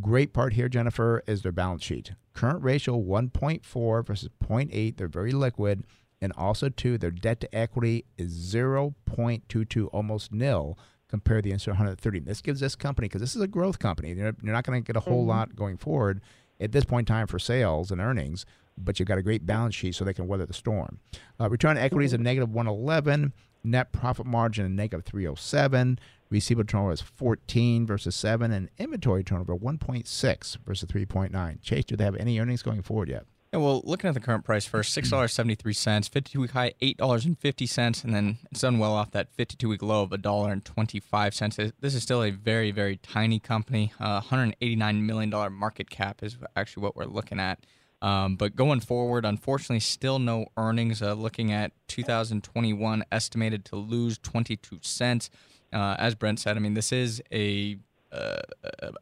Great 0.00 0.32
part 0.32 0.54
here, 0.54 0.68
Jennifer, 0.68 1.22
is 1.26 1.42
their 1.42 1.52
balance 1.52 1.84
sheet. 1.84 2.12
Current 2.32 2.62
ratio 2.62 3.00
1.4 3.00 4.06
versus 4.06 4.28
0.8. 4.42 4.96
They're 4.96 5.08
very 5.08 5.32
liquid. 5.32 5.84
And 6.20 6.32
also, 6.36 6.68
too, 6.68 6.96
their 6.96 7.10
debt 7.10 7.40
to 7.40 7.54
equity 7.54 8.06
is 8.16 8.32
0.22, 8.52 9.88
almost 9.92 10.32
nil, 10.32 10.78
compared 11.14 11.44
to 11.44 11.48
the 11.48 11.52
industry 11.52 11.70
130. 11.70 12.20
This 12.20 12.40
gives 12.40 12.58
this 12.58 12.74
company, 12.74 13.06
because 13.06 13.20
this 13.20 13.36
is 13.36 13.42
a 13.42 13.46
growth 13.46 13.78
company, 13.78 14.08
you're, 14.08 14.34
you're 14.42 14.52
not 14.52 14.64
going 14.64 14.82
to 14.82 14.84
get 14.84 14.96
a 14.96 15.00
whole 15.08 15.24
lot 15.24 15.54
going 15.54 15.76
forward 15.76 16.20
at 16.58 16.72
this 16.72 16.84
point 16.84 17.08
in 17.08 17.14
time 17.14 17.28
for 17.28 17.38
sales 17.38 17.92
and 17.92 18.00
earnings, 18.00 18.44
but 18.76 18.98
you've 18.98 19.06
got 19.06 19.18
a 19.18 19.22
great 19.22 19.46
balance 19.46 19.76
sheet 19.76 19.94
so 19.94 20.04
they 20.04 20.12
can 20.12 20.26
weather 20.26 20.44
the 20.44 20.52
storm. 20.52 20.98
Uh, 21.40 21.48
return 21.48 21.76
on 21.76 21.78
equity 21.78 22.04
is 22.06 22.12
a 22.12 22.18
negative 22.18 22.50
111. 22.50 23.32
Net 23.62 23.92
profit 23.92 24.26
margin 24.26 24.66
a 24.66 24.68
negative 24.68 25.04
307. 25.04 26.00
Receivable 26.30 26.66
turnover 26.66 26.92
is 26.92 27.00
14 27.00 27.86
versus 27.86 28.16
7, 28.16 28.50
and 28.50 28.68
inventory 28.76 29.22
turnover 29.22 29.54
1.6 29.54 30.56
versus 30.66 30.88
3.9. 30.90 31.62
Chase, 31.62 31.84
do 31.84 31.94
they 31.94 32.04
have 32.04 32.16
any 32.16 32.40
earnings 32.40 32.62
going 32.62 32.82
forward 32.82 33.08
yet? 33.08 33.24
Yeah, 33.54 33.60
well, 33.60 33.82
looking 33.84 34.08
at 34.08 34.14
the 34.14 34.20
current 34.20 34.44
price 34.44 34.66
first, 34.66 34.92
six 34.94 35.10
dollars 35.10 35.32
seventy 35.32 35.54
three 35.54 35.74
cents, 35.74 36.08
fifty 36.08 36.32
two 36.32 36.40
week 36.40 36.50
high 36.50 36.74
eight 36.80 36.96
dollars 36.96 37.24
and 37.24 37.38
fifty 37.38 37.66
cents, 37.66 38.02
and 38.02 38.12
then 38.12 38.38
it's 38.50 38.62
done 38.62 38.80
well 38.80 38.94
off 38.94 39.12
that 39.12 39.28
fifty 39.30 39.54
two 39.56 39.68
week 39.68 39.80
low 39.80 40.02
of 40.02 40.12
a 40.12 40.18
dollar 40.18 40.50
and 40.50 40.64
twenty 40.64 40.98
five 40.98 41.36
cents. 41.36 41.54
This 41.54 41.94
is 41.94 42.02
still 42.02 42.24
a 42.24 42.30
very 42.30 42.72
very 42.72 42.96
tiny 42.96 43.38
company. 43.38 43.92
Uh, 44.00 44.14
one 44.14 44.22
hundred 44.22 44.56
eighty 44.60 44.74
nine 44.74 45.06
million 45.06 45.30
dollar 45.30 45.50
market 45.50 45.88
cap 45.88 46.20
is 46.20 46.36
actually 46.56 46.82
what 46.82 46.96
we're 46.96 47.04
looking 47.04 47.38
at. 47.38 47.64
Um, 48.02 48.34
but 48.34 48.56
going 48.56 48.80
forward, 48.80 49.24
unfortunately, 49.24 49.78
still 49.78 50.18
no 50.18 50.46
earnings. 50.56 51.00
Uh, 51.00 51.14
looking 51.14 51.52
at 51.52 51.70
2021, 51.86 53.04
estimated 53.12 53.64
to 53.66 53.76
lose 53.76 54.18
22 54.18 54.80
cents. 54.82 55.30
Uh, 55.72 55.94
as 55.98 56.14
Brent 56.14 56.40
said, 56.40 56.56
I 56.56 56.60
mean, 56.60 56.74
this 56.74 56.92
is 56.92 57.22
a 57.32 57.78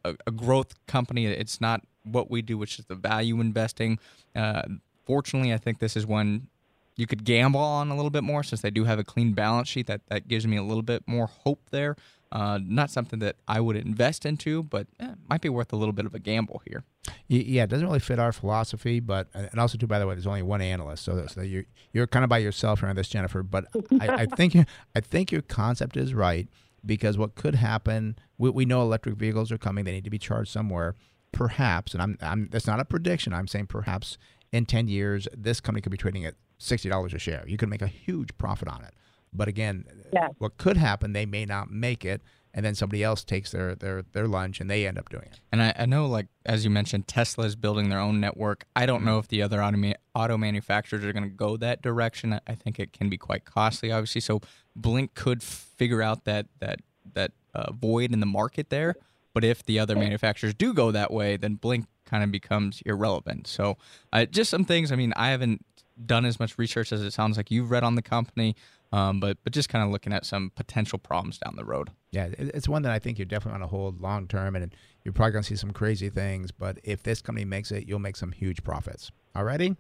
a, 0.05 0.15
a 0.27 0.31
growth 0.31 0.75
company. 0.87 1.27
It's 1.27 1.61
not 1.61 1.83
what 2.05 2.31
we 2.31 2.43
do, 2.43 2.59
which 2.59 2.79
is 2.79 2.87
the 2.87 2.95
value 2.95 3.41
investing. 3.41 3.99
Uh, 4.35 4.63
fortunately, 5.05 5.53
I 5.53 5.59
think 5.59 5.79
this 5.79 5.97
is 5.97 6.07
one 6.07 6.49
you 6.97 7.07
could 7.07 7.25
gamble 7.25 7.61
on 7.61 7.91
a 7.91 7.97
little 7.97 8.11
bit 8.11 8.23
more 8.23 8.43
since 8.43 8.61
they 8.61 8.71
do 8.71 8.85
have 8.85 8.99
a 8.99 9.05
clean 9.05 9.33
balance 9.33 9.69
sheet. 9.69 9.87
That 9.87 10.03
that 10.09 10.29
gives 10.29 10.47
me 10.47 10.57
a 10.57 10.63
little 10.63 10.83
bit 10.83 11.03
more 11.07 11.27
hope 11.27 11.71
there. 11.71 11.97
Uh, 12.31 12.59
not 12.65 12.91
something 12.91 13.19
that 13.19 13.37
I 13.47 13.61
would 13.61 13.77
invest 13.77 14.25
into, 14.25 14.63
but 14.63 14.87
eh, 14.99 15.15
might 15.29 15.43
be 15.43 15.51
worth 15.51 15.71
a 15.71 15.77
little 15.77 15.93
bit 15.93 16.07
of 16.07 16.15
a 16.15 16.19
gamble 16.19 16.63
here. 16.67 16.83
Yeah, 17.29 17.65
it 17.65 17.71
doesn't 17.71 17.87
really 17.87 17.99
fit 17.99 18.19
our 18.19 18.33
philosophy, 18.33 19.01
but 19.01 19.29
and 19.35 19.59
also 19.59 19.77
too, 19.77 19.87
by 19.87 19.99
the 19.99 20.07
way, 20.07 20.15
there's 20.15 20.27
only 20.27 20.43
one 20.43 20.63
analyst, 20.63 21.05
so, 21.05 21.27
so 21.27 21.43
you're 21.43 21.65
you're 21.93 22.07
kind 22.07 22.25
of 22.25 22.31
by 22.31 22.39
yourself 22.39 22.83
around 22.83 22.97
this, 22.97 23.09
Jennifer. 23.09 23.43
But 23.43 23.67
I, 24.01 24.09
I 24.09 24.27
think 24.27 24.57
I 24.95 25.01
think 25.01 25.31
your 25.31 25.43
concept 25.43 25.97
is 25.97 26.15
right 26.15 26.49
because 26.85 27.19
what 27.19 27.35
could 27.35 27.55
happen, 27.55 28.17
we, 28.39 28.51
we 28.51 28.65
know 28.65 28.83
electric 28.83 29.17
vehicles 29.17 29.53
are 29.53 29.59
coming; 29.59 29.85
they 29.85 29.93
need 29.93 30.05
to 30.05 30.11
be 30.11 30.19
charged 30.19 30.51
somewhere. 30.51 30.95
Perhaps, 31.33 31.95
and 31.95 32.03
I'm 32.03 32.19
I'm 32.21 32.49
that's 32.51 32.67
not 32.67 32.81
a 32.81 32.85
prediction. 32.85 33.33
I'm 33.33 33.49
saying 33.49 33.67
perhaps 33.67 34.19
in 34.53 34.67
ten 34.67 34.89
years, 34.89 35.27
this 35.37 35.61
company 35.61 35.81
could 35.81 35.93
be 35.93 35.99
trading 35.99 36.25
at 36.25 36.35
sixty 36.59 36.89
dollars 36.89 37.15
a 37.15 37.19
share. 37.19 37.45
You 37.47 37.57
could 37.57 37.69
make 37.71 37.83
a 37.83 37.87
huge 37.87 38.37
profit 38.39 38.69
on 38.69 38.83
it. 38.85 38.95
But 39.33 39.49
again, 39.49 39.85
Yeah. 40.13 40.29
what 40.39 40.59
could 40.59 40.77
happen, 40.77 41.15
they 41.15 41.25
may 41.25 41.47
not 41.47 41.71
make 41.71 42.05
it, 42.05 42.21
and 42.53 42.65
then 42.67 42.75
somebody 42.75 43.03
else 43.03 43.25
takes 43.25 43.51
their 43.51 43.75
their 43.75 44.03
their 44.13 44.29
lunch 44.29 44.61
and 44.61 44.71
they 44.71 44.87
end 44.87 44.99
up 44.99 45.09
doing 45.09 45.25
it. 45.25 45.41
And 45.51 45.63
I, 45.63 45.75
I 45.79 45.87
know, 45.87 46.07
like 46.07 46.27
as 46.45 46.65
you 46.65 46.71
mentioned, 46.71 47.09
Tesla 47.09 47.45
is 47.47 47.57
building 47.57 47.89
their 47.89 47.99
own 47.99 48.21
network. 48.21 48.65
I 48.77 48.87
don't 48.87 48.99
mm-hmm. 48.99 49.07
know 49.07 49.19
if 49.19 49.29
the 49.29 49.43
other 49.43 49.63
auto, 49.63 49.79
ma- 49.79 49.95
auto 50.15 50.37
manufacturers 50.37 51.05
are 51.05 51.13
going 51.13 51.25
to 51.25 51.29
go 51.29 51.57
that 51.57 51.83
direction. 51.83 52.39
I- 52.47 52.55
think 52.55 52.79
it 52.79 52.93
can 52.93 53.09
be 53.09 53.19
quite 53.19 53.45
costly, 53.45 53.91
obviously. 53.91 54.21
So 54.21 54.41
Blink 54.77 55.15
could 55.15 55.43
figure 55.43 56.01
out 56.03 56.25
that 56.25 56.47
that 56.61 56.81
that 57.15 57.33
uh, 57.55 57.73
void 57.73 58.13
in 58.13 58.21
the 58.21 58.27
market 58.27 58.71
there. 58.71 58.95
But 59.35 59.45
if 59.45 59.65
the 59.65 59.79
other 59.79 59.97
manufacturers 59.97 60.55
do 60.55 60.75
go 60.75 60.91
that 60.93 61.11
way, 61.11 61.37
then 61.37 61.55
Blink 61.55 61.87
kind 62.05 62.23
of 62.23 62.31
becomes 62.31 62.83
irrelevant. 62.85 63.47
So 63.47 63.79
uh, 64.13 64.27
just 64.27 64.51
some 64.51 64.65
things. 64.65 64.93
I 64.93 64.97
mean, 64.97 65.13
I 65.17 65.31
haven't 65.31 65.65
done 66.05 66.25
as 66.25 66.39
much 66.39 66.59
research 66.59 66.93
as 66.93 67.03
it 67.03 67.13
sounds 67.13 67.37
like 67.37 67.51
you've 67.51 67.71
read 67.71 67.83
on 67.83 67.95
the 67.95 68.03
company, 68.03 68.55
um, 68.93 69.21
but 69.21 69.39
but 69.43 69.53
just 69.53 69.69
kind 69.69 69.85
of 69.85 69.91
looking 69.91 70.13
at 70.13 70.25
some 70.27 70.51
potential 70.55 70.99
problems 70.99 71.39
down 71.39 71.57
the 71.57 71.65
road. 71.65 71.91
Yeah, 72.11 72.29
it's 72.39 72.69
one 72.69 72.83
that 72.83 72.93
I 72.93 72.99
think 72.99 73.19
you're 73.19 73.27
definitely 73.27 73.59
want 73.61 73.71
to 73.71 73.77
hold 73.77 74.01
long 74.01 74.29
term, 74.29 74.55
and 74.55 74.75
you're 75.03 75.13
probably 75.13 75.33
going 75.33 75.43
to 75.43 75.49
see 75.49 75.57
some 75.57 75.73
crazy 75.73 76.11
things. 76.11 76.53
But 76.53 76.79
if 76.85 77.03
this 77.03 77.23
company 77.23 77.45
makes 77.45 77.71
it, 77.73 77.89
you'll 77.89 77.99
make 77.99 78.17
some 78.17 78.33
huge 78.33 78.63
profits. 78.63 79.11
Alrighty? 79.35 79.77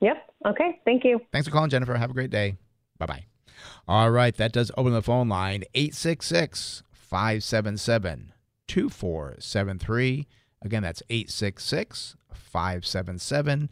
Yep. 0.00 0.16
Okay. 0.46 0.80
Thank 0.84 1.04
you. 1.04 1.20
Thanks 1.32 1.48
for 1.48 1.52
calling, 1.52 1.70
Jennifer. 1.70 1.94
Have 1.94 2.10
a 2.10 2.14
great 2.14 2.30
day. 2.30 2.56
Bye 2.98 3.06
bye. 3.06 3.24
All 3.86 4.10
right, 4.10 4.36
that 4.36 4.52
does 4.52 4.70
open 4.76 4.92
the 4.92 5.02
phone 5.02 5.28
line 5.28 5.64
866 5.74 6.82
577 6.92 8.32
2473. 8.66 10.26
Again, 10.62 10.82
that's 10.82 11.02
866 11.08 12.16
577 12.32 13.70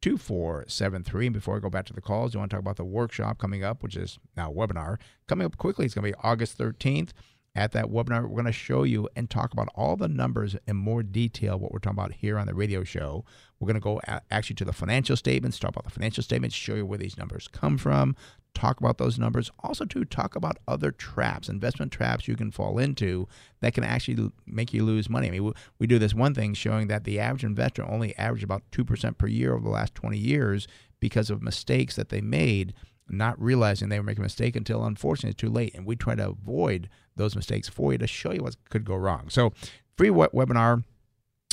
2473. 0.00 1.26
And 1.26 1.34
before 1.34 1.56
I 1.56 1.60
go 1.60 1.70
back 1.70 1.86
to 1.86 1.92
the 1.92 2.00
calls, 2.00 2.34
you 2.34 2.40
want 2.40 2.50
to 2.50 2.56
talk 2.56 2.62
about 2.62 2.76
the 2.76 2.84
workshop 2.84 3.38
coming 3.38 3.64
up, 3.64 3.82
which 3.82 3.96
is 3.96 4.18
now 4.36 4.50
a 4.50 4.54
webinar. 4.54 4.98
Coming 5.26 5.44
up 5.44 5.56
quickly, 5.56 5.84
it's 5.84 5.94
going 5.94 6.10
to 6.10 6.16
be 6.16 6.24
August 6.24 6.58
13th. 6.58 7.10
At 7.58 7.72
that 7.72 7.86
webinar, 7.86 8.22
we're 8.22 8.36
going 8.36 8.44
to 8.44 8.52
show 8.52 8.84
you 8.84 9.08
and 9.16 9.28
talk 9.28 9.52
about 9.52 9.66
all 9.74 9.96
the 9.96 10.06
numbers 10.06 10.54
in 10.68 10.76
more 10.76 11.02
detail, 11.02 11.58
what 11.58 11.72
we're 11.72 11.80
talking 11.80 11.98
about 11.98 12.12
here 12.12 12.38
on 12.38 12.46
the 12.46 12.54
radio 12.54 12.84
show. 12.84 13.24
We're 13.58 13.66
going 13.66 13.74
to 13.74 13.80
go 13.80 14.00
actually 14.30 14.54
to 14.54 14.64
the 14.64 14.72
financial 14.72 15.16
statements, 15.16 15.58
talk 15.58 15.70
about 15.70 15.82
the 15.82 15.90
financial 15.90 16.22
statements, 16.22 16.54
show 16.54 16.76
you 16.76 16.86
where 16.86 16.98
these 16.98 17.18
numbers 17.18 17.48
come 17.48 17.76
from, 17.76 18.14
talk 18.54 18.78
about 18.78 18.98
those 18.98 19.18
numbers. 19.18 19.50
Also, 19.64 19.84
to 19.86 20.04
talk 20.04 20.36
about 20.36 20.58
other 20.68 20.92
traps, 20.92 21.48
investment 21.48 21.90
traps 21.90 22.28
you 22.28 22.36
can 22.36 22.52
fall 22.52 22.78
into 22.78 23.26
that 23.60 23.74
can 23.74 23.82
actually 23.82 24.30
make 24.46 24.72
you 24.72 24.84
lose 24.84 25.10
money. 25.10 25.26
I 25.26 25.30
mean, 25.32 25.42
we, 25.42 25.52
we 25.80 25.88
do 25.88 25.98
this 25.98 26.14
one 26.14 26.34
thing 26.34 26.54
showing 26.54 26.86
that 26.86 27.02
the 27.02 27.18
average 27.18 27.42
investor 27.42 27.84
only 27.84 28.16
averaged 28.16 28.44
about 28.44 28.62
2% 28.70 29.18
per 29.18 29.26
year 29.26 29.54
over 29.54 29.64
the 29.64 29.70
last 29.70 29.96
20 29.96 30.16
years 30.16 30.68
because 31.00 31.28
of 31.28 31.42
mistakes 31.42 31.96
that 31.96 32.10
they 32.10 32.20
made 32.20 32.72
not 33.08 33.40
realizing 33.40 33.88
they 33.88 33.98
were 33.98 34.04
making 34.04 34.22
a 34.22 34.26
mistake 34.26 34.56
until 34.56 34.84
unfortunately 34.84 35.30
it's 35.30 35.40
too 35.40 35.50
late. 35.50 35.74
And 35.74 35.86
we 35.86 35.96
try 35.96 36.14
to 36.14 36.28
avoid 36.30 36.88
those 37.16 37.34
mistakes 37.36 37.68
for 37.68 37.92
you 37.92 37.98
to 37.98 38.06
show 38.06 38.32
you 38.32 38.42
what 38.42 38.56
could 38.70 38.84
go 38.84 38.94
wrong. 38.96 39.28
So, 39.28 39.52
free 39.96 40.10
we- 40.10 40.26
webinar, 40.28 40.84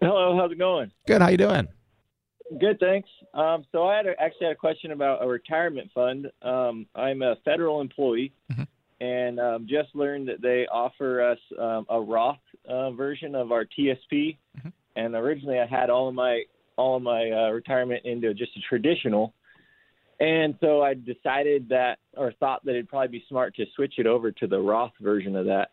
Hello, 0.00 0.36
how's 0.36 0.52
it 0.52 0.58
going? 0.58 0.90
Good. 1.06 1.20
How 1.20 1.28
you 1.28 1.36
doing? 1.36 1.66
Good, 2.60 2.78
thanks. 2.80 3.08
Um, 3.34 3.64
so 3.72 3.86
I 3.86 3.96
had 3.96 4.06
a, 4.06 4.20
actually 4.20 4.46
had 4.46 4.52
a 4.52 4.56
question 4.56 4.92
about 4.92 5.22
a 5.22 5.26
retirement 5.26 5.90
fund. 5.94 6.30
Um, 6.42 6.86
I'm 6.94 7.20
a 7.22 7.36
federal 7.44 7.80
employee, 7.80 8.32
Mhm. 8.50 8.66
and 9.00 9.40
um, 9.40 9.66
just 9.66 9.94
learned 9.94 10.28
that 10.28 10.40
they 10.40 10.66
offer 10.68 11.20
us 11.22 11.38
um, 11.58 11.84
a 11.90 12.00
Roth 12.00 12.38
uh, 12.66 12.90
version 12.92 13.34
of 13.34 13.52
our 13.52 13.64
TSP. 13.64 14.38
Mhm. 14.58 14.72
And 14.96 15.14
originally, 15.14 15.58
I 15.58 15.66
had 15.66 15.90
all 15.90 16.08
of 16.08 16.14
my 16.14 16.44
all 16.76 16.96
of 16.96 17.02
my 17.02 17.28
uh, 17.30 17.50
retirement 17.50 18.04
into 18.04 18.32
just 18.34 18.56
a 18.56 18.60
traditional. 18.60 19.34
And 20.20 20.56
so 20.60 20.80
I 20.80 20.94
decided 20.94 21.68
that, 21.70 21.98
or 22.16 22.32
thought 22.38 22.64
that 22.64 22.70
it'd 22.72 22.88
probably 22.88 23.18
be 23.18 23.24
smart 23.28 23.54
to 23.56 23.66
switch 23.74 23.94
it 23.98 24.06
over 24.06 24.30
to 24.32 24.46
the 24.46 24.58
Roth 24.60 24.92
version 25.00 25.34
of 25.36 25.46
that. 25.46 25.72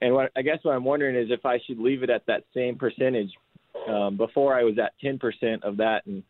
And 0.00 0.14
what 0.14 0.32
I 0.34 0.42
guess 0.42 0.58
what 0.62 0.74
I'm 0.74 0.84
wondering 0.84 1.14
is 1.14 1.30
if 1.30 1.44
I 1.46 1.58
should 1.66 1.78
leave 1.78 2.02
it 2.02 2.10
at 2.10 2.26
that 2.26 2.44
same 2.54 2.76
percentage. 2.76 3.30
Um, 3.88 4.16
before 4.16 4.54
I 4.58 4.62
was 4.64 4.78
at 4.78 4.92
10% 5.02 5.62
of 5.62 5.78
that, 5.78 6.06
and 6.06 6.22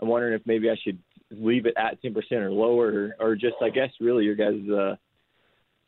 I'm 0.00 0.08
wondering 0.08 0.34
if 0.34 0.42
maybe 0.46 0.70
I 0.70 0.76
should 0.82 0.98
leave 1.30 1.66
it 1.66 1.74
at 1.76 2.02
10% 2.02 2.14
or 2.32 2.50
lower, 2.50 3.14
or, 3.18 3.28
or 3.30 3.36
just 3.36 3.56
I 3.62 3.70
guess 3.70 3.90
really 4.00 4.24
your 4.24 4.34
guys' 4.34 4.68
uh, 4.68 4.96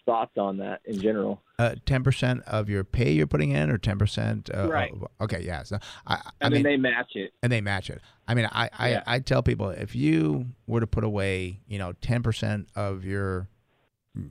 thoughts 0.04 0.36
on 0.36 0.56
that 0.58 0.80
in 0.84 1.00
general. 1.00 1.42
Uh, 1.58 1.76
Ten 1.86 2.02
percent 2.02 2.42
of 2.48 2.68
your 2.68 2.82
pay 2.82 3.12
you're 3.12 3.26
putting 3.28 3.52
in, 3.52 3.70
or 3.70 3.78
ten 3.78 3.96
percent? 3.98 4.50
Uh, 4.52 4.68
Right. 4.68 4.92
okay. 5.20 5.40
Yeah. 5.42 5.62
So 5.62 5.78
I, 6.06 6.14
I 6.14 6.30
And 6.40 6.54
mean, 6.54 6.64
they 6.64 6.76
match 6.76 7.12
it. 7.14 7.32
and 7.40 7.52
they 7.52 7.60
match 7.60 7.88
it. 7.88 8.00
I 8.26 8.34
mean, 8.34 8.48
I, 8.50 8.68
I, 8.76 8.90
Yeah. 8.90 9.02
I 9.06 9.20
tell 9.20 9.44
people 9.44 9.68
if 9.70 9.94
you 9.94 10.46
were 10.66 10.80
to 10.80 10.88
put 10.88 11.04
away, 11.04 11.60
you 11.68 11.78
know, 11.78 11.92
ten 12.00 12.20
percent 12.22 12.68
of 12.74 13.04
your 13.04 13.48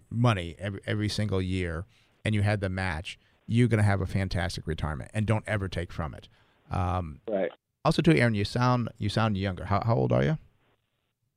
money 0.09 0.55
every 0.59 0.81
every 0.85 1.09
single 1.09 1.41
year, 1.41 1.85
and 2.25 2.35
you 2.35 2.41
had 2.41 2.59
the 2.59 2.69
match, 2.69 3.17
you're 3.47 3.67
gonna 3.69 3.83
have 3.83 4.01
a 4.01 4.05
fantastic 4.05 4.67
retirement, 4.67 5.11
and 5.13 5.25
don't 5.25 5.45
ever 5.47 5.67
take 5.69 5.93
from 5.93 6.13
it. 6.13 6.27
Um, 6.71 7.19
Right. 7.29 7.51
also, 7.85 8.01
too, 8.01 8.13
Aaron, 8.13 8.33
you 8.35 8.45
sound 8.45 8.89
you 8.97 9.09
sound 9.09 9.37
younger. 9.37 9.65
How 9.65 9.81
how 9.85 9.95
old 9.95 10.11
are 10.11 10.23
you? 10.23 10.37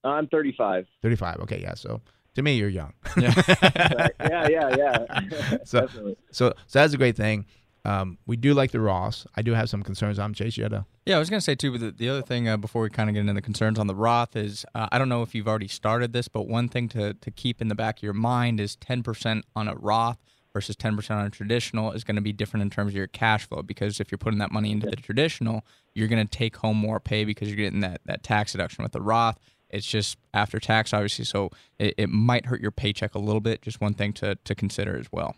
I'm 0.05 0.27
35. 0.29 0.87
Thirty 1.03 1.17
five. 1.17 1.41
Okay, 1.41 1.61
yeah. 1.63 1.75
So 1.75 2.01
to 2.35 2.43
me, 2.43 2.57
you're 2.57 2.69
young. 2.69 2.93
Right. 3.17 4.13
yeah, 4.21 4.49
yeah, 4.49 4.77
yeah. 4.77 5.57
So- 5.65 5.81
Definitely. 5.83 6.17
so 6.31 6.53
so 6.67 6.79
that's 6.79 6.95
a 6.95 6.99
great 6.99 7.17
thing. 7.17 7.47
Um, 7.87 8.17
we 8.27 8.37
do 8.39 8.55
like 8.55 8.71
the 8.71 8.81
Roth. 8.81 9.27
I 9.37 9.43
do 9.43 9.53
have 9.53 9.69
some 9.69 9.83
concerns. 9.83 10.19
I'm 10.19 10.33
Chase. 10.33 10.57
You 10.57 10.63
had 10.63 10.73
a 10.73 10.87
Yeah, 11.05 11.17
I 11.17 11.19
was 11.19 11.29
going 11.29 11.39
to 11.41 11.45
say 11.45 11.55
too. 11.55 11.71
But 11.71 11.81
the, 11.83 11.91
the 11.91 12.09
other 12.09 12.23
thing 12.23 12.49
uh, 12.49 12.57
before 12.57 12.81
we 12.81 12.89
kind 12.89 13.11
of 13.11 13.15
get 13.15 13.21
into 13.21 13.35
the 13.35 13.43
concerns 13.43 13.79
on 13.79 13.87
the 13.89 13.95
Roth 13.95 14.37
is 14.37 14.65
uh, 14.75 14.89
I 14.91 14.99
don't 14.99 15.11
know 15.11 15.21
if 15.23 15.35
you've 15.35 15.47
already 15.49 15.69
started 15.69 16.13
this, 16.15 16.27
but 16.29 16.49
one 16.49 16.69
thing 16.69 16.89
to 16.91 17.13
to 17.15 17.31
keep 17.31 17.61
in 17.61 17.69
the 17.69 17.75
back 17.75 17.99
of 17.99 18.03
your 18.03 18.15
mind 18.15 18.59
is 18.61 18.77
ten 18.77 19.03
percent 19.03 19.45
on 19.55 19.69
a 19.69 19.75
Roth 19.75 20.19
versus 20.55 20.77
ten 20.77 20.97
percent 20.97 21.21
on 21.21 21.27
a 21.27 21.31
traditional 21.31 21.93
is 21.93 22.05
going 22.05 22.15
to 22.15 22.23
be 22.23 22.33
different 22.33 22.63
in 22.63 22.71
terms 22.71 22.93
of 22.93 22.97
your 22.97 23.09
cash 23.09 23.47
flow 23.47 23.63
because 23.63 24.01
if 24.01 24.11
you're 24.11 24.19
putting 24.19 24.39
that 24.39 24.53
money 24.53 24.71
into 24.73 24.89
the 24.89 24.97
traditional, 24.97 25.67
you're 25.95 26.09
going 26.09 26.27
to 26.27 26.39
take 26.39 26.57
home 26.57 26.77
more 26.77 27.01
pay 27.01 27.25
because 27.25 27.49
you're 27.49 27.57
getting 27.57 27.81
that 27.81 28.01
that 28.07 28.23
tax 28.23 28.53
deduction 28.53 28.83
with 28.83 28.93
the 28.93 29.03
Roth. 29.03 29.39
It's 29.69 29.87
just 29.87 30.19
after 30.33 30.61
tax, 30.61 30.95
obviously, 30.95 31.25
so 31.25 31.51
it, 31.79 31.95
it 31.99 32.09
might 32.09 32.47
hurt 32.47 32.61
your 32.61 32.71
paycheck 32.71 33.15
a 33.17 33.19
little 33.19 33.41
bit. 33.41 33.61
Just 33.61 33.81
one 33.81 33.93
thing 33.93 34.13
to 34.15 34.37
to 34.37 34.55
consider 34.55 34.97
as 34.97 35.07
well. 35.13 35.35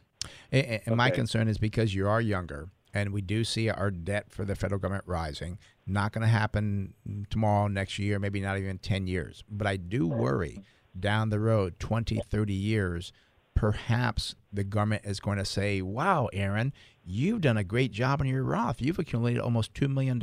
And, 0.53 0.81
and 0.87 0.97
my 0.97 1.11
concern 1.11 1.49
is 1.49 1.59
because 1.59 1.95
you 1.95 2.07
are 2.07 2.21
younger, 2.21 2.69
and 2.93 3.13
we 3.13 3.23
do 3.23 3.45
see 3.45 3.71
our 3.71 3.91
debt 3.91 4.31
for 4.31 4.45
the 4.45 4.55
federal 4.55 4.79
government 4.79 5.05
rising. 5.07 5.59
Not 5.87 6.13
going 6.13 6.23
to 6.23 6.29
happen 6.29 6.95
tomorrow, 7.31 7.69
next 7.69 7.99
year, 7.99 8.19
maybe 8.19 8.41
not 8.41 8.59
even 8.59 8.79
10 8.79 9.07
years. 9.07 9.45
But 9.49 9.67
I 9.67 9.77
do 9.77 10.07
worry 10.07 10.65
down 10.99 11.31
the 11.31 11.39
road, 11.39 11.79
20, 11.79 12.21
30 12.29 12.53
years, 12.53 13.13
perhaps 13.57 14.37
the 14.53 14.63
government 14.63 15.05
is 15.05 15.19
going 15.19 15.39
to 15.39 15.45
say, 15.45 15.83
wow, 15.83 16.29
Aaron, 16.33 16.73
you've 17.05 17.41
done 17.41 17.57
a 17.57 17.65
great 17.65 17.91
job 17.91 18.21
on 18.21 18.29
your 18.29 18.45
Roth. 18.45 18.81
You've 18.81 18.99
accumulated 18.99 19.41
almost 19.41 19.75
$2 19.75 19.93
million. 19.93 20.21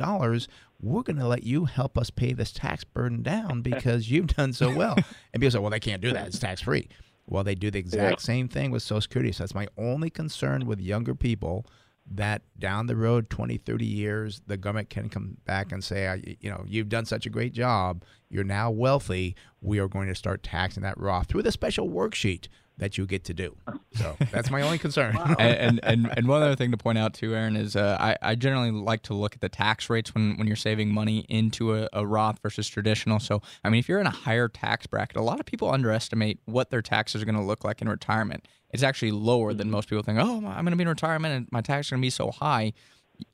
We're 0.80 1.02
going 1.02 1.18
to 1.18 1.26
let 1.26 1.42
you 1.42 1.66
help 1.66 1.98
us 1.98 2.08
pay 2.08 2.32
this 2.32 2.52
tax 2.52 2.84
burden 2.84 3.22
down 3.22 3.60
because 3.62 4.10
you've 4.10 4.28
done 4.28 4.54
so 4.54 4.74
well. 4.74 4.94
And 4.94 5.40
people 5.40 5.50
say, 5.50 5.58
well, 5.58 5.70
they 5.70 5.80
can't 5.80 6.00
do 6.00 6.12
that. 6.14 6.28
It's 6.28 6.38
tax 6.40 6.62
free. 6.62 6.88
Well, 7.26 7.44
they 7.44 7.54
do 7.54 7.70
the 7.70 7.78
exact 7.78 8.20
same 8.22 8.48
thing 8.48 8.70
with 8.70 8.82
Social 8.82 9.00
Security. 9.02 9.32
So 9.32 9.42
that's 9.42 9.54
my 9.54 9.66
only 9.76 10.10
concern 10.10 10.66
with 10.66 10.80
younger 10.80 11.14
people 11.14 11.66
that 12.12 12.42
down 12.58 12.86
the 12.86 12.96
road 12.96 13.30
20 13.30 13.56
30 13.56 13.86
years 13.86 14.42
the 14.46 14.58
government 14.58 14.90
can 14.90 15.08
come 15.08 15.38
back 15.46 15.72
and 15.72 15.82
say 15.82 16.36
you 16.38 16.50
know 16.50 16.62
you've 16.66 16.90
done 16.90 17.06
such 17.06 17.24
a 17.24 17.30
great 17.30 17.54
job 17.54 18.04
you're 18.28 18.44
now 18.44 18.70
wealthy 18.70 19.34
we 19.62 19.78
are 19.78 19.88
going 19.88 20.06
to 20.06 20.14
start 20.14 20.42
taxing 20.42 20.82
that 20.82 20.98
roth 20.98 21.26
through 21.28 21.42
the 21.42 21.50
special 21.50 21.88
worksheet 21.88 22.48
that 22.78 22.98
you 22.98 23.06
get 23.06 23.24
to 23.24 23.34
do 23.34 23.56
so 23.94 24.16
that's 24.32 24.50
my 24.50 24.62
only 24.62 24.78
concern 24.78 25.16
and, 25.38 25.40
and 25.40 25.80
and 25.84 26.12
and 26.16 26.28
one 26.28 26.42
other 26.42 26.56
thing 26.56 26.70
to 26.70 26.76
point 26.76 26.98
out 26.98 27.14
too, 27.14 27.34
Aaron, 27.34 27.56
is 27.56 27.76
uh, 27.76 27.96
I 28.00 28.16
I 28.22 28.34
generally 28.34 28.70
like 28.70 29.02
to 29.04 29.14
look 29.14 29.34
at 29.34 29.40
the 29.40 29.48
tax 29.48 29.88
rates 29.88 30.14
when 30.14 30.36
when 30.36 30.46
you're 30.46 30.56
saving 30.56 30.92
money 30.92 31.24
into 31.28 31.74
a, 31.74 31.88
a 31.92 32.06
Roth 32.06 32.40
versus 32.42 32.68
traditional. 32.68 33.20
So 33.20 33.40
I 33.62 33.70
mean, 33.70 33.78
if 33.78 33.88
you're 33.88 34.00
in 34.00 34.06
a 34.06 34.10
higher 34.10 34.48
tax 34.48 34.86
bracket, 34.86 35.16
a 35.16 35.22
lot 35.22 35.40
of 35.40 35.46
people 35.46 35.70
underestimate 35.70 36.40
what 36.46 36.70
their 36.70 36.82
taxes 36.82 37.22
are 37.22 37.24
going 37.24 37.36
to 37.36 37.42
look 37.42 37.64
like 37.64 37.80
in 37.80 37.88
retirement. 37.88 38.46
It's 38.70 38.82
actually 38.82 39.12
lower 39.12 39.54
than 39.54 39.70
most 39.70 39.88
people 39.88 40.02
think. 40.02 40.18
Oh, 40.18 40.36
I'm 40.36 40.64
going 40.64 40.72
to 40.72 40.76
be 40.76 40.82
in 40.82 40.88
retirement 40.88 41.34
and 41.34 41.48
my 41.52 41.60
tax 41.60 41.86
is 41.86 41.90
going 41.90 42.02
to 42.02 42.06
be 42.06 42.10
so 42.10 42.30
high. 42.30 42.72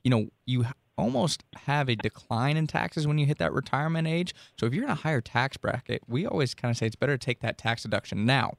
You 0.03 0.11
know, 0.11 0.27
you 0.45 0.65
almost 0.97 1.43
have 1.55 1.89
a 1.89 1.95
decline 1.95 2.57
in 2.57 2.67
taxes 2.67 3.07
when 3.07 3.17
you 3.17 3.25
hit 3.25 3.39
that 3.39 3.51
retirement 3.51 4.07
age. 4.07 4.35
So 4.59 4.67
if 4.67 4.73
you're 4.73 4.83
in 4.83 4.91
a 4.91 4.95
higher 4.95 5.21
tax 5.21 5.57
bracket, 5.57 6.03
we 6.07 6.27
always 6.27 6.53
kind 6.53 6.69
of 6.69 6.77
say 6.77 6.85
it's 6.85 6.95
better 6.95 7.17
to 7.17 7.25
take 7.25 7.39
that 7.39 7.57
tax 7.57 7.81
deduction 7.81 8.25
now. 8.25 8.53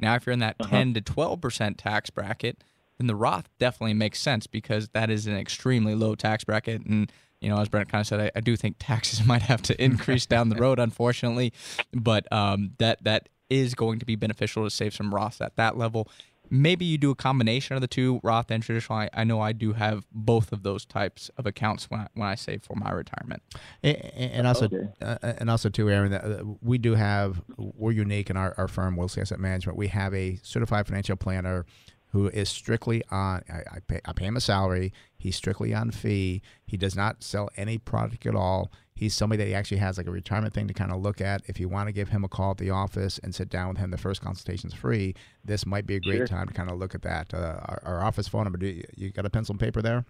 Now, 0.00 0.14
if 0.14 0.26
you're 0.26 0.32
in 0.32 0.38
that 0.40 0.58
10 0.58 0.94
to 0.94 1.00
12% 1.00 1.74
tax 1.76 2.10
bracket, 2.10 2.62
then 2.98 3.06
the 3.06 3.14
Roth 3.14 3.48
definitely 3.58 3.94
makes 3.94 4.20
sense 4.20 4.46
because 4.46 4.88
that 4.90 5.10
is 5.10 5.26
an 5.26 5.36
extremely 5.36 5.94
low 5.94 6.14
tax 6.14 6.44
bracket. 6.44 6.84
And, 6.84 7.10
you 7.40 7.48
know, 7.48 7.60
as 7.60 7.68
Brent 7.68 7.88
kind 7.88 8.00
of 8.00 8.06
said, 8.06 8.20
I, 8.20 8.30
I 8.36 8.40
do 8.40 8.56
think 8.56 8.76
taxes 8.80 9.24
might 9.24 9.42
have 9.42 9.62
to 9.62 9.82
increase 9.82 10.26
down 10.26 10.48
the 10.48 10.56
road, 10.56 10.78
unfortunately. 10.78 11.52
But 11.92 12.30
um, 12.32 12.72
that 12.78 13.02
that 13.04 13.28
is 13.50 13.74
going 13.74 13.98
to 13.98 14.04
be 14.04 14.14
beneficial 14.14 14.64
to 14.64 14.70
save 14.70 14.94
some 14.94 15.12
Roths 15.12 15.40
at 15.40 15.56
that 15.56 15.76
level. 15.78 16.08
Maybe 16.50 16.84
you 16.84 16.98
do 16.98 17.10
a 17.10 17.14
combination 17.14 17.74
of 17.74 17.80
the 17.80 17.88
two, 17.88 18.20
Roth 18.22 18.50
and 18.50 18.62
traditional. 18.62 18.98
I, 18.98 19.10
I 19.12 19.24
know 19.24 19.40
I 19.40 19.52
do 19.52 19.72
have 19.74 20.06
both 20.12 20.52
of 20.52 20.62
those 20.62 20.84
types 20.84 21.30
of 21.36 21.46
accounts 21.46 21.90
when 21.90 22.00
I, 22.00 22.06
when 22.14 22.28
I 22.28 22.34
save 22.34 22.62
for 22.62 22.74
my 22.76 22.90
retirement. 22.90 23.42
and, 23.82 23.96
and 23.96 24.46
also 24.46 24.66
Okay. 24.66 24.88
uh, 25.00 25.16
and 25.38 25.50
also 25.50 25.68
too 25.68 25.88
aaron 25.90 26.12
uh, 26.12 26.42
we 26.60 26.78
do 26.78 26.94
have 26.94 27.40
we're 27.56 27.92
unique 27.92 28.28
in 28.30 28.36
our, 28.36 28.54
our 28.58 28.68
firm 28.68 28.96
Wilsey 28.96 29.20
asset 29.20 29.38
management 29.40 29.78
we 29.78 29.88
have 29.88 30.12
a 30.14 30.38
certified 30.42 30.86
financial 30.86 31.16
planner 31.16 31.64
who 32.12 32.28
is 32.28 32.48
strictly 32.48 33.02
on 33.10 33.42
I, 33.50 33.58
I, 33.76 33.78
pay, 33.86 34.00
I 34.04 34.12
pay 34.12 34.26
him 34.26 34.36
a 34.36 34.40
salary 34.40 34.92
he's 35.16 35.36
strictly 35.36 35.72
on 35.74 35.90
fee 35.90 36.42
he 36.66 36.76
does 36.76 36.96
not 36.96 37.22
sell 37.22 37.48
any 37.56 37.78
product 37.78 38.26
at 38.26 38.34
all 38.34 38.70
he's 38.98 39.14
somebody 39.14 39.38
that 39.42 39.48
he 39.48 39.54
actually 39.54 39.76
has 39.76 39.96
like 39.96 40.08
a 40.08 40.10
retirement 40.10 40.52
thing 40.52 40.66
to 40.66 40.74
kind 40.74 40.90
of 40.90 41.00
look 41.00 41.20
at 41.20 41.40
if 41.46 41.60
you 41.60 41.68
want 41.68 41.86
to 41.88 41.92
give 41.92 42.08
him 42.08 42.24
a 42.24 42.28
call 42.28 42.50
at 42.50 42.56
the 42.58 42.68
office 42.70 43.18
and 43.22 43.32
sit 43.32 43.48
down 43.48 43.68
with 43.68 43.78
him 43.78 43.90
the 43.92 43.96
first 43.96 44.20
consultation's 44.20 44.74
free 44.74 45.14
this 45.44 45.64
might 45.64 45.86
be 45.86 45.94
a 45.96 46.00
great 46.00 46.16
Sure. 46.16 46.26
time 46.26 46.48
to 46.48 46.52
kind 46.54 46.68
of 46.70 46.78
look 46.78 46.94
at 46.96 47.02
that 47.02 47.32
uh, 47.32 47.60
our, 47.66 47.80
our 47.84 48.02
office 48.02 48.26
phone 48.26 48.44
number 48.44 48.58
do 48.58 48.66
you, 48.66 48.82
you 48.96 49.10
got 49.10 49.24
a 49.24 49.30
pencil 49.30 49.52
and 49.52 49.60
paper 49.60 49.80
there 49.80 50.04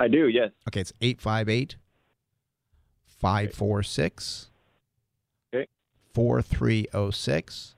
I 0.00 0.06
do, 0.08 0.28
yes. 0.28 0.50
Okay, 0.68 0.80
it's 0.80 0.92
858 1.00 1.76
546 3.06 4.50
Okay. 5.54 5.66
4306. 6.14 7.74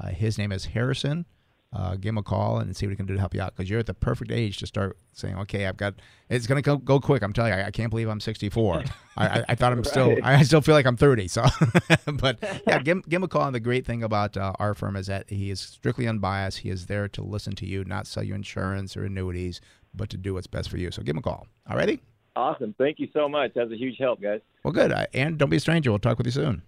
Uh, 0.00 0.08
his 0.08 0.36
name 0.38 0.50
is 0.52 0.66
Harrison. 0.66 1.26
Uh, 1.72 1.94
give 1.94 2.08
him 2.08 2.18
a 2.18 2.22
call 2.22 2.58
and 2.58 2.76
see 2.76 2.84
what 2.84 2.90
he 2.90 2.96
can 2.96 3.06
do 3.06 3.14
to 3.14 3.20
help 3.20 3.32
you 3.32 3.40
out 3.40 3.54
because 3.54 3.70
you're 3.70 3.78
at 3.78 3.86
the 3.86 3.94
perfect 3.94 4.32
age 4.32 4.56
to 4.56 4.66
start 4.66 4.98
saying, 5.12 5.36
okay, 5.36 5.66
I've 5.66 5.76
got, 5.76 5.94
it's 6.28 6.48
going 6.48 6.60
to 6.60 6.62
go, 6.62 6.76
go 6.76 6.98
quick. 6.98 7.22
I'm 7.22 7.32
telling 7.32 7.52
you, 7.52 7.60
I, 7.60 7.66
I 7.66 7.70
can't 7.70 7.90
believe 7.90 8.08
I'm 8.08 8.18
64. 8.18 8.82
I, 9.16 9.26
I, 9.26 9.44
I 9.50 9.54
thought 9.54 9.72
I'm 9.72 9.84
still, 9.84 10.16
I 10.24 10.42
still 10.42 10.62
feel 10.62 10.74
like 10.74 10.84
I'm 10.84 10.96
30. 10.96 11.28
So, 11.28 11.44
but 12.14 12.38
yeah, 12.66 12.78
give 12.82 12.96
him, 12.96 13.04
give 13.08 13.18
him 13.18 13.22
a 13.22 13.28
call. 13.28 13.44
And 13.44 13.54
the 13.54 13.60
great 13.60 13.86
thing 13.86 14.02
about 14.02 14.36
uh, 14.36 14.52
our 14.58 14.74
firm 14.74 14.96
is 14.96 15.06
that 15.06 15.30
he 15.30 15.50
is 15.50 15.60
strictly 15.60 16.08
unbiased. 16.08 16.58
He 16.58 16.70
is 16.70 16.86
there 16.86 17.06
to 17.06 17.22
listen 17.22 17.54
to 17.56 17.66
you, 17.66 17.84
not 17.84 18.08
sell 18.08 18.24
you 18.24 18.34
insurance 18.34 18.96
or 18.96 19.04
annuities, 19.04 19.60
but 19.94 20.10
to 20.10 20.16
do 20.16 20.34
what's 20.34 20.48
best 20.48 20.70
for 20.70 20.76
you. 20.76 20.90
So 20.90 21.02
give 21.02 21.14
him 21.14 21.18
a 21.18 21.22
call. 21.22 21.46
All 21.68 21.76
righty? 21.76 22.00
Awesome. 22.34 22.74
Thank 22.78 22.98
you 22.98 23.08
so 23.12 23.28
much. 23.28 23.52
That's 23.54 23.70
a 23.70 23.76
huge 23.76 23.96
help, 23.98 24.20
guys. 24.20 24.40
Well, 24.64 24.72
good. 24.72 24.90
Uh, 24.90 25.06
and 25.14 25.38
don't 25.38 25.50
be 25.50 25.56
a 25.58 25.60
stranger. 25.60 25.90
We'll 25.92 26.00
talk 26.00 26.18
with 26.18 26.26
you 26.26 26.32
soon. 26.32 26.62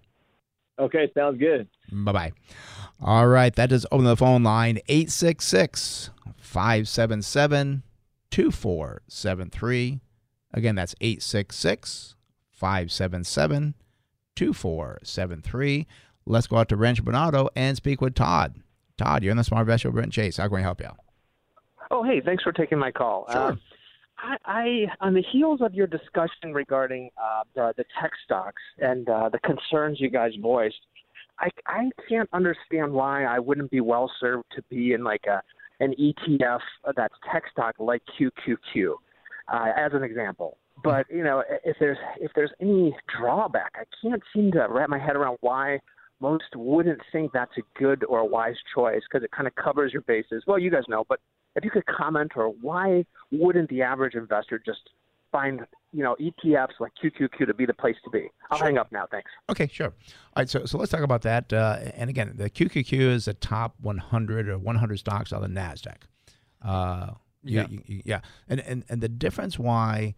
Okay, 0.82 1.10
sounds 1.14 1.38
good. 1.38 1.68
Bye 1.92 2.12
bye. 2.12 2.32
All 3.00 3.26
right. 3.26 3.54
That 3.54 3.70
does 3.70 3.86
open 3.90 4.04
the 4.04 4.16
phone 4.16 4.42
line 4.42 4.78
866 4.88 6.10
577 6.38 7.82
2473. 8.30 10.00
Again, 10.54 10.74
that's 10.74 10.94
866 11.00 12.14
577 12.50 13.74
2473. 14.36 15.86
Let's 16.24 16.46
go 16.46 16.56
out 16.56 16.68
to 16.68 16.76
Rancho 16.76 17.02
Bernardo 17.02 17.48
and 17.56 17.76
speak 17.76 18.00
with 18.00 18.14
Todd. 18.14 18.56
Todd, 18.96 19.22
you're 19.22 19.32
in 19.32 19.36
the 19.36 19.44
Smart 19.44 19.62
Investor 19.62 19.88
with 19.88 19.96
Brent 19.96 20.12
Chase. 20.12 20.36
How 20.36 20.46
can 20.46 20.56
we 20.56 20.62
help 20.62 20.80
you? 20.80 20.90
Oh, 21.90 22.02
hey, 22.04 22.20
thanks 22.20 22.42
for 22.42 22.52
taking 22.52 22.78
my 22.78 22.90
call. 22.90 23.26
Sure. 23.30 23.52
Uh, 23.52 23.56
I, 24.22 24.36
I, 24.44 24.86
on 25.00 25.14
the 25.14 25.22
heels 25.32 25.60
of 25.60 25.74
your 25.74 25.86
discussion 25.86 26.54
regarding 26.54 27.10
uh, 27.22 27.42
the, 27.54 27.74
the 27.76 27.84
tech 28.00 28.12
stocks 28.24 28.62
and 28.78 29.08
uh, 29.08 29.28
the 29.28 29.38
concerns 29.40 30.00
you 30.00 30.10
guys 30.10 30.30
voiced, 30.40 30.76
I 31.40 31.48
I 31.66 31.90
can't 32.08 32.28
understand 32.32 32.92
why 32.92 33.24
I 33.24 33.38
wouldn't 33.38 33.70
be 33.70 33.80
well 33.80 34.10
served 34.20 34.44
to 34.54 34.62
be 34.70 34.92
in 34.92 35.02
like 35.02 35.24
a 35.26 35.42
an 35.82 35.94
ETF 35.98 36.60
that's 36.96 37.14
tech 37.32 37.42
stock 37.50 37.74
like 37.78 38.02
QQQ, 38.18 38.94
uh, 39.52 39.72
as 39.76 39.92
an 39.94 40.04
example. 40.04 40.58
But 40.84 41.06
you 41.10 41.24
know, 41.24 41.42
if 41.64 41.76
there's 41.80 41.98
if 42.20 42.30
there's 42.34 42.52
any 42.60 42.94
drawback, 43.18 43.72
I 43.74 43.84
can't 44.00 44.22
seem 44.34 44.52
to 44.52 44.66
wrap 44.68 44.88
my 44.88 44.98
head 44.98 45.16
around 45.16 45.38
why 45.40 45.80
most 46.20 46.44
wouldn't 46.54 47.00
think 47.10 47.32
that's 47.32 47.56
a 47.58 47.78
good 47.78 48.04
or 48.04 48.20
a 48.20 48.24
wise 48.24 48.54
choice 48.74 49.00
because 49.10 49.24
it 49.24 49.30
kind 49.32 49.48
of 49.48 49.54
covers 49.56 49.92
your 49.92 50.02
bases. 50.02 50.44
Well, 50.46 50.58
you 50.58 50.70
guys 50.70 50.84
know, 50.88 51.04
but 51.08 51.18
if 51.56 51.64
you 51.64 51.70
could 51.70 51.86
comment 51.86 52.32
or 52.36 52.48
why 52.48 53.04
wouldn't 53.30 53.68
the 53.70 53.82
average 53.82 54.14
investor 54.14 54.58
just 54.64 54.80
find 55.30 55.60
you 55.92 56.02
know 56.02 56.16
ETFs 56.20 56.78
like 56.80 56.92
QQQ 57.02 57.46
to 57.46 57.54
be 57.54 57.66
the 57.66 57.74
place 57.74 57.96
to 58.04 58.10
be? 58.10 58.28
I'll 58.50 58.58
Sure. 58.58 58.66
hang 58.66 58.78
up 58.78 58.90
now. 58.92 59.06
Thanks. 59.10 59.30
Okay, 59.50 59.68
sure. 59.72 59.88
All 59.88 59.92
right, 60.36 60.48
so 60.48 60.64
so 60.64 60.78
let's 60.78 60.90
talk 60.90 61.00
about 61.02 61.22
that. 61.22 61.52
Uh, 61.52 61.78
and 61.94 62.08
again, 62.10 62.32
the 62.36 62.50
QQQ 62.50 62.92
is 63.00 63.24
the 63.26 63.34
top 63.34 63.74
100 63.80 64.48
or 64.48 64.58
100 64.58 64.98
stocks 64.98 65.32
on 65.32 65.42
the 65.42 65.48
Nasdaq. 65.48 66.02
Uh, 66.62 67.12
Yeah. 67.44 67.66
you- 67.68 67.82
you- 67.86 68.02
yeah. 68.04 68.20
And, 68.48 68.60
and 68.60 68.84
and 68.88 69.00
the 69.00 69.08
difference 69.08 69.58
why 69.58 70.14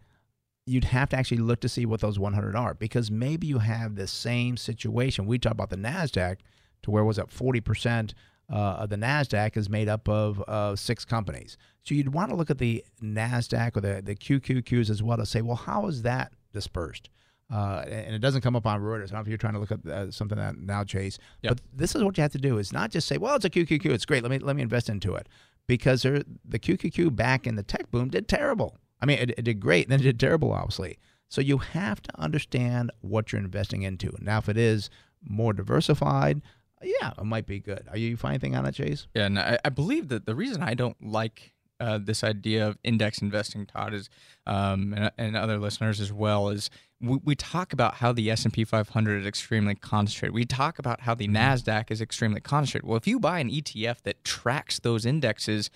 you'd 0.67 0.83
have 0.85 1.09
to 1.09 1.15
actually 1.17 1.37
look 1.37 1.59
to 1.61 1.69
see 1.69 1.85
what 1.85 1.99
those 2.01 2.17
100 2.19 2.55
are 2.55 2.73
because 2.73 3.11
maybe 3.11 3.45
you 3.47 3.59
have 3.59 3.95
the 3.95 4.07
same 4.07 4.57
situation. 4.57 5.25
We 5.27 5.37
talked 5.37 5.53
about 5.53 5.69
the 5.69 5.75
Nasdaq 5.77 6.37
to 6.83 6.91
where 6.91 7.03
was 7.03 7.17
it 7.19 7.29
40 7.31 7.61
percent. 7.61 8.13
Uh, 8.47 8.77
of 8.81 8.89
the 8.89 8.95
Nasdaq 8.95 9.57
is 9.57 9.69
made 9.69 9.89
up 9.89 10.07
of 10.07 10.39
uh, 10.47 10.75
six 10.75 11.03
companies, 11.03 11.57
so 11.83 11.95
you'd 11.95 12.13
want 12.13 12.29
to 12.29 12.35
look 12.35 12.51
at 12.51 12.59
the 12.59 12.85
Nasdaq 13.01 13.75
or 13.75 13.81
the 13.81 14.03
the 14.03 14.15
QQQs 14.15 14.91
as 14.91 15.01
well 15.01 15.17
to 15.17 15.25
say, 15.25 15.41
well, 15.41 15.55
how 15.55 15.87
is 15.87 16.03
that 16.03 16.31
dispersed? 16.53 17.09
uh, 17.53 17.83
and 17.87 18.15
it 18.15 18.19
doesn't 18.19 18.41
come 18.41 18.55
up 18.55 18.65
on 18.65 18.81
Reuters. 18.81 19.05
I 19.05 19.07
don't 19.07 19.13
know 19.13 19.19
if 19.21 19.27
you're 19.27 19.37
trying 19.37 19.53
to 19.53 19.59
look 19.59 19.71
at 19.71 19.85
uh, 19.85 20.11
something 20.11 20.37
that 20.37 20.57
now, 20.57 20.83
Chase. 20.83 21.19
Yeah. 21.41 21.51
But 21.51 21.61
this 21.73 21.95
is 21.95 22.03
what 22.03 22.17
you 22.17 22.21
have 22.21 22.31
to 22.31 22.37
do: 22.39 22.57
is 22.57 22.73
not 22.73 22.91
just 22.91 23.07
say, 23.07 23.17
"Well, 23.17 23.35
it's 23.35 23.45
a 23.45 23.49
QQQ, 23.49 23.85
it's 23.91 24.05
great. 24.05 24.23
Let 24.23 24.31
me 24.31 24.39
let 24.39 24.55
me 24.55 24.63
invest 24.63 24.89
into 24.89 25.15
it," 25.15 25.29
because 25.67 26.01
the 26.01 26.23
QQQ 26.59 27.15
back 27.15 27.45
in 27.45 27.55
the 27.55 27.63
tech 27.63 27.91
boom 27.91 28.09
did 28.09 28.27
terrible. 28.27 28.77
I 29.01 29.05
mean, 29.05 29.19
it, 29.19 29.31
it 29.37 29.43
did 29.43 29.59
great, 29.59 29.89
then 29.89 29.99
it 29.99 30.03
did 30.03 30.19
terrible, 30.19 30.53
obviously. 30.53 30.97
So 31.27 31.41
you 31.41 31.57
have 31.57 32.01
to 32.01 32.19
understand 32.19 32.91
what 33.01 33.31
you're 33.31 33.41
investing 33.41 33.83
into. 33.83 34.15
Now, 34.19 34.39
if 34.39 34.49
it 34.49 34.57
is 34.57 34.89
more 35.21 35.53
diversified, 35.53 36.41
yeah, 36.85 37.11
it 37.17 37.25
might 37.25 37.45
be 37.45 37.59
good. 37.59 37.87
Are 37.89 37.97
you 37.97 38.17
finding 38.17 38.35
anything 38.35 38.55
on 38.55 38.65
it, 38.65 38.73
Chase? 38.73 39.07
Yeah, 39.13 39.25
and 39.25 39.39
I, 39.39 39.57
I 39.65 39.69
believe 39.69 40.09
that 40.09 40.25
the 40.25 40.35
reason 40.35 40.63
I 40.63 40.73
don't 40.73 40.97
like 41.01 41.53
uh, 41.79 41.99
this 42.01 42.23
idea 42.23 42.67
of 42.67 42.77
index 42.83 43.21
investing, 43.21 43.65
Todd, 43.65 43.93
is 43.93 44.09
um, 44.47 44.93
and, 44.93 45.11
and 45.17 45.35
other 45.35 45.57
listeners 45.57 45.99
as 45.99 46.11
well, 46.11 46.49
is 46.49 46.69
we, 47.01 47.19
we 47.23 47.35
talk 47.35 47.73
about 47.73 47.95
how 47.95 48.11
the 48.11 48.29
S 48.31 48.43
and 48.45 48.53
P 48.53 48.63
500 48.63 49.21
is 49.21 49.27
extremely 49.27 49.75
concentrated. 49.75 50.33
We 50.33 50.45
talk 50.45 50.79
about 50.79 51.01
how 51.01 51.15
the 51.15 51.27
Nasdaq 51.27 51.91
is 51.91 52.01
extremely 52.01 52.41
concentrated. 52.41 52.87
Well, 52.87 52.97
if 52.97 53.07
you 53.07 53.19
buy 53.19 53.39
an 53.39 53.49
ETF 53.49 54.01
that 54.03 54.23
tracks 54.23 54.79
those 54.79 55.05
indexes, 55.05 55.69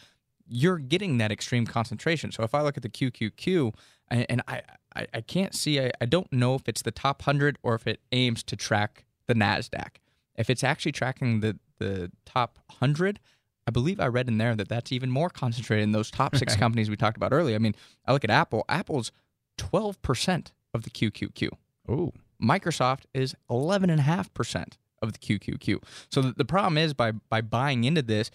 you're 0.47 0.79
getting 0.79 1.17
that 1.17 1.31
extreme 1.31 1.65
concentration. 1.65 2.31
So 2.31 2.43
if 2.43 2.55
I 2.55 2.61
look 2.61 2.77
at 2.77 2.83
the 2.83 2.89
QQQ, 2.89 3.73
and, 4.09 4.25
and 4.29 4.41
I, 4.47 4.61
I 4.95 5.07
I 5.13 5.21
can't 5.21 5.53
see, 5.53 5.79
I, 5.79 5.91
I 6.01 6.05
don't 6.05 6.31
know 6.31 6.55
if 6.55 6.67
it's 6.67 6.81
the 6.81 6.91
top 6.91 7.21
hundred 7.23 7.57
or 7.61 7.75
if 7.75 7.85
it 7.85 7.99
aims 8.11 8.41
to 8.43 8.55
track 8.55 9.05
the 9.27 9.35
Nasdaq. 9.35 9.97
If 10.39 10.49
it's 10.49 10.63
actually 10.63 10.93
tracking 10.93 11.41
the 11.41 11.59
the 11.77 12.11
top 12.25 12.57
hundred, 12.79 13.19
I 13.67 13.71
believe 13.71 13.99
I 13.99 14.07
read 14.07 14.27
in 14.27 14.37
there 14.39 14.55
that 14.55 14.67
that's 14.69 14.91
even 14.91 15.11
more 15.11 15.29
concentrated 15.29 15.83
in 15.83 15.91
those 15.91 16.09
top 16.09 16.35
six 16.35 16.55
companies 16.63 16.89
we 16.89 16.95
talked 16.97 17.17
about 17.17 17.31
earlier. 17.33 17.55
I 17.55 17.59
mean, 17.59 17.75
I 18.07 18.13
look 18.13 18.23
at 18.23 18.31
Apple. 18.31 18.65
Apple's 18.67 19.11
twelve 19.57 20.01
percent 20.01 20.51
of 20.73 20.83
the 20.83 20.89
QQQ. 20.89 21.49
Oh, 21.87 22.11
Microsoft 22.41 23.01
is 23.13 23.35
11.5% 23.49 24.73
of 25.01 25.13
the 25.13 25.19
QQQ. 25.19 25.81
So 26.09 26.21
the, 26.21 26.33
the 26.37 26.45
problem 26.45 26.77
is 26.77 26.93
by 26.93 27.11
by 27.11 27.41
buying 27.41 27.83
into 27.83 28.01
this, 28.01 28.31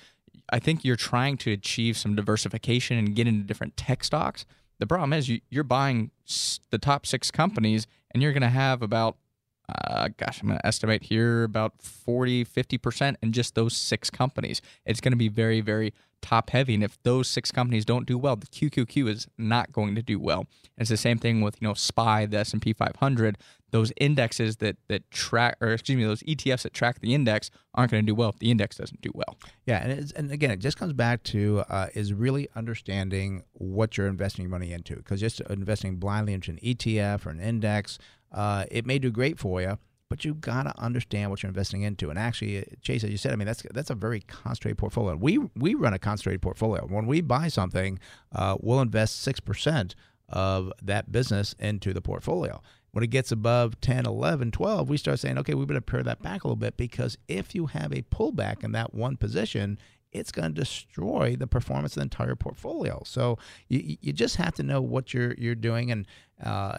I 0.50 0.58
think 0.58 0.84
you're 0.84 0.96
trying 0.96 1.36
to 1.38 1.52
achieve 1.52 1.96
some 1.96 2.14
diversification 2.14 2.98
and 2.98 3.14
get 3.14 3.26
into 3.26 3.46
different 3.46 3.76
tech 3.76 4.04
stocks. 4.04 4.44
The 4.78 4.86
problem 4.86 5.12
is 5.12 5.28
you, 5.28 5.40
you're 5.50 5.64
buying 5.64 6.10
s- 6.28 6.60
the 6.70 6.78
top 6.78 7.06
six 7.06 7.30
companies 7.30 7.86
and 8.10 8.22
you're 8.22 8.32
going 8.32 8.42
to 8.42 8.48
have 8.48 8.82
about 8.82 9.16
uh, 9.68 10.08
gosh, 10.16 10.40
I'm 10.42 10.48
going 10.48 10.58
to 10.58 10.66
estimate 10.66 11.04
here 11.04 11.44
about 11.44 11.80
40, 11.80 12.44
50% 12.44 13.16
in 13.22 13.32
just 13.32 13.54
those 13.54 13.76
six 13.76 14.10
companies. 14.10 14.60
It's 14.84 15.00
going 15.00 15.12
to 15.12 15.16
be 15.16 15.28
very, 15.28 15.60
very 15.60 15.94
top 16.24 16.50
heavy. 16.50 16.74
And 16.74 16.82
if 16.82 17.02
those 17.02 17.28
six 17.28 17.52
companies 17.52 17.84
don't 17.84 18.06
do 18.06 18.18
well, 18.18 18.36
the 18.36 18.46
QQQ 18.46 19.08
is 19.08 19.28
not 19.38 19.72
going 19.72 19.94
to 19.94 20.02
do 20.02 20.18
well. 20.18 20.46
It's 20.76 20.90
the 20.90 20.96
same 20.96 21.18
thing 21.18 21.40
with, 21.40 21.60
you 21.60 21.68
know, 21.68 21.74
SPY, 21.74 22.26
the 22.26 22.38
S&P 22.38 22.72
500. 22.72 23.38
Those 23.70 23.92
indexes 23.96 24.56
that, 24.58 24.76
that 24.88 25.10
track, 25.10 25.56
or 25.60 25.72
excuse 25.72 25.96
me, 25.96 26.04
those 26.04 26.22
ETFs 26.22 26.62
that 26.62 26.72
track 26.72 27.00
the 27.00 27.14
index 27.14 27.50
aren't 27.74 27.90
going 27.90 28.04
to 28.04 28.06
do 28.06 28.14
well 28.14 28.28
if 28.30 28.38
the 28.38 28.50
index 28.50 28.76
doesn't 28.76 29.00
do 29.00 29.10
well. 29.14 29.36
Yeah, 29.66 29.84
and 29.84 30.12
and 30.14 30.30
again, 30.30 30.52
it 30.52 30.60
just 30.60 30.76
comes 30.76 30.92
back 30.92 31.24
to 31.24 31.64
uh, 31.68 31.88
is 31.92 32.12
really 32.12 32.48
understanding 32.54 33.42
what 33.52 33.96
you're 33.96 34.06
investing 34.06 34.44
your 34.44 34.50
money 34.50 34.72
into. 34.72 34.94
Because 34.94 35.20
just 35.20 35.40
investing 35.40 35.96
blindly 35.96 36.34
into 36.34 36.52
an 36.52 36.58
ETF 36.62 37.26
or 37.26 37.30
an 37.30 37.40
index, 37.40 37.98
uh, 38.34 38.64
it 38.70 38.84
may 38.84 38.98
do 38.98 39.10
great 39.10 39.38
for 39.38 39.62
you, 39.62 39.78
but 40.10 40.24
you 40.24 40.34
got 40.34 40.64
to 40.64 40.78
understand 40.78 41.30
what 41.30 41.42
you're 41.42 41.48
investing 41.48 41.82
into. 41.82 42.10
And 42.10 42.18
actually, 42.18 42.58
uh, 42.58 42.64
Chase, 42.82 43.04
as 43.04 43.10
you 43.10 43.16
said, 43.16 43.32
I 43.32 43.36
mean 43.36 43.46
that's 43.46 43.62
that's 43.72 43.90
a 43.90 43.94
very 43.94 44.20
concentrated 44.20 44.76
portfolio. 44.76 45.16
We 45.16 45.38
we 45.56 45.74
run 45.74 45.94
a 45.94 45.98
concentrated 45.98 46.42
portfolio. 46.42 46.86
When 46.86 47.06
we 47.06 47.20
buy 47.20 47.48
something, 47.48 47.98
uh, 48.34 48.56
we'll 48.60 48.80
invest 48.80 49.22
six 49.22 49.40
percent 49.40 49.94
of 50.28 50.72
that 50.82 51.12
business 51.12 51.54
into 51.58 51.92
the 51.92 52.02
portfolio. 52.02 52.60
When 52.92 53.02
it 53.02 53.10
gets 53.10 53.32
above 53.32 53.80
10, 53.80 54.06
11, 54.06 54.52
12, 54.52 54.88
we 54.88 54.96
start 54.96 55.18
saying, 55.18 55.36
okay, 55.38 55.54
we 55.54 55.66
better 55.66 55.80
pare 55.80 56.04
that 56.04 56.22
back 56.22 56.44
a 56.44 56.46
little 56.46 56.54
bit 56.54 56.76
because 56.76 57.18
if 57.26 57.52
you 57.52 57.66
have 57.66 57.92
a 57.92 58.02
pullback 58.02 58.62
in 58.62 58.70
that 58.70 58.94
one 58.94 59.16
position, 59.16 59.78
it's 60.14 60.32
going 60.32 60.54
to 60.54 60.60
destroy 60.60 61.36
the 61.36 61.46
performance 61.46 61.92
of 61.92 61.96
the 61.96 62.02
entire 62.02 62.36
portfolio. 62.36 63.02
So 63.04 63.38
you, 63.68 63.96
you 64.00 64.12
just 64.12 64.36
have 64.36 64.54
to 64.54 64.62
know 64.62 64.80
what 64.80 65.12
you're 65.12 65.34
you're 65.34 65.54
doing, 65.54 65.90
and 65.90 66.06
uh, 66.42 66.78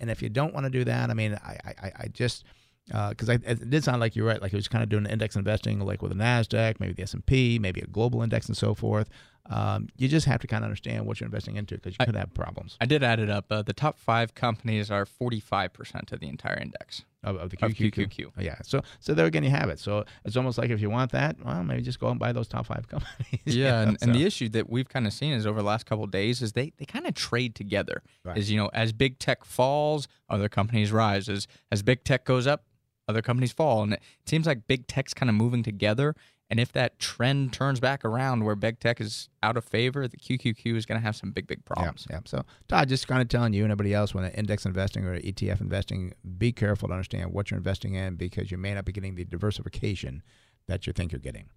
and 0.00 0.10
if 0.10 0.22
you 0.22 0.28
don't 0.28 0.54
want 0.54 0.64
to 0.64 0.70
do 0.70 0.84
that, 0.84 1.10
I 1.10 1.14
mean, 1.14 1.34
I 1.44 1.58
I, 1.66 1.92
I 1.98 2.08
just 2.08 2.44
because 2.88 3.28
I 3.28 3.34
it 3.34 3.68
did 3.68 3.84
sound 3.84 4.00
like 4.00 4.14
you're 4.14 4.26
right, 4.26 4.40
like 4.40 4.52
it 4.52 4.56
was 4.56 4.68
kind 4.68 4.82
of 4.82 4.88
doing 4.88 5.06
index 5.06 5.36
investing, 5.36 5.80
like 5.80 6.02
with 6.02 6.12
the 6.12 6.18
Nasdaq, 6.18 6.78
maybe 6.78 6.92
the 6.92 7.02
S 7.02 7.14
and 7.14 7.26
P, 7.26 7.58
maybe 7.58 7.80
a 7.80 7.86
global 7.86 8.22
index, 8.22 8.46
and 8.46 8.56
so 8.56 8.74
forth. 8.74 9.08
Um, 9.48 9.88
you 9.96 10.08
just 10.08 10.26
have 10.26 10.40
to 10.40 10.46
kind 10.46 10.64
of 10.64 10.66
understand 10.66 11.06
what 11.06 11.20
you're 11.20 11.26
investing 11.26 11.56
into 11.56 11.76
because 11.76 11.94
you 11.98 12.04
could 12.04 12.16
have 12.16 12.34
problems 12.34 12.76
I 12.80 12.86
did 12.86 13.02
add 13.04 13.20
it 13.20 13.30
up. 13.30 13.46
Uh, 13.50 13.62
the 13.62 13.72
top 13.72 13.98
five 13.98 14.34
companies 14.34 14.90
are 14.90 15.06
45% 15.06 16.12
of 16.12 16.20
the 16.20 16.28
entire 16.28 16.58
index. 16.58 17.04
of, 17.22 17.36
of 17.36 17.50
the 17.50 17.64
Of 17.64 17.72
QQQ. 17.72 18.08
QQQ. 18.08 18.32
Yeah, 18.40 18.56
so 18.62 18.82
so 19.00 19.14
there 19.14 19.26
again, 19.26 19.44
you 19.44 19.50
have 19.50 19.68
it. 19.68 19.78
So 19.78 20.04
it's 20.24 20.36
almost 20.36 20.58
like 20.58 20.70
if 20.70 20.80
you 20.80 20.90
want 20.90 21.12
that, 21.12 21.36
well, 21.44 21.62
maybe 21.62 21.82
just 21.82 22.00
go 22.00 22.08
and 22.08 22.18
buy 22.18 22.32
those 22.32 22.48
top 22.48 22.66
five 22.66 22.88
companies. 22.94 23.40
you 23.44 23.62
Yeah, 23.64 23.70
know, 23.84 23.88
and, 23.90 23.98
and 24.02 24.14
the 24.14 24.24
issue 24.24 24.48
that 24.50 24.68
we've 24.68 24.88
kind 24.88 25.06
of 25.06 25.12
seen 25.12 25.32
is 25.32 25.46
over 25.46 25.60
the 25.60 25.66
last 25.66 25.86
couple 25.86 26.04
of 26.04 26.10
days 26.10 26.42
is 26.42 26.52
they, 26.52 26.72
they 26.78 26.84
kind 26.84 27.06
of 27.06 27.14
trade 27.14 27.54
together. 27.54 28.02
Right. 28.24 28.36
Is 28.36 28.50
you 28.50 28.56
know 28.58 28.70
as 28.72 28.92
big 28.92 29.18
tech 29.18 29.44
falls, 29.44 30.08
other 30.28 30.48
companies 30.48 30.90
rise. 30.92 31.28
As 31.28 31.46
as 31.70 31.82
big 31.82 32.02
tech 32.04 32.24
goes 32.24 32.46
up, 32.46 32.64
other 33.08 33.22
companies 33.22 33.52
fall, 33.52 33.82
and 33.84 33.92
it 33.94 34.02
seems 34.26 34.46
like 34.46 34.66
big 34.66 34.86
tech's 34.88 35.14
kind 35.14 35.28
of 35.30 35.36
moving 35.36 35.62
together. 35.62 36.14
And 36.48 36.60
if 36.60 36.70
that 36.72 36.98
trend 37.00 37.52
turns 37.52 37.80
back 37.80 38.04
around 38.04 38.44
where 38.44 38.54
big 38.54 38.78
tech 38.78 39.00
is 39.00 39.28
out 39.42 39.56
of 39.56 39.64
favor, 39.64 40.06
the 40.06 40.16
QQQ 40.16 40.76
is 40.76 40.86
going 40.86 41.00
to 41.00 41.04
have 41.04 41.16
some 41.16 41.32
big 41.32 41.46
big 41.46 41.64
problems. 41.64 42.06
Yeah, 42.08 42.16
yeah. 42.16 42.20
So 42.24 42.44
Todd, 42.68 42.88
just 42.88 43.08
kind 43.08 43.20
of 43.20 43.28
telling 43.28 43.52
you 43.52 43.64
and 43.64 43.72
everybody 43.72 43.94
else 43.94 44.14
when 44.14 44.24
an 44.24 44.32
index 44.32 44.64
investing 44.64 45.04
or 45.04 45.18
ETF 45.18 45.60
investing, 45.60 46.12
be 46.38 46.52
careful 46.52 46.88
to 46.88 46.94
understand 46.94 47.32
what 47.32 47.50
you're 47.50 47.58
investing 47.58 47.94
in 47.94 48.14
because 48.14 48.50
you 48.50 48.58
may 48.58 48.74
not 48.74 48.84
be 48.84 48.92
getting 48.92 49.16
the 49.16 49.24
diversification 49.24 50.22
that 50.68 50.86
you 50.86 50.92
think 50.92 51.12
you're 51.12 51.18
getting. 51.18 51.48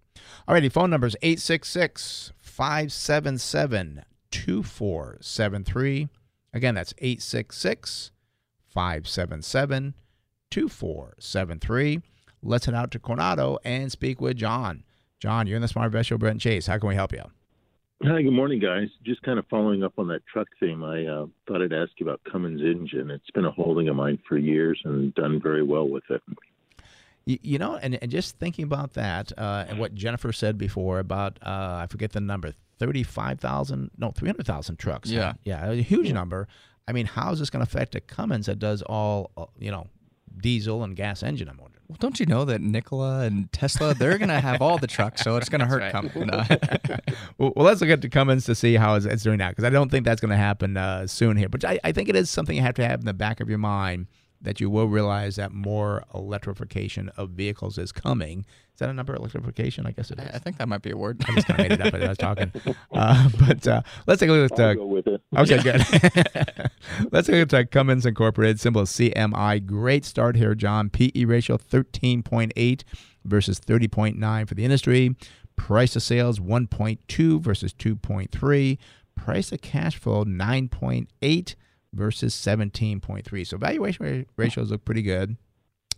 Alrighty, 0.47 0.71
phone 0.71 0.89
number 0.89 1.07
is 1.07 1.15
866 1.21 2.33
577 2.39 4.03
2473. 4.31 6.09
Again, 6.53 6.75
that's 6.75 6.93
866 6.97 8.11
577 8.67 9.93
2473. 10.49 12.01
Let's 12.41 12.65
head 12.65 12.75
out 12.75 12.91
to 12.91 12.99
Coronado 12.99 13.57
and 13.65 13.91
speak 13.91 14.21
with 14.21 14.37
John. 14.37 14.83
John, 15.19 15.47
you're 15.47 15.57
in 15.57 15.61
the 15.61 15.67
Smart 15.67 15.87
Invest 15.87 16.09
Show, 16.09 16.17
Brent 16.17 16.35
and 16.35 16.41
Chase. 16.41 16.67
How 16.67 16.77
can 16.77 16.87
we 16.87 16.95
help 16.95 17.11
you? 17.11 17.23
Hi, 18.03 18.21
good 18.21 18.31
morning, 18.31 18.59
guys. 18.59 18.87
Just 19.05 19.21
kind 19.23 19.37
of 19.37 19.45
following 19.49 19.83
up 19.83 19.93
on 19.97 20.07
that 20.07 20.25
truck 20.25 20.47
theme, 20.57 20.81
I 20.81 21.05
uh, 21.05 21.25
thought 21.47 21.61
I'd 21.61 21.73
ask 21.73 21.91
you 21.97 22.05
about 22.05 22.21
Cummins 22.23 22.61
engine. 22.61 23.11
It's 23.11 23.29
been 23.31 23.43
a 23.43 23.51
holding 23.51 23.89
of 23.89 23.97
mine 23.97 24.19
for 24.27 24.37
years 24.37 24.79
and 24.85 25.13
done 25.15 25.41
very 25.41 25.63
well 25.63 25.89
with 25.89 26.05
it. 26.09 26.21
You, 27.25 27.39
you 27.41 27.57
know, 27.57 27.75
and, 27.75 28.01
and 28.01 28.09
just 28.09 28.39
thinking 28.39 28.63
about 28.63 28.93
that 28.93 29.33
uh, 29.37 29.65
and 29.67 29.79
what 29.79 29.93
Jennifer 29.95 30.31
said 30.31 30.57
before 30.57 30.99
about, 30.99 31.39
uh, 31.41 31.79
I 31.81 31.87
forget 31.89 32.13
the 32.13 32.21
number, 32.21 32.53
35,000, 32.79 33.91
no, 33.97 34.11
300,000 34.11 34.77
trucks. 34.77 35.09
Yeah. 35.09 35.33
Yeah, 35.43 35.69
a 35.69 35.75
huge 35.75 36.13
number. 36.13 36.47
I 36.87 36.93
mean, 36.93 37.05
how 37.05 37.33
is 37.33 37.39
this 37.39 37.49
going 37.49 37.65
to 37.65 37.69
affect 37.69 37.95
a 37.95 37.99
Cummins 37.99 38.45
that 38.45 38.59
does 38.59 38.81
all, 38.81 39.31
uh, 39.35 39.47
you 39.59 39.71
know, 39.71 39.87
diesel 40.41 40.85
and 40.85 40.95
gas 40.95 41.21
engine, 41.21 41.49
I'm 41.49 41.57
wondering? 41.57 41.78
Well, 41.89 41.97
don't 41.99 42.19
you 42.19 42.27
know 42.27 42.45
that 42.45 42.61
Nikola 42.61 43.21
and 43.21 43.51
Tesla 43.51 43.95
they're 43.95 44.19
going 44.19 44.29
to 44.29 44.39
have 44.39 44.61
all 44.61 44.77
the 44.77 44.85
trucks, 44.85 45.23
so 45.23 45.37
it's 45.37 45.49
going 45.49 45.61
to 45.61 45.65
hurt 45.65 45.81
right. 45.81 45.91
Cummins. 45.91 46.13
Well, 47.39 47.53
well, 47.55 47.65
let's 47.65 47.81
look 47.81 47.89
at 47.89 48.01
the 48.01 48.09
Cummins 48.09 48.45
to 48.45 48.53
see 48.53 48.75
how 48.75 48.95
it's, 48.95 49.05
it's 49.05 49.23
doing 49.23 49.39
now 49.39 49.49
because 49.49 49.63
I 49.63 49.69
don't 49.71 49.89
think 49.89 50.05
that's 50.05 50.21
going 50.21 50.29
to 50.29 50.37
happen 50.37 50.77
uh, 50.77 51.07
soon 51.07 51.35
here. 51.35 51.49
But 51.49 51.65
I, 51.65 51.79
I 51.83 51.91
think 51.91 52.09
it 52.09 52.15
is 52.15 52.29
something 52.29 52.55
you 52.55 52.61
have 52.61 52.75
to 52.75 52.85
have 52.85 52.99
in 52.99 53.05
the 53.05 53.13
back 53.13 53.39
of 53.39 53.49
your 53.49 53.57
mind 53.57 54.07
that 54.41 54.59
you 54.61 54.69
will 54.69 54.87
realize 54.87 55.35
that 55.35 55.51
more 55.51 56.03
electrification 56.13 57.09
of 57.17 57.31
vehicles 57.31 57.77
is 57.77 57.91
coming. 57.91 58.45
Is 58.73 58.79
that 58.79 58.87
a 58.89 58.93
number 58.93 59.13
electrification? 59.13 59.85
I 59.85 59.91
guess 59.91 60.09
it 60.11 60.19
is. 60.19 60.29
I 60.33 60.39
think 60.39 60.57
that 60.59 60.69
might 60.69 60.81
be 60.81 60.91
a 60.91 60.97
word. 60.97 61.21
I 61.27 61.33
just 61.35 61.47
kind 61.47 61.59
of 61.59 61.69
made 61.69 61.79
it 61.79 61.85
up 61.85 61.93
as 61.93 62.03
I 62.03 62.07
was 62.09 62.17
talking. 62.17 62.51
Uh, 62.93 63.29
but 63.47 63.67
uh, 63.67 63.81
let's 64.07 64.19
take 64.19 64.29
a 64.29 64.33
look 64.33 64.51
at. 64.51 64.59
I'll 64.59 64.69
Uh, 64.69 64.73
go 64.75 64.85
with 64.87 65.07
it. 65.07 65.21
Okay, 65.37 65.61
good. 65.61 65.81
Let's 67.11 67.27
take 67.27 67.35
a 67.35 67.39
look 67.39 67.53
at 67.53 67.71
Cummins 67.71 68.05
Incorporated, 68.05 68.59
symbol 68.59 68.83
CMI. 68.83 69.65
Great 69.65 70.05
start 70.05 70.35
here, 70.35 70.55
John. 70.55 70.89
PE 70.89 71.25
ratio 71.25 71.57
13.8 71.57 72.83
versus 73.25 73.59
30.9 73.59 74.47
for 74.47 74.55
the 74.55 74.63
industry. 74.63 75.15
Price 75.55 75.95
of 75.95 76.03
sales 76.03 76.39
1.2 76.39 77.39
versus 77.41 77.73
2.3. 77.73 78.77
Price 79.15 79.51
of 79.51 79.61
cash 79.61 79.97
flow 79.97 80.23
9.8 80.25 81.55
versus 81.93 82.35
17.3. 82.35 83.47
So 83.47 83.57
valuation 83.57 84.25
ratios 84.37 84.71
look 84.71 84.85
pretty 84.85 85.01
good. 85.01 85.37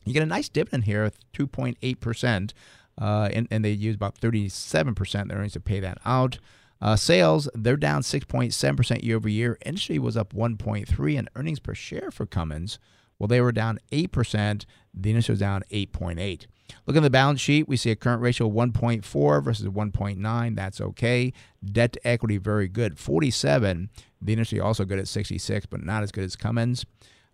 You 0.05 0.13
get 0.13 0.23
a 0.23 0.27
nice 0.27 0.49
dividend 0.49 0.85
here, 0.85 1.11
2.8%, 1.33 2.53
uh, 2.99 3.29
and, 3.33 3.47
and 3.51 3.63
they 3.63 3.71
use 3.71 3.95
about 3.95 4.19
37% 4.19 5.21
of 5.21 5.27
their 5.27 5.37
earnings 5.37 5.53
to 5.53 5.59
pay 5.59 5.79
that 5.79 5.99
out. 6.05 6.39
Uh, 6.81 6.95
sales, 6.95 7.47
they're 7.53 7.77
down 7.77 8.01
6.7% 8.01 9.03
year 9.03 9.17
over 9.17 9.29
year. 9.29 9.57
Industry 9.63 9.99
was 9.99 10.17
up 10.17 10.33
1.3 10.33 11.19
and 11.19 11.29
earnings 11.35 11.59
per 11.59 11.75
share 11.75 12.09
for 12.09 12.25
Cummins, 12.25 12.79
well, 13.21 13.27
they 13.27 13.39
were 13.39 13.51
down 13.51 13.77
8%. 13.91 14.65
The 14.95 15.09
industry 15.11 15.33
was 15.33 15.39
down 15.39 15.61
8.8. 15.69 16.47
Look 16.85 16.95
at 16.95 17.03
the 17.03 17.09
balance 17.09 17.41
sheet. 17.41 17.67
We 17.67 17.77
see 17.77 17.91
a 17.91 17.95
current 17.95 18.21
ratio 18.21 18.47
of 18.47 18.53
1.4 18.53 19.43
versus 19.43 19.67
1.9. 19.67 20.55
That's 20.55 20.81
okay. 20.81 21.33
Debt 21.63 21.93
to 21.93 22.07
equity, 22.07 22.37
very 22.37 22.67
good. 22.67 22.97
47. 22.97 23.89
The 24.21 24.33
industry 24.33 24.59
also 24.59 24.85
good 24.85 24.99
at 24.99 25.07
66, 25.07 25.65
but 25.67 25.83
not 25.83 26.03
as 26.03 26.11
good 26.11 26.23
as 26.23 26.35
Cummins. 26.35 26.85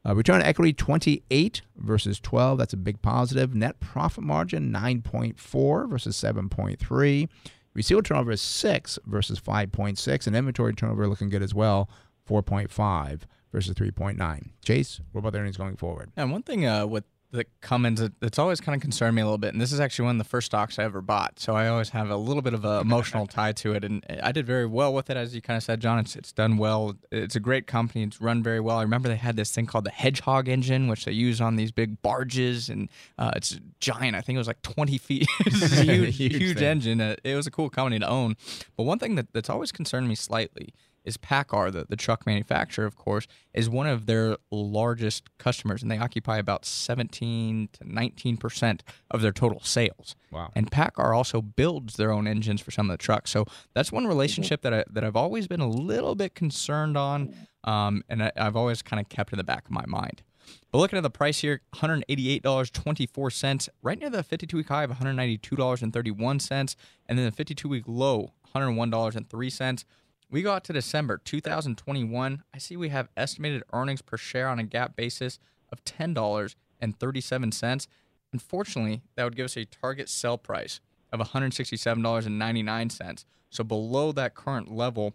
Uh, 0.08 0.16
return 0.16 0.36
on 0.36 0.44
equity 0.44 0.74
28 0.74 1.62
versus 1.76 2.20
12. 2.20 2.58
That's 2.58 2.74
a 2.74 2.78
big 2.78 3.02
positive. 3.02 3.54
Net 3.54 3.80
profit 3.80 4.24
margin 4.24 4.72
9.4 4.72 5.90
versus 5.90 6.16
7.3. 6.16 7.30
Receivable 7.74 8.04
turnover 8.04 8.32
is 8.32 8.42
6 8.42 9.00
versus 9.06 9.40
5.6. 9.40 10.28
And 10.28 10.36
inventory 10.36 10.74
turnover 10.74 11.08
looking 11.08 11.30
good 11.30 11.44
as 11.44 11.54
well 11.54 11.90
4.5 12.28 13.22
versus 13.52 13.74
3.9. 13.76 14.50
Chase, 14.64 15.02
what 15.12 15.20
about 15.20 15.34
the 15.34 15.40
earnings 15.40 15.58
going 15.58 15.76
forward? 15.76 16.12
And 16.16 16.32
one 16.32 16.44
thing 16.44 16.66
uh, 16.66 16.86
with 16.86 17.04
the 17.32 17.46
Cummins 17.62 18.00
that- 18.00 18.18
that's 18.22 18.40
always 18.40 18.62
kind 18.62 18.74
of 18.76 18.82
concerned 18.82 19.16
me 19.16 19.22
a 19.22 19.26
little 19.26 19.38
bit, 19.38 19.52
and 19.54 19.62
this 19.62 19.72
is 19.74 19.80
actually 19.82 20.06
one 20.06 20.16
of 20.16 20.18
the 20.20 20.30
first 20.30 20.46
stocks 20.46 20.80
I 20.80 20.84
ever 20.86 21.02
bought, 21.02 21.40
so 21.40 21.56
I 21.56 21.68
always 21.68 21.90
have 21.90 22.10
a 22.10 22.16
little 22.16 22.42
bit 22.42 22.54
of 22.54 22.64
an 22.64 22.80
emotional 22.82 23.28
tie 23.38 23.52
to 23.52 23.74
it, 23.74 23.84
and 23.84 24.06
I 24.24 24.32
did 24.32 24.46
very 24.48 24.66
well 24.66 24.94
with 24.94 25.10
it, 25.10 25.18
as 25.18 25.36
you 25.36 25.42
kind 25.42 25.58
of 25.58 25.64
said, 25.64 25.82
John. 25.82 26.00
It's 26.00 26.16
it's 26.16 26.32
done 26.32 26.58
well. 26.58 26.96
It's 27.12 27.36
a 27.36 27.42
great 27.42 27.68
company. 27.68 28.04
It's 28.04 28.22
run 28.22 28.42
very 28.42 28.60
well. 28.62 28.78
I 28.78 28.82
remember 28.84 29.10
they 29.10 29.18
had 29.18 29.36
this 29.36 29.52
thing 29.54 29.66
called 29.66 29.84
the 29.84 29.90
Hedgehog 29.92 30.48
engine, 30.48 30.88
which 30.88 31.04
they 31.06 31.12
use 31.12 31.42
on 31.42 31.58
these 31.58 31.72
big 31.72 32.02
barges, 32.02 32.70
and 32.70 32.90
uh, 33.18 33.32
it's 33.36 33.60
giant. 33.82 34.16
I 34.16 34.22
think 34.22 34.36
it 34.36 34.40
was 34.40 34.48
like 34.48 34.62
20 34.62 34.98
feet. 34.98 35.28
It's 35.46 35.62
a 35.80 35.84
huge, 35.84 36.16
Huge 36.18 36.36
huge, 36.36 36.62
engine. 36.62 37.02
Uh, 37.02 37.16
it 37.26 37.36
was 37.36 37.46
a 37.46 37.52
cool 37.52 37.70
company 37.70 38.00
to 38.00 38.08
own. 38.08 38.36
But 38.78 38.84
one 38.84 39.00
thing 39.00 39.16
that, 39.16 39.34
that's 39.34 39.50
always 39.50 39.72
concerned 39.72 40.08
me 40.08 40.16
slightly 40.16 40.74
is 41.08 41.18
PACCAR, 41.18 41.72
the, 41.72 41.86
the 41.88 41.96
truck 41.96 42.26
manufacturer, 42.26 42.86
of 42.86 42.96
course, 42.98 43.28
is 43.54 43.70
one 43.70 43.88
of 43.88 44.06
their 44.06 44.38
largest 44.52 45.24
customers, 45.38 45.82
and 45.82 45.90
they 45.90 45.98
occupy 45.98 46.38
about 46.38 46.66
17 46.66 47.70
to 47.72 47.94
19 47.94 48.38
percent 48.38 48.84
of 49.10 49.22
their 49.22 49.32
total 49.32 49.62
sales. 49.62 50.16
Wow. 50.32 50.52
And 50.54 50.70
PACCAR 50.70 51.16
also 51.16 51.42
builds 51.42 51.96
their 51.96 52.12
own 52.12 52.28
engines 52.28 52.60
for 52.60 52.72
some 52.72 52.90
of 52.90 52.94
the 52.94 53.02
trucks. 53.02 53.32
So 53.32 53.46
that's 53.74 53.92
one 53.92 54.06
relationship 54.06 54.62
that 54.64 54.74
I, 54.74 54.84
that 54.92 55.04
I've 55.06 55.16
always 55.16 55.48
been 55.48 55.62
a 55.62 55.70
little 55.70 56.14
bit 56.14 56.36
concerned 56.36 56.98
on, 56.98 57.34
um, 57.64 58.04
and 58.10 58.22
I, 58.24 58.32
I've 58.36 58.58
always 58.58 58.82
kind 58.82 59.00
of 59.00 59.08
kept 59.08 59.32
in 59.32 59.38
the 59.38 59.46
back 59.46 59.66
of 59.66 59.72
my 59.72 59.86
mind. 59.88 60.24
But 60.72 60.80
looking 60.80 60.98
at 60.98 61.04
the 61.04 61.10
price 61.10 61.40
here, 61.40 61.62
$188.24, 61.76 63.70
right 63.82 64.00
near 64.00 64.10
the 64.10 64.24
52 64.24 64.58
week 64.58 64.68
high 64.68 64.84
of 64.84 64.92
$192.31, 64.92 66.76
and 67.08 67.18
then 67.18 67.26
the 67.26 67.32
52 67.32 67.68
week 67.70 67.84
low, 67.88 68.34
$101.03. 68.56 69.84
We 70.30 70.42
go 70.42 70.52
out 70.52 70.66
to 70.66 70.74
December 70.74 71.22
2021. 71.24 72.44
I 72.54 72.58
see 72.58 72.76
we 72.76 72.90
have 72.90 73.08
estimated 73.16 73.64
earnings 73.72 74.02
per 74.02 74.18
share 74.18 74.50
on 74.50 74.60
a 74.60 74.64
GAAP 74.64 74.98
basis 74.98 75.40
of 75.72 75.82
$10.37. 75.86 77.88
Unfortunately, 78.34 79.04
that 79.16 79.24
would 79.24 79.38
give 79.38 79.46
us 79.46 79.56
a 79.56 79.64
target 79.66 80.10
sell 80.10 80.38
price 80.38 80.82
of 81.14 81.22
$167.99. 81.22 83.26
So 83.50 83.64
below 83.64 84.12
that 84.12 84.36
current 84.36 84.70
level. 84.70 85.14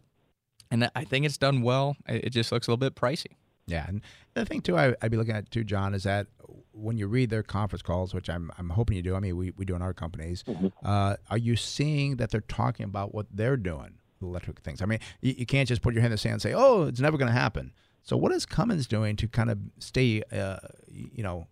And 0.70 0.90
I 0.96 1.04
think 1.04 1.26
it's 1.26 1.36
done 1.36 1.60
well. 1.60 1.94
It 2.08 2.24
it 2.24 2.30
just 2.30 2.50
looks 2.50 2.66
a 2.66 2.70
little 2.70 2.78
bit 2.78 2.94
pricey. 2.94 3.36
Yeah, 3.66 3.84
and 3.86 4.00
the 4.34 4.46
thing 4.46 4.62
too, 4.62 4.78
I, 4.78 4.94
I'd 5.02 5.10
be 5.10 5.18
looking 5.18 5.34
at 5.34 5.50
too, 5.50 5.64
John, 5.64 5.92
is 5.94 6.04
that 6.04 6.28
when 6.72 6.96
you 6.96 7.06
read 7.06 7.28
their 7.30 7.42
conference 7.42 7.82
calls, 7.82 8.14
which 8.14 8.30
I'm 8.30 8.50
I'm 8.58 8.70
hoping 8.70 8.96
you 8.96 9.02
do. 9.02 9.14
I 9.14 9.20
mean, 9.20 9.36
we, 9.36 9.50
we 9.56 9.66
do 9.66 9.74
in 9.76 9.82
our 9.82 9.92
companies. 9.92 10.42
Uh, 10.82 11.16
are 11.30 11.38
you 11.38 11.54
seeing 11.56 12.16
that 12.16 12.30
they're 12.30 12.40
talking 12.40 12.84
about 12.84 13.14
what 13.14 13.26
they're 13.30 13.58
doing, 13.58 13.92
with 13.92 14.01
electric 14.28 14.60
things? 14.60 14.82
I 14.82 14.86
mean, 14.86 14.98
you, 15.20 15.34
you 15.38 15.46
can't 15.46 15.68
just 15.68 15.82
put 15.82 15.94
your 15.94 16.02
hand 16.02 16.12
in 16.12 16.14
the 16.14 16.18
sand 16.18 16.34
and 16.34 16.42
say, 16.42 16.52
"Oh, 16.54 16.84
it's 16.84 17.00
never 17.00 17.16
going 17.16 17.32
to 17.32 17.38
happen." 17.38 17.72
So, 18.02 18.16
what 18.16 18.32
is 18.32 18.46
Cummins 18.46 18.86
doing 18.86 19.16
to 19.16 19.28
kind 19.28 19.50
of 19.50 19.58
stay, 19.78 20.22
uh, 20.32 20.58
you 20.88 21.22
know, 21.22 21.46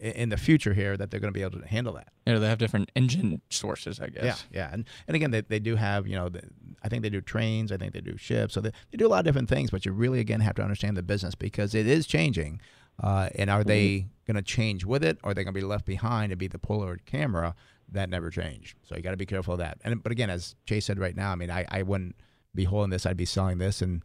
in, 0.00 0.12
in 0.12 0.28
the 0.28 0.36
future 0.36 0.72
here 0.72 0.96
that 0.96 1.10
they're 1.10 1.20
going 1.20 1.32
to 1.32 1.36
be 1.36 1.42
able 1.42 1.60
to 1.60 1.66
handle 1.66 1.92
that? 1.94 2.08
You 2.26 2.34
know, 2.34 2.40
they 2.40 2.48
have 2.48 2.58
different 2.58 2.90
engine 2.94 3.40
sources, 3.50 4.00
I 4.00 4.08
guess. 4.08 4.44
Yeah, 4.50 4.58
yeah, 4.58 4.70
and 4.72 4.84
and 5.08 5.16
again, 5.16 5.30
they, 5.30 5.40
they 5.42 5.58
do 5.58 5.76
have 5.76 6.06
you 6.06 6.16
know, 6.16 6.28
the, 6.28 6.42
I 6.82 6.88
think 6.88 7.02
they 7.02 7.10
do 7.10 7.20
trains, 7.20 7.72
I 7.72 7.76
think 7.76 7.92
they 7.92 8.00
do 8.00 8.16
ships, 8.16 8.54
so 8.54 8.60
they, 8.60 8.70
they 8.90 8.98
do 8.98 9.06
a 9.06 9.08
lot 9.08 9.20
of 9.20 9.24
different 9.24 9.48
things. 9.48 9.70
But 9.70 9.84
you 9.84 9.92
really 9.92 10.20
again 10.20 10.40
have 10.40 10.54
to 10.56 10.62
understand 10.62 10.96
the 10.96 11.02
business 11.02 11.34
because 11.34 11.74
it 11.74 11.86
is 11.86 12.06
changing, 12.06 12.60
uh, 13.02 13.30
and 13.34 13.50
are 13.50 13.64
they 13.64 14.06
going 14.26 14.36
to 14.36 14.42
change 14.42 14.84
with 14.84 15.02
it, 15.02 15.18
or 15.24 15.30
are 15.30 15.34
they 15.34 15.44
going 15.44 15.54
to 15.54 15.60
be 15.60 15.66
left 15.66 15.86
behind 15.86 16.30
and 16.30 16.38
be 16.38 16.46
the 16.46 16.58
Polaroid 16.58 17.04
camera 17.04 17.54
that 17.92 18.10
never 18.10 18.30
changed? 18.30 18.78
So 18.84 18.96
you 18.96 19.02
got 19.02 19.12
to 19.12 19.16
be 19.16 19.26
careful 19.26 19.54
of 19.54 19.58
that. 19.58 19.78
And 19.84 20.02
but 20.02 20.12
again, 20.12 20.30
as 20.30 20.54
Chase 20.66 20.86
said 20.86 20.98
right 20.98 21.16
now, 21.16 21.32
I 21.32 21.34
mean, 21.34 21.50
I, 21.50 21.64
I 21.68 21.82
wouldn't 21.82 22.16
be 22.54 22.64
holding 22.64 22.90
this; 22.90 23.06
I'd 23.06 23.16
be 23.16 23.24
selling 23.24 23.58
this 23.58 23.82
and 23.82 24.02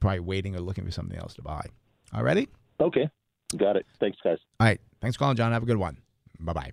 probably 0.00 0.20
waiting 0.20 0.56
or 0.56 0.60
looking 0.60 0.84
for 0.84 0.90
something 0.90 1.18
else 1.18 1.34
to 1.34 1.42
buy. 1.42 1.66
All 2.12 2.22
righty. 2.22 2.48
Okay, 2.80 3.08
got 3.56 3.76
it. 3.76 3.86
Thanks, 4.00 4.18
guys. 4.22 4.38
All 4.60 4.66
right. 4.66 4.80
Thanks 5.00 5.16
for 5.16 5.20
calling, 5.20 5.36
John. 5.36 5.52
Have 5.52 5.62
a 5.62 5.66
good 5.66 5.76
one. 5.76 5.98
Bye 6.40 6.52
bye. 6.52 6.72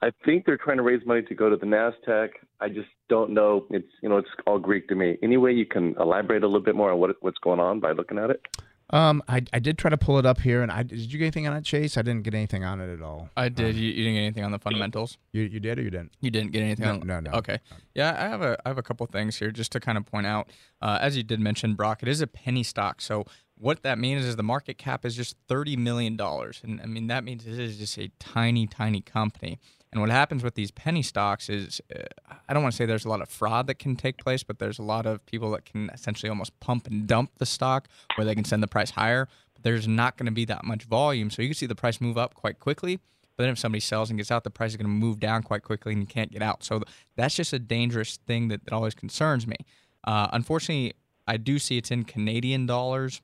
I 0.00 0.10
think 0.24 0.46
they're 0.46 0.56
trying 0.56 0.76
to 0.76 0.82
raise 0.82 1.04
money 1.04 1.22
to 1.22 1.34
go 1.34 1.50
to 1.50 1.56
the 1.56 1.66
Nasdaq. 1.66 2.28
I 2.60 2.68
just 2.68 2.88
don't 3.08 3.32
know. 3.32 3.66
It's 3.70 3.88
you 4.02 4.08
know 4.08 4.18
it's 4.18 4.28
all 4.46 4.58
Greek 4.58 4.88
to 4.88 4.94
me. 4.94 5.18
Any 5.22 5.36
way 5.36 5.52
you 5.52 5.66
can 5.66 5.94
elaborate 5.98 6.42
a 6.42 6.46
little 6.46 6.62
bit 6.62 6.76
more 6.76 6.92
on 6.92 6.98
what 6.98 7.16
what's 7.20 7.38
going 7.38 7.60
on 7.60 7.80
by 7.80 7.92
looking 7.92 8.18
at 8.18 8.30
it? 8.30 8.46
Um, 8.90 9.22
I, 9.28 9.42
I 9.52 9.58
did 9.58 9.76
try 9.76 9.90
to 9.90 9.98
pull 9.98 10.18
it 10.18 10.24
up 10.24 10.40
here, 10.40 10.62
and 10.62 10.72
I 10.72 10.82
did 10.82 11.12
you 11.12 11.18
get 11.18 11.26
anything 11.26 11.46
on 11.46 11.54
it, 11.54 11.64
Chase? 11.64 11.98
I 11.98 12.02
didn't 12.02 12.22
get 12.22 12.32
anything 12.32 12.64
on 12.64 12.80
it 12.80 12.90
at 12.90 13.02
all. 13.02 13.28
I 13.36 13.50
did. 13.50 13.74
Um, 13.74 13.80
you, 13.80 13.88
you 13.88 14.04
didn't 14.04 14.14
get 14.14 14.20
anything 14.20 14.44
on 14.44 14.52
the 14.52 14.58
fundamentals. 14.58 15.18
you 15.32 15.42
you 15.42 15.60
did 15.60 15.78
or 15.78 15.82
you 15.82 15.90
didn't? 15.90 16.12
You 16.20 16.30
didn't 16.30 16.52
get 16.52 16.62
anything 16.62 16.86
No, 16.86 16.92
on 16.94 17.06
no, 17.06 17.20
no. 17.20 17.30
Okay. 17.32 17.58
Yeah, 17.94 18.16
I 18.18 18.28
have 18.28 18.40
a 18.40 18.56
I 18.64 18.70
have 18.70 18.78
a 18.78 18.82
couple 18.82 19.04
things 19.06 19.36
here 19.36 19.50
just 19.50 19.72
to 19.72 19.80
kind 19.80 19.98
of 19.98 20.06
point 20.06 20.26
out. 20.26 20.48
Uh, 20.80 20.98
as 21.02 21.16
you 21.16 21.22
did 21.22 21.40
mention, 21.40 21.74
Brock, 21.74 22.02
it 22.02 22.08
is 22.08 22.20
a 22.22 22.26
penny 22.26 22.62
stock. 22.62 23.02
So 23.02 23.24
what 23.58 23.82
that 23.82 23.98
means 23.98 24.24
is 24.24 24.36
the 24.36 24.42
market 24.42 24.78
cap 24.78 25.04
is 25.04 25.14
just 25.14 25.36
thirty 25.48 25.76
million 25.76 26.16
dollars, 26.16 26.62
and 26.64 26.80
I 26.80 26.86
mean 26.86 27.08
that 27.08 27.24
means 27.24 27.46
it 27.46 27.58
is 27.58 27.76
just 27.76 27.98
a 27.98 28.08
tiny, 28.18 28.66
tiny 28.66 29.02
company. 29.02 29.58
And 29.92 30.00
what 30.00 30.10
happens 30.10 30.42
with 30.42 30.54
these 30.54 30.70
penny 30.70 31.02
stocks 31.02 31.48
is, 31.48 31.80
uh, 31.94 32.02
I 32.48 32.52
don't 32.52 32.62
want 32.62 32.74
to 32.74 32.76
say 32.76 32.84
there's 32.84 33.06
a 33.06 33.08
lot 33.08 33.22
of 33.22 33.28
fraud 33.28 33.66
that 33.68 33.78
can 33.78 33.96
take 33.96 34.18
place, 34.18 34.42
but 34.42 34.58
there's 34.58 34.78
a 34.78 34.82
lot 34.82 35.06
of 35.06 35.24
people 35.24 35.50
that 35.52 35.64
can 35.64 35.90
essentially 35.94 36.28
almost 36.28 36.58
pump 36.60 36.86
and 36.86 37.06
dump 37.06 37.30
the 37.38 37.46
stock 37.46 37.88
where 38.16 38.24
they 38.24 38.34
can 38.34 38.44
send 38.44 38.62
the 38.62 38.68
price 38.68 38.90
higher. 38.90 39.28
But 39.54 39.62
there's 39.62 39.88
not 39.88 40.16
going 40.16 40.26
to 40.26 40.32
be 40.32 40.44
that 40.44 40.64
much 40.64 40.84
volume, 40.84 41.30
so 41.30 41.40
you 41.40 41.48
can 41.48 41.54
see 41.54 41.66
the 41.66 41.74
price 41.74 42.00
move 42.00 42.18
up 42.18 42.34
quite 42.34 42.58
quickly. 42.60 43.00
But 43.36 43.44
then 43.44 43.52
if 43.52 43.58
somebody 43.58 43.80
sells 43.80 44.10
and 44.10 44.18
gets 44.18 44.30
out, 44.30 44.44
the 44.44 44.50
price 44.50 44.72
is 44.72 44.76
going 44.76 44.86
to 44.86 44.90
move 44.90 45.20
down 45.20 45.42
quite 45.42 45.62
quickly, 45.62 45.92
and 45.92 46.02
you 46.02 46.06
can't 46.06 46.30
get 46.30 46.42
out. 46.42 46.64
So 46.64 46.82
that's 47.16 47.34
just 47.34 47.52
a 47.52 47.58
dangerous 47.58 48.18
thing 48.26 48.48
that, 48.48 48.64
that 48.64 48.74
always 48.74 48.94
concerns 48.94 49.46
me. 49.46 49.56
Uh, 50.04 50.28
unfortunately, 50.32 50.94
I 51.26 51.36
do 51.36 51.58
see 51.58 51.78
it's 51.78 51.90
in 51.90 52.04
Canadian 52.04 52.66
dollars. 52.66 53.22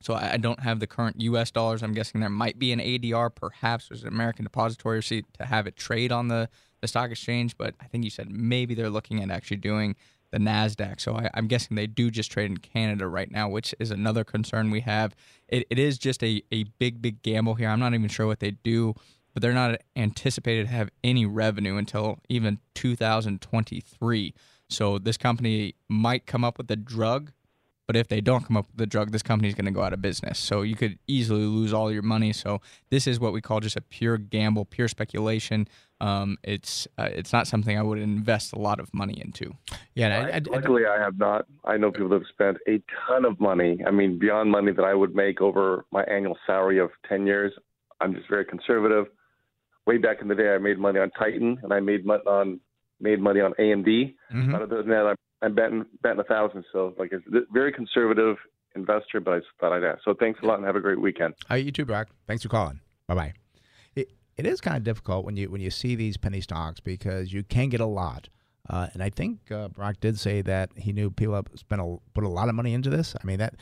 So 0.00 0.14
I 0.14 0.32
I 0.32 0.36
don't 0.36 0.60
have 0.60 0.80
the 0.80 0.86
current 0.86 1.20
U.S. 1.20 1.50
dollars. 1.50 1.82
I'm 1.82 1.94
guessing 1.94 2.20
there 2.20 2.30
might 2.30 2.58
be 2.58 2.72
an 2.72 2.80
ADR, 2.80 3.34
perhaps 3.34 3.88
there's 3.88 4.02
an 4.02 4.08
American 4.08 4.44
depository 4.44 4.96
receipt 4.96 5.26
to 5.38 5.46
have 5.46 5.66
it 5.66 5.76
trade 5.76 6.12
on 6.12 6.28
the, 6.28 6.48
the 6.80 6.88
stock 6.88 7.10
exchange. 7.10 7.56
But 7.56 7.74
I 7.80 7.86
think 7.86 8.04
you 8.04 8.10
said 8.10 8.30
maybe 8.30 8.74
they're 8.74 8.90
looking 8.90 9.22
at 9.22 9.30
actually 9.30 9.58
doing 9.58 9.96
the 10.30 10.38
Nasdaq. 10.38 11.00
So 11.00 11.16
I, 11.16 11.30
I'm 11.34 11.46
guessing 11.46 11.76
they 11.76 11.86
do 11.86 12.10
just 12.10 12.30
trade 12.30 12.50
in 12.50 12.58
Canada 12.58 13.06
right 13.06 13.30
now, 13.30 13.48
which 13.48 13.74
is 13.78 13.90
another 13.90 14.24
concern 14.24 14.70
we 14.70 14.80
have. 14.80 15.14
It, 15.48 15.66
it 15.70 15.78
is 15.78 15.98
just 15.98 16.22
a, 16.22 16.42
a 16.52 16.64
big 16.78 17.00
big 17.00 17.22
gamble 17.22 17.54
here. 17.54 17.68
I'm 17.68 17.80
not 17.80 17.94
even 17.94 18.08
sure 18.08 18.26
what 18.26 18.40
they 18.40 18.52
do, 18.52 18.94
but 19.32 19.42
they're 19.42 19.52
not 19.52 19.80
anticipated 19.96 20.66
to 20.66 20.72
have 20.72 20.90
any 21.02 21.26
revenue 21.26 21.76
until 21.76 22.18
even 22.28 22.58
2023. 22.74 24.34
So 24.70 24.98
this 24.98 25.16
company 25.16 25.74
might 25.88 26.26
come 26.26 26.44
up 26.44 26.58
with 26.58 26.70
a 26.70 26.76
drug 26.76 27.32
but 27.88 27.96
if 27.96 28.06
they 28.06 28.20
don't 28.20 28.44
come 28.46 28.58
up 28.58 28.66
with 28.66 28.76
the 28.76 28.86
drug, 28.86 29.12
this 29.12 29.22
company 29.22 29.48
is 29.48 29.54
going 29.54 29.64
to 29.64 29.70
go 29.70 29.80
out 29.80 29.94
of 29.94 30.02
business. 30.02 30.38
So 30.38 30.60
you 30.60 30.76
could 30.76 30.98
easily 31.06 31.44
lose 31.44 31.72
all 31.72 31.90
your 31.90 32.02
money. 32.02 32.34
So 32.34 32.60
this 32.90 33.06
is 33.06 33.18
what 33.18 33.32
we 33.32 33.40
call 33.40 33.60
just 33.60 33.76
a 33.76 33.80
pure 33.80 34.18
gamble, 34.18 34.66
pure 34.66 34.88
speculation. 34.88 35.66
Um, 35.98 36.36
it's 36.44 36.86
uh, 36.98 37.08
it's 37.10 37.32
not 37.32 37.46
something 37.46 37.78
I 37.78 37.82
would 37.82 37.98
invest 37.98 38.52
a 38.52 38.58
lot 38.58 38.78
of 38.78 38.92
money 38.92 39.18
into. 39.24 39.54
Yeah, 39.94 40.08
I, 40.08 40.28
I, 40.28 40.36
I, 40.36 40.40
Luckily, 40.50 40.82
I 40.84 41.02
have 41.02 41.18
not. 41.18 41.46
I 41.64 41.78
know 41.78 41.90
people 41.90 42.10
that 42.10 42.16
have 42.16 42.28
spent 42.28 42.58
a 42.68 42.82
ton 43.08 43.24
of 43.24 43.40
money. 43.40 43.80
I 43.84 43.90
mean, 43.90 44.18
beyond 44.18 44.50
money 44.50 44.72
that 44.72 44.84
I 44.84 44.92
would 44.92 45.14
make 45.14 45.40
over 45.40 45.86
my 45.90 46.04
annual 46.04 46.36
salary 46.46 46.78
of 46.78 46.90
10 47.08 47.26
years. 47.26 47.54
I'm 48.02 48.14
just 48.14 48.28
very 48.28 48.44
conservative. 48.44 49.06
Way 49.86 49.96
back 49.96 50.18
in 50.20 50.28
the 50.28 50.34
day, 50.34 50.50
I 50.50 50.58
made 50.58 50.78
money 50.78 51.00
on 51.00 51.10
Titan, 51.18 51.58
and 51.62 51.72
I 51.72 51.80
made 51.80 52.04
money 52.04 52.22
on 52.26 52.60
made 53.00 53.18
money 53.18 53.40
on 53.40 53.54
AMD. 53.58 54.14
Mhm. 54.30 54.54
Other 54.54 54.82
than 54.82 54.88
that, 54.90 55.06
I'm, 55.06 55.16
I'm 55.42 55.54
betting 55.54 55.86
betting 56.02 56.20
a 56.20 56.24
thousand. 56.24 56.64
So, 56.72 56.94
like, 56.98 57.12
it's 57.12 57.26
a 57.28 57.52
very 57.52 57.72
conservative 57.72 58.36
investor, 58.74 59.20
but 59.20 59.34
I 59.34 59.40
thought 59.60 59.72
I'd 59.72 59.84
ask. 59.84 60.00
So, 60.04 60.14
thanks 60.14 60.40
a 60.42 60.46
lot, 60.46 60.58
and 60.58 60.66
have 60.66 60.76
a 60.76 60.80
great 60.80 61.00
weekend. 61.00 61.34
All 61.48 61.56
right, 61.56 61.64
you 61.64 61.72
too, 61.72 61.84
Brock. 61.84 62.08
Thanks 62.26 62.42
for 62.42 62.48
calling. 62.48 62.80
Bye 63.06 63.14
bye. 63.14 63.32
It 63.94 64.12
it 64.36 64.46
is 64.46 64.60
kind 64.60 64.76
of 64.76 64.84
difficult 64.84 65.24
when 65.24 65.36
you 65.36 65.50
when 65.50 65.60
you 65.60 65.70
see 65.70 65.94
these 65.94 66.16
penny 66.16 66.40
stocks 66.40 66.80
because 66.80 67.32
you 67.32 67.42
can 67.42 67.68
get 67.68 67.80
a 67.80 67.86
lot. 67.86 68.28
Uh, 68.70 68.88
and 68.92 69.02
I 69.02 69.08
think 69.08 69.50
uh, 69.50 69.68
Brock 69.68 69.96
did 70.00 70.18
say 70.18 70.42
that 70.42 70.70
he 70.76 70.92
knew 70.92 71.10
people 71.10 71.34
have 71.34 71.46
spent 71.54 71.80
a, 71.80 71.96
put 72.12 72.24
a 72.24 72.28
lot 72.28 72.50
of 72.50 72.54
money 72.54 72.74
into 72.74 72.90
this. 72.90 73.14
I 73.18 73.26
mean 73.26 73.38
that, 73.38 73.54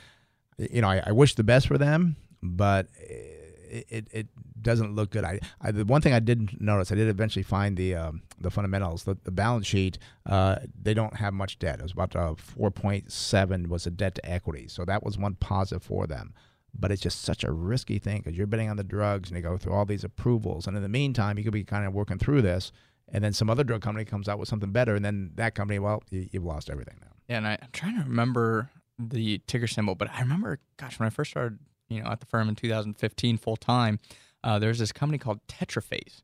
you 0.58 0.82
know, 0.82 0.88
I, 0.88 1.00
I 1.06 1.12
wish 1.12 1.36
the 1.36 1.44
best 1.44 1.68
for 1.68 1.78
them, 1.78 2.16
but 2.42 2.88
it, 2.98 3.45
it, 3.70 4.08
it 4.12 4.26
doesn't 4.60 4.94
look 4.94 5.10
good. 5.10 5.24
I, 5.24 5.40
I 5.60 5.70
the 5.70 5.84
one 5.84 6.00
thing 6.00 6.12
I 6.12 6.20
did 6.20 6.60
notice, 6.60 6.92
I 6.92 6.94
did 6.94 7.08
eventually 7.08 7.42
find 7.42 7.76
the 7.76 7.94
um, 7.94 8.22
the 8.40 8.50
fundamentals, 8.50 9.04
the, 9.04 9.16
the 9.24 9.30
balance 9.30 9.66
sheet. 9.66 9.98
Uh, 10.24 10.56
they 10.80 10.94
don't 10.94 11.16
have 11.16 11.34
much 11.34 11.58
debt. 11.58 11.78
It 11.78 11.82
was 11.82 11.92
about 11.92 12.16
uh, 12.16 12.34
four 12.34 12.70
point 12.70 13.10
seven 13.12 13.68
was 13.68 13.86
a 13.86 13.90
debt 13.90 14.14
to 14.16 14.30
equity, 14.30 14.68
so 14.68 14.84
that 14.84 15.02
was 15.02 15.18
one 15.18 15.34
positive 15.34 15.82
for 15.82 16.06
them. 16.06 16.34
But 16.78 16.92
it's 16.92 17.02
just 17.02 17.22
such 17.22 17.42
a 17.42 17.50
risky 17.50 17.98
thing 17.98 18.18
because 18.18 18.36
you're 18.36 18.46
betting 18.46 18.68
on 18.68 18.76
the 18.76 18.84
drugs 18.84 19.30
and 19.30 19.36
you 19.36 19.42
go 19.42 19.56
through 19.56 19.72
all 19.72 19.86
these 19.86 20.04
approvals, 20.04 20.66
and 20.66 20.76
in 20.76 20.82
the 20.82 20.88
meantime, 20.88 21.38
you 21.38 21.44
could 21.44 21.52
be 21.52 21.64
kind 21.64 21.86
of 21.86 21.94
working 21.94 22.18
through 22.18 22.42
this, 22.42 22.70
and 23.08 23.24
then 23.24 23.32
some 23.32 23.48
other 23.48 23.64
drug 23.64 23.82
company 23.82 24.04
comes 24.04 24.28
out 24.28 24.38
with 24.38 24.48
something 24.48 24.72
better, 24.72 24.94
and 24.94 25.04
then 25.04 25.30
that 25.36 25.54
company, 25.54 25.78
well, 25.78 26.02
you, 26.10 26.28
you've 26.32 26.44
lost 26.44 26.68
everything 26.68 26.98
now. 27.00 27.12
Yeah, 27.28 27.38
and 27.38 27.46
I, 27.48 27.58
I'm 27.62 27.70
trying 27.72 27.96
to 27.96 28.04
remember 28.04 28.70
the 28.98 29.38
ticker 29.46 29.66
symbol, 29.66 29.94
but 29.94 30.10
I 30.10 30.20
remember, 30.20 30.58
gosh, 30.76 30.98
when 30.98 31.06
I 31.06 31.10
first 31.10 31.30
started, 31.30 31.58
you 31.88 32.02
know, 32.02 32.08
at 32.10 32.20
the 32.20 32.26
firm 32.26 32.48
in 32.48 32.54
2015 32.54 33.36
full 33.38 33.56
time, 33.56 33.98
uh, 34.44 34.58
there's 34.58 34.78
this 34.78 34.92
company 34.92 35.18
called 35.18 35.40
Tetraphase, 35.48 36.22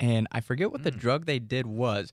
and 0.00 0.26
I 0.32 0.40
forget 0.40 0.70
what 0.72 0.82
the 0.84 0.90
drug 0.90 1.26
they 1.26 1.38
did 1.38 1.66
was, 1.66 2.12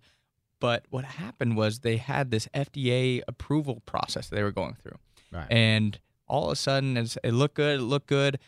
but 0.59 0.85
what 0.89 1.05
happened 1.05 1.55
was 1.57 1.79
they 1.79 1.97
had 1.97 2.31
this 2.31 2.47
FDA 2.53 3.21
approval 3.27 3.81
process 3.85 4.27
they 4.29 4.43
were 4.43 4.51
going 4.51 4.75
through, 4.81 4.97
Right. 5.31 5.47
and 5.49 5.99
all 6.27 6.45
of 6.47 6.51
a 6.53 6.55
sudden 6.55 6.97
it's, 6.97 7.17
it 7.23 7.31
looked 7.33 7.55
good, 7.55 7.79
it 7.79 7.83
looked 7.83 8.07
good, 8.07 8.39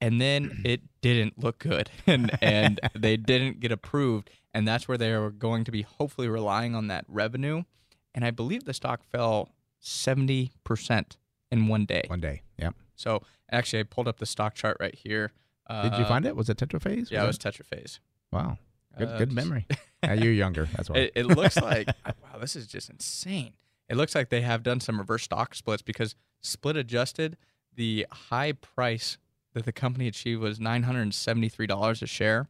and 0.00 0.20
then 0.20 0.60
it 0.64 0.80
didn't 1.00 1.38
look 1.38 1.58
good, 1.58 1.90
and 2.06 2.30
and 2.42 2.80
they 2.94 3.16
didn't 3.16 3.60
get 3.60 3.72
approved, 3.72 4.30
and 4.54 4.66
that's 4.68 4.86
where 4.88 4.98
they 4.98 5.16
were 5.16 5.30
going 5.30 5.64
to 5.64 5.70
be 5.72 5.82
hopefully 5.82 6.28
relying 6.28 6.74
on 6.74 6.88
that 6.88 7.04
revenue, 7.08 7.62
and 8.14 8.24
I 8.24 8.30
believe 8.30 8.64
the 8.64 8.74
stock 8.74 9.02
fell 9.04 9.48
seventy 9.78 10.52
percent 10.64 11.16
in 11.50 11.66
one 11.68 11.84
day. 11.84 12.02
One 12.06 12.20
day, 12.20 12.42
yep. 12.58 12.74
So 13.00 13.22
actually, 13.50 13.80
I 13.80 13.82
pulled 13.84 14.08
up 14.08 14.18
the 14.18 14.26
stock 14.26 14.54
chart 14.54 14.76
right 14.78 14.94
here. 14.94 15.32
Uh, 15.66 15.88
Did 15.88 15.98
you 15.98 16.04
find 16.04 16.26
it? 16.26 16.36
Was 16.36 16.48
it 16.50 16.58
tetraphase? 16.58 17.10
Yeah, 17.10 17.24
it 17.24 17.26
was 17.26 17.38
Tetraphase. 17.38 17.98
Wow. 18.32 18.58
Good, 18.98 19.08
Uh, 19.08 19.18
good 19.18 19.32
memory. 19.40 19.66
you're 20.04 20.32
younger. 20.32 20.66
That's 20.76 20.90
why. 20.90 20.96
It, 20.98 21.12
it 21.14 21.26
looks 21.26 21.56
like 21.56 21.86
wow, 22.06 22.38
this 22.40 22.56
is 22.56 22.66
just 22.66 22.90
insane. 22.90 23.52
It 23.88 23.96
looks 23.96 24.14
like 24.14 24.28
they 24.28 24.42
have 24.42 24.62
done 24.62 24.80
some 24.80 24.98
reverse 24.98 25.22
stock 25.24 25.54
splits 25.54 25.82
because 25.82 26.14
split 26.40 26.76
adjusted, 26.76 27.36
the 27.74 28.06
high 28.10 28.52
price 28.52 29.16
that 29.54 29.64
the 29.64 29.72
company 29.72 30.06
achieved 30.06 30.40
was 30.42 30.60
nine 30.60 30.82
hundred 30.82 31.02
and 31.02 31.14
seventy 31.14 31.48
three 31.48 31.66
dollars 31.66 32.02
a 32.02 32.06
share. 32.06 32.48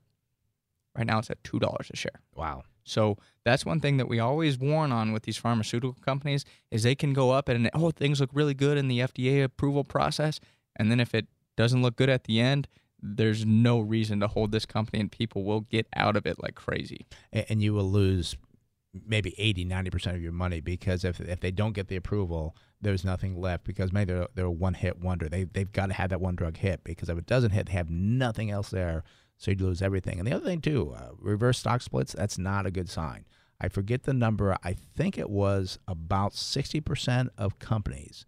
Right 0.97 1.07
now, 1.07 1.19
it's 1.21 1.31
at 1.31 1.43
two 1.45 1.59
dollars 1.61 1.91
a 1.93 1.97
share. 1.97 2.21
wow. 2.35 2.65
So 2.85 3.19
that's 3.45 3.65
one 3.65 3.81
thing 3.81 3.97
that 3.99 4.09
we 4.09 4.19
always 4.19 4.59
warn 4.59 4.93
on 4.93 5.13
with 5.13 5.25
these 5.25 5.37
pharmaceutical 5.37 5.97
companies 6.03 6.45
is 6.71 6.83
they 6.83 6.95
can 6.95 7.13
go 7.13 7.31
up 7.31 7.49
and 7.49 7.71
oh 7.75 7.91
things 7.91 8.21
look 8.21 8.31
really 8.33 8.55
good 8.55 8.79
in 8.79 8.89
the 8.89 9.01
FDA 9.01 9.45
approval 9.45 9.85
process, 9.85 10.41
and 10.77 10.91
then 10.91 11.01
if 11.01 11.15
it 11.15 11.27
doesn't 11.57 11.83
look 11.83 11.97
good 11.97 12.09
at 12.09 12.25
the 12.25 12.41
end, 12.41 12.69
there's 13.03 13.47
no 13.47 13.81
reason 13.81 14.21
to 14.21 14.29
hold 14.29 14.53
this 14.53 14.67
company, 14.67 15.01
and 15.01 15.11
people 15.11 15.45
will 15.45 15.61
get 15.61 15.87
out 15.97 16.17
of 16.17 16.27
it 16.27 16.43
like 16.43 16.55
crazy. 16.55 17.07
And 17.33 17.63
you 17.63 17.73
will 17.73 17.91
lose 17.91 18.37
maybe 19.07 19.35
80, 19.39 19.67
90% 19.67 20.15
of 20.15 20.23
your 20.23 20.33
money 20.33 20.61
because 20.61 21.05
if, 21.05 21.21
if 21.21 21.41
they 21.41 21.51
don't 21.51 21.75
get 21.75 21.89
the 21.89 21.97
approval, 21.97 22.57
there's 22.81 23.05
nothing 23.05 23.41
left 23.41 23.65
because 23.65 23.93
maybe 23.93 24.13
they're, 24.13 24.27
they're 24.35 24.47
a 24.47 24.51
one 24.51 24.75
hit 24.75 24.99
wonder. 24.99 25.29
They, 25.29 25.45
they've 25.45 25.71
got 25.71 25.87
to 25.87 25.93
have 25.93 26.11
that 26.11 26.21
one 26.21 26.35
drug 26.35 26.57
hit 26.57 26.83
because 26.83 27.09
if 27.09 27.17
it 27.17 27.27
doesn't 27.27 27.53
hit, 27.53 27.67
they 27.67 27.73
have 27.75 27.91
nothing 27.91 28.51
else 28.51 28.71
there. 28.71 29.05
So 29.41 29.51
you'd 29.51 29.61
lose 29.63 29.81
everything. 29.83 30.19
And 30.19 30.29
the 30.29 30.35
other 30.37 30.45
thing, 30.45 30.61
too, 30.61 30.95
uh, 30.97 31.09
reverse 31.19 31.59
stock 31.59 31.81
splits, 31.81 32.13
that's 32.13 32.37
not 32.39 32.67
a 32.67 32.71
good 32.71 32.89
sign. 32.91 33.25
I 33.59 33.69
forget 33.69 34.03
the 34.03 34.13
number. 34.13 34.57
I 34.63 34.75
think 34.75 35.17
it 35.19 35.31
was 35.31 35.79
about 35.89 36.33
60% 36.35 37.29
of 37.39 37.59
companies 37.59 38.27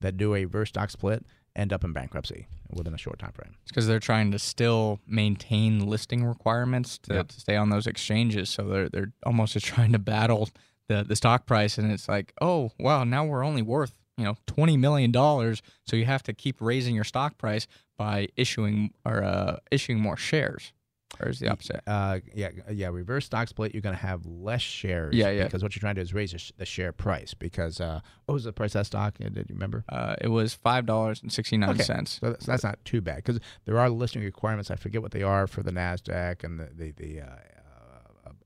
that 0.00 0.16
do 0.16 0.34
a 0.34 0.40
reverse 0.46 0.70
stock 0.70 0.90
split 0.90 1.24
end 1.54 1.72
up 1.72 1.84
in 1.84 1.92
bankruptcy 1.92 2.46
within 2.70 2.94
a 2.94 2.98
short 2.98 3.18
time 3.18 3.32
frame. 3.32 3.54
It's 3.62 3.70
because 3.72 3.86
they're 3.86 4.00
trying 4.00 4.30
to 4.32 4.38
still 4.38 5.00
maintain 5.06 5.86
listing 5.86 6.24
requirements 6.24 6.96
to, 7.04 7.14
Yep. 7.14 7.28
to 7.28 7.40
stay 7.40 7.56
on 7.56 7.68
those 7.68 7.86
exchanges. 7.86 8.48
So 8.50 8.64
they're 8.64 8.88
they're 8.88 9.12
almost 9.24 9.52
just 9.52 9.66
trying 9.66 9.92
to 9.92 9.98
battle 9.98 10.48
the 10.88 11.04
the 11.04 11.14
stock 11.16 11.46
price, 11.46 11.78
and 11.78 11.92
it's 11.92 12.08
like, 12.08 12.32
oh 12.40 12.70
wow, 12.78 13.04
now 13.04 13.24
we're 13.24 13.44
only 13.44 13.62
worth 13.62 13.94
you 14.16 14.24
know 14.24 14.36
twenty 14.46 14.76
million 14.76 15.10
dollars, 15.12 15.62
so 15.86 15.96
you 15.96 16.04
have 16.04 16.22
to 16.24 16.32
keep 16.32 16.60
raising 16.60 16.94
your 16.94 17.04
stock 17.04 17.38
price 17.38 17.66
by 17.96 18.28
issuing 18.36 18.92
or 19.04 19.22
uh, 19.22 19.56
issuing 19.70 20.00
more 20.00 20.16
shares. 20.16 20.72
Or 21.20 21.28
is 21.28 21.38
the 21.38 21.48
opposite? 21.48 21.80
Uh, 21.86 22.18
yeah, 22.34 22.48
yeah. 22.72 22.88
Reverse 22.88 23.26
stock 23.26 23.46
split, 23.46 23.72
you're 23.72 23.82
going 23.82 23.94
to 23.94 24.02
have 24.02 24.26
less 24.26 24.60
shares. 24.60 25.14
Yeah, 25.14 25.30
yeah. 25.30 25.44
Because 25.44 25.62
what 25.62 25.74
you're 25.74 25.80
trying 25.80 25.94
to 25.94 26.00
do 26.00 26.02
is 26.02 26.12
raise 26.12 26.32
the 26.32 26.38
sh- 26.38 26.50
the 26.56 26.64
share 26.64 26.92
price. 26.92 27.34
Because 27.34 27.80
uh, 27.80 28.00
what 28.26 28.34
was 28.34 28.42
the 28.42 28.52
price 28.52 28.74
of 28.74 28.80
that 28.80 28.86
stock? 28.86 29.14
Uh, 29.24 29.28
Did 29.28 29.46
you 29.48 29.54
remember? 29.54 29.84
Uh, 29.88 30.16
it 30.20 30.28
was 30.28 30.54
five 30.54 30.86
dollars 30.86 31.22
and 31.22 31.32
sixty 31.32 31.56
nine 31.56 31.78
cents. 31.78 32.18
Okay. 32.18 32.26
So 32.26 32.32
that's, 32.32 32.46
that's 32.46 32.64
not 32.64 32.84
too 32.84 33.00
bad 33.00 33.16
because 33.16 33.38
there 33.64 33.78
are 33.78 33.88
listing 33.90 34.22
requirements. 34.22 34.72
I 34.72 34.76
forget 34.76 35.02
what 35.02 35.12
they 35.12 35.22
are 35.22 35.46
for 35.46 35.62
the 35.62 35.70
Nasdaq 35.70 36.42
and 36.42 36.58
the 36.58 36.68
the, 36.74 36.90
the 36.90 37.20
uh, 37.20 37.26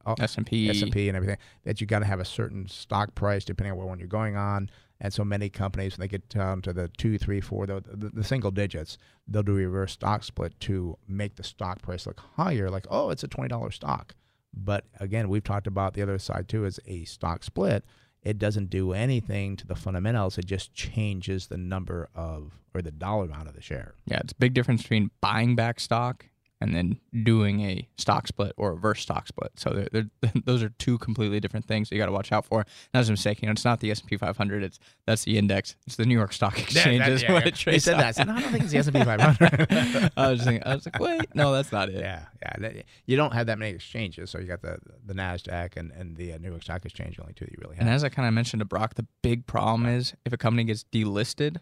uh, 0.06 0.14
S&P. 0.20 0.68
S 0.68 0.82
and 0.82 0.92
P 0.92 1.08
and 1.08 1.16
everything. 1.16 1.38
That 1.64 1.80
you 1.80 1.86
got 1.86 2.00
to 2.00 2.04
have 2.04 2.20
a 2.20 2.24
certain 2.24 2.68
stock 2.68 3.14
price 3.14 3.44
depending 3.44 3.72
on 3.72 3.78
what 3.78 3.88
one 3.88 3.98
you're 3.98 4.08
going 4.08 4.36
on. 4.36 4.70
And 5.00 5.12
so 5.12 5.24
many 5.24 5.48
companies, 5.48 5.96
when 5.96 6.00
they 6.00 6.08
get 6.08 6.28
down 6.28 6.60
to 6.62 6.72
the 6.72 6.88
two, 6.88 7.18
three, 7.18 7.40
four, 7.40 7.66
the, 7.66 7.82
the, 7.86 8.08
the 8.08 8.24
single 8.24 8.50
digits, 8.50 8.98
they'll 9.28 9.44
do 9.44 9.52
a 9.52 9.66
reverse 9.66 9.92
stock 9.92 10.24
split 10.24 10.58
to 10.60 10.98
make 11.06 11.36
the 11.36 11.44
stock 11.44 11.82
price 11.82 12.04
look 12.06 12.20
higher. 12.36 12.68
Like, 12.68 12.86
oh, 12.90 13.10
it's 13.10 13.22
a 13.22 13.28
twenty 13.28 13.48
dollar 13.48 13.70
stock. 13.70 14.14
But 14.52 14.86
again, 14.98 15.28
we've 15.28 15.44
talked 15.44 15.66
about 15.68 15.94
the 15.94 16.02
other 16.02 16.18
side 16.18 16.48
too 16.48 16.64
is 16.64 16.80
a 16.86 17.04
stock 17.04 17.44
split. 17.44 17.84
it 18.22 18.38
doesn't 18.38 18.70
do 18.70 18.92
anything 18.92 19.56
to 19.56 19.66
the 19.66 19.74
fundamentals. 19.76 20.38
It 20.38 20.46
just 20.46 20.74
changes 20.74 21.46
the 21.46 21.56
number 21.56 22.08
of 22.14 22.52
or 22.74 22.82
the 22.82 22.90
dollar 22.90 23.24
amount 23.24 23.48
of 23.48 23.54
the 23.54 23.62
share. 23.62 23.94
Yeah, 24.06 24.18
it's 24.18 24.32
a 24.32 24.36
big 24.36 24.54
difference 24.54 24.82
between 24.82 25.10
buying 25.20 25.56
back 25.56 25.80
stock 25.80 26.26
and 26.60 26.74
then 26.74 26.98
doing 27.24 27.60
a 27.60 27.88
stock 27.96 28.26
split 28.26 28.52
or 28.56 28.70
a 28.70 28.72
reverse 28.74 29.00
stock 29.02 29.28
split. 29.28 29.52
So 29.56 29.70
they're, 29.70 29.88
they're, 30.20 30.32
those 30.44 30.62
are 30.62 30.70
two 30.70 30.98
completely 30.98 31.38
different 31.40 31.66
things 31.66 31.90
you 31.90 31.98
got 31.98 32.06
to 32.06 32.12
watch 32.12 32.32
out 32.32 32.44
for. 32.44 32.60
And 32.92 33.00
as 33.00 33.08
I'm 33.08 33.16
saying, 33.16 33.38
you 33.42 33.46
know, 33.46 33.52
it's 33.52 33.64
not 33.64 33.80
the 33.80 33.90
S&P 33.90 34.16
500. 34.16 34.62
It's 34.64 34.78
that's 35.06 35.24
the 35.24 35.38
index. 35.38 35.76
It's 35.86 35.96
the 35.96 36.04
New 36.04 36.16
York 36.16 36.32
Stock 36.32 36.58
Exchange. 36.58 36.98
that- 36.98 37.12
is 37.12 37.22
yeah, 37.22 37.32
what 37.32 37.42
yeah. 37.44 37.48
it 37.48 37.58
He 37.58 37.78
said 37.78 37.94
that. 37.98 38.06
I 38.06 38.10
said, 38.10 38.26
"No, 38.26 38.34
I 38.34 38.40
don't 38.40 38.50
think 38.52 38.64
it's 38.64 38.72
the 38.72 38.78
S&P 38.78 39.04
500." 39.04 40.12
I 40.16 40.30
was 40.30 40.42
thinking, 40.44 40.62
I 40.66 40.74
was 40.74 40.86
like, 40.86 40.98
wait, 40.98 41.34
no, 41.34 41.52
that's 41.52 41.72
not 41.72 41.88
it. 41.88 42.00
Yeah, 42.00 42.24
yeah. 42.42 42.52
that- 42.58 42.84
You 43.06 43.16
don't 43.16 43.32
have 43.32 43.46
that 43.46 43.58
many 43.58 43.72
exchanges, 43.74 44.30
so 44.30 44.38
you 44.38 44.46
got 44.46 44.62
the 44.62 44.78
the 45.06 45.14
Nasdaq 45.14 45.76
and 45.76 45.92
and 45.92 46.16
the 46.16 46.32
uh, 46.32 46.38
New 46.38 46.50
York 46.50 46.62
Stock 46.62 46.84
Exchange. 46.84 47.18
Only 47.20 47.32
two 47.34 47.44
that 47.44 47.52
you 47.52 47.58
really 47.62 47.76
have. 47.76 47.86
And 47.86 47.90
as 47.94 48.04
I 48.04 48.08
kind 48.08 48.26
of 48.26 48.34
mentioned 48.34 48.60
to 48.60 48.64
Brock, 48.66 48.94
the 48.94 49.06
big 49.22 49.46
problem 49.46 49.86
is 49.86 50.14
if 50.24 50.32
a 50.32 50.36
company 50.36 50.64
gets 50.64 50.84
delisted, 50.92 51.58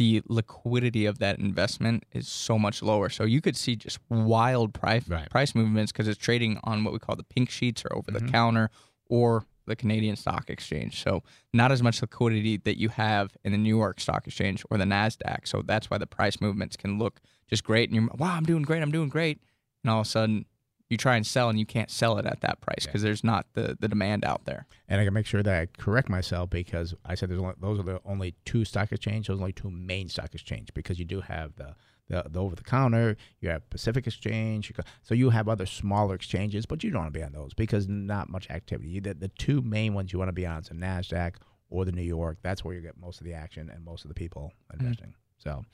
the 0.00 0.22
liquidity 0.28 1.04
of 1.04 1.18
that 1.18 1.38
investment 1.38 2.04
is 2.12 2.26
so 2.26 2.58
much 2.58 2.82
lower. 2.82 3.10
So 3.10 3.24
you 3.24 3.42
could 3.42 3.54
see 3.54 3.76
just 3.76 3.98
wild 4.08 4.72
price 4.72 5.06
Right. 5.06 5.28
price 5.28 5.54
movements 5.54 5.92
because 5.92 6.08
it's 6.08 6.18
trading 6.18 6.58
on 6.64 6.84
what 6.84 6.94
we 6.94 6.98
call 6.98 7.16
the 7.16 7.22
pink 7.22 7.50
sheets 7.50 7.84
or 7.84 7.94
over 7.94 8.10
Mhm. 8.10 8.18
the 8.18 8.32
counter 8.32 8.70
or 9.10 9.44
the 9.66 9.76
Canadian 9.76 10.16
Stock 10.16 10.48
Exchange. 10.48 11.02
So 11.02 11.22
not 11.52 11.70
as 11.70 11.82
much 11.82 12.00
liquidity 12.00 12.56
that 12.56 12.78
you 12.78 12.88
have 12.88 13.36
in 13.44 13.52
the 13.52 13.58
New 13.58 13.76
York 13.76 14.00
Stock 14.00 14.26
Exchange 14.26 14.64
or 14.70 14.78
the 14.78 14.84
Nasdaq. 14.86 15.46
So 15.46 15.60
that's 15.60 15.90
why 15.90 15.98
the 15.98 16.06
price 16.06 16.40
movements 16.40 16.78
can 16.78 16.98
look 16.98 17.20
just 17.46 17.62
great, 17.62 17.90
and 17.90 17.94
you're 17.96 18.08
wow, 18.16 18.36
I'm 18.36 18.44
doing 18.44 18.62
great, 18.62 18.80
I'm 18.82 18.90
doing 18.90 19.10
great, 19.10 19.38
and 19.84 19.90
all 19.90 20.00
of 20.00 20.06
a 20.06 20.08
sudden 20.08 20.46
you 20.90 20.96
try 20.96 21.16
and 21.16 21.26
sell 21.26 21.48
and 21.48 21.58
you 21.58 21.64
can't 21.64 21.90
sell 21.90 22.18
it 22.18 22.26
at 22.26 22.40
that 22.40 22.60
price 22.60 22.84
because 22.84 23.00
there's 23.00 23.24
not 23.24 23.46
the 23.54 23.76
the 23.80 23.88
demand 23.88 24.24
out 24.24 24.44
there. 24.44 24.66
And 24.88 25.00
I 25.00 25.04
can 25.04 25.14
make 25.14 25.24
sure 25.24 25.42
that 25.42 25.54
I 25.54 25.66
correct 25.80 26.08
myself 26.08 26.50
because 26.50 26.94
I 27.04 27.14
said 27.14 27.30
there's 27.30 27.40
only, 27.40 27.54
those 27.60 27.78
are 27.78 27.84
the 27.84 28.00
only 28.04 28.34
two 28.44 28.64
stock 28.64 28.92
exchange. 28.92 29.28
Those 29.28 29.38
are 29.38 29.42
only 29.42 29.52
two 29.52 29.70
main 29.70 30.08
stock 30.08 30.34
exchange 30.34 30.74
because 30.74 30.98
you 30.98 31.04
do 31.04 31.20
have 31.22 31.54
the 31.56 31.76
the, 32.08 32.24
the 32.28 32.40
over 32.40 32.56
the 32.56 32.64
counter. 32.64 33.16
You 33.40 33.50
have 33.50 33.70
Pacific 33.70 34.06
Exchange. 34.06 34.72
So 35.02 35.14
you 35.14 35.30
have 35.30 35.48
other 35.48 35.64
smaller 35.64 36.16
exchanges, 36.16 36.66
but 36.66 36.82
you 36.82 36.90
don't 36.90 37.02
want 37.02 37.14
to 37.14 37.18
be 37.18 37.24
on 37.24 37.32
those 37.32 37.54
because 37.54 37.88
not 37.88 38.28
much 38.28 38.50
activity. 38.50 38.90
You, 38.90 39.00
the, 39.00 39.14
the 39.14 39.28
two 39.28 39.62
main 39.62 39.94
ones 39.94 40.12
you 40.12 40.18
want 40.18 40.28
to 40.28 40.32
be 40.32 40.44
on 40.44 40.60
is 40.60 40.68
the 40.68 40.74
Nasdaq 40.74 41.36
or 41.70 41.84
the 41.84 41.92
New 41.92 42.02
York. 42.02 42.38
That's 42.42 42.64
where 42.64 42.74
you 42.74 42.80
get 42.80 42.98
most 43.00 43.20
of 43.20 43.26
the 43.26 43.34
action 43.34 43.70
and 43.72 43.84
most 43.84 44.04
of 44.04 44.08
the 44.08 44.14
people 44.14 44.52
mm-hmm. 44.72 44.84
investing. 44.84 45.14
So, 45.42 45.64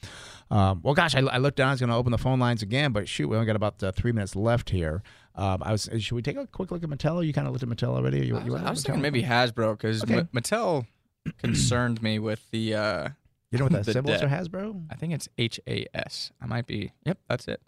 um, 0.50 0.80
well, 0.82 0.94
gosh, 0.94 1.14
I, 1.14 1.20
I 1.20 1.38
looked 1.38 1.56
down. 1.56 1.68
I 1.68 1.70
was 1.72 1.80
going 1.80 1.90
to 1.90 1.96
open 1.96 2.12
the 2.12 2.18
phone 2.18 2.38
lines 2.38 2.62
again, 2.62 2.92
but 2.92 3.08
shoot, 3.08 3.28
we 3.28 3.36
only 3.36 3.46
got 3.46 3.56
about 3.56 3.82
uh, 3.82 3.92
three 3.92 4.12
minutes 4.12 4.36
left 4.36 4.70
here. 4.70 5.02
Um, 5.34 5.62
I 5.62 5.72
was. 5.72 5.88
Should 5.98 6.14
we 6.14 6.22
take 6.22 6.36
a 6.36 6.46
quick 6.46 6.70
look 6.70 6.82
at 6.82 6.88
Mattel? 6.88 7.26
You 7.26 7.32
kind 7.32 7.46
of 7.46 7.52
looked 7.52 7.62
at 7.64 7.68
Mattel 7.68 7.94
already. 7.96 8.26
You, 8.26 8.40
you 8.40 8.52
went 8.52 8.64
I 8.64 8.70
was 8.70 8.82
thinking 8.82 9.02
maybe 9.02 9.22
Hasbro 9.22 9.72
because 9.76 10.02
Okay. 10.04 10.22
Mattel 10.34 10.86
concerned 11.38 12.00
me 12.02 12.18
with 12.18 12.48
the. 12.52 12.74
Uh, 12.74 13.08
You 13.50 13.58
know 13.58 13.64
what 13.66 13.72
that 13.72 13.86
symbol 13.92 14.12
is 14.12 14.20
for. 14.22 14.28
Hasbro? 14.28 14.84
I 14.90 14.94
think 14.94 15.12
it's 15.12 15.28
H 15.36 15.60
A 15.66 15.86
S. 15.94 16.30
I 16.40 16.46
might 16.46 16.66
be. 16.66 16.92
Yep, 17.04 17.18
that's 17.28 17.48
it. 17.48 17.60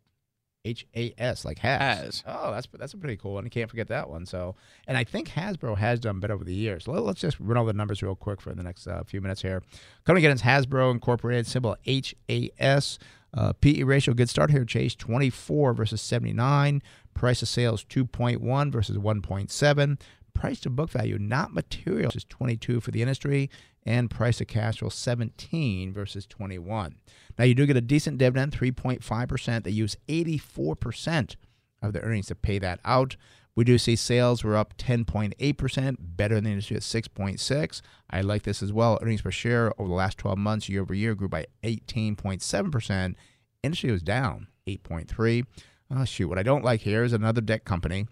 H 0.69 0.87
A 0.95 1.15
S, 1.19 1.45
like 1.45 1.59
has. 1.59 1.81
Has. 1.81 2.25
Oh, 2.27 2.53
that's 2.53 2.69
that's 2.79 2.95
a 2.95 2.99
pretty 2.99 3.17
cool 3.17 3.35
one. 3.35 3.45
You 3.45 3.51
can't 3.51 3.71
forget 3.71 3.89
that 3.89 4.09
one. 4.09 4.27
So, 4.27 4.55
and 4.87 4.97
I 4.97 5.05
think 5.05 5.29
Hasbro 5.31 5.77
has 5.79 5.99
done 6.01 6.21
better 6.21 6.35
over 6.35 6.45
the 6.45 6.55
years. 6.55 6.87
Let, 6.87 7.03
us 7.03 7.17
just 7.17 7.39
run 7.41 7.57
all 7.57 7.65
the 7.65 7.73
numbers 7.73 8.03
real 8.03 8.15
quick 8.15 8.41
for 8.41 8.55
the 8.55 8.63
next 8.63 8.87
uh, 8.87 9.03
few 9.05 9.21
minutes 9.21 9.43
here. 9.43 9.63
Coming 10.05 10.25
again 10.25 10.35
is 10.35 10.43
Hasbro 10.43 10.91
Incorporated, 10.91 11.47
symbol 11.47 11.77
H 11.87 12.15
A 12.29 12.51
S. 12.59 12.99
Uh, 13.35 13.53
PE 13.53 13.83
ratio, 13.83 14.15
good 14.15 14.31
start 14.31 14.51
here, 14.51 14.65
Chase, 14.65 14.95
24 14.95 15.75
versus 15.75 16.01
79. 16.01 16.83
Price 17.13 17.43
of 17.43 17.49
sales, 17.49 17.85
2.1 17.85 18.73
versus 18.73 18.97
1.7. 18.97 20.01
Price 20.33 20.61
to 20.61 20.71
book 20.71 20.89
value, 20.89 21.19
not 21.19 21.53
material, 21.53 22.11
is 22.15 22.25
22 22.25 22.81
for 22.81 22.91
the 22.91 23.03
industry. 23.03 23.51
And 23.89 24.11
price 24.11 24.39
of 24.43 24.49
cash 24.49 24.81
flow, 24.81 24.91
17 24.91 25.95
versus 25.95 26.27
21. 26.27 26.97
Now, 27.39 27.45
you 27.47 27.55
do 27.55 27.65
get 27.65 27.79
a 27.79 27.81
decent 27.81 28.19
dividend, 28.19 28.53
3.5%. 28.53 29.65
They 29.65 29.71
use 29.71 29.97
84% 30.07 31.37
of 31.81 31.95
the 31.95 32.03
earnings 32.03 32.27
to 32.27 32.35
pay 32.35 32.59
that 32.59 32.81
out. 32.85 33.17
We 33.57 33.65
do 33.65 33.79
see 33.79 33.97
sales 33.97 34.45
were 34.45 34.59
up 34.59 34.77
10.8%, 34.77 35.97
better 36.01 36.35
than 36.35 36.45
the 36.45 36.51
industry 36.51 36.77
at 36.77 36.83
6.6. 36.83 37.81
I 38.11 38.21
like 38.21 38.43
this 38.43 38.63
as 38.63 38.75
well. 38.75 38.99
Earnings 39.01 39.23
per 39.23 39.31
share 39.31 39.73
over 39.81 39.89
the 39.89 39.95
last 39.95 40.19
12 40.19 40.37
months, 40.37 40.69
year 40.69 40.83
over 40.83 40.93
year, 40.93 41.15
grew 41.15 41.31
by 41.31 41.47
18.7%. 41.65 43.15
Industry 43.63 43.91
was 43.91 44.03
down 44.03 44.49
8.3. 44.67 45.47
Oh 45.91 45.97
ah, 45.97 46.05
shoot, 46.05 46.29
what 46.29 46.39
I 46.39 46.43
don't 46.43 46.63
like 46.63 46.83
here 46.83 47.05
is 47.05 47.15
another 47.15 47.41
debt 47.41 47.65
company. 47.65 48.07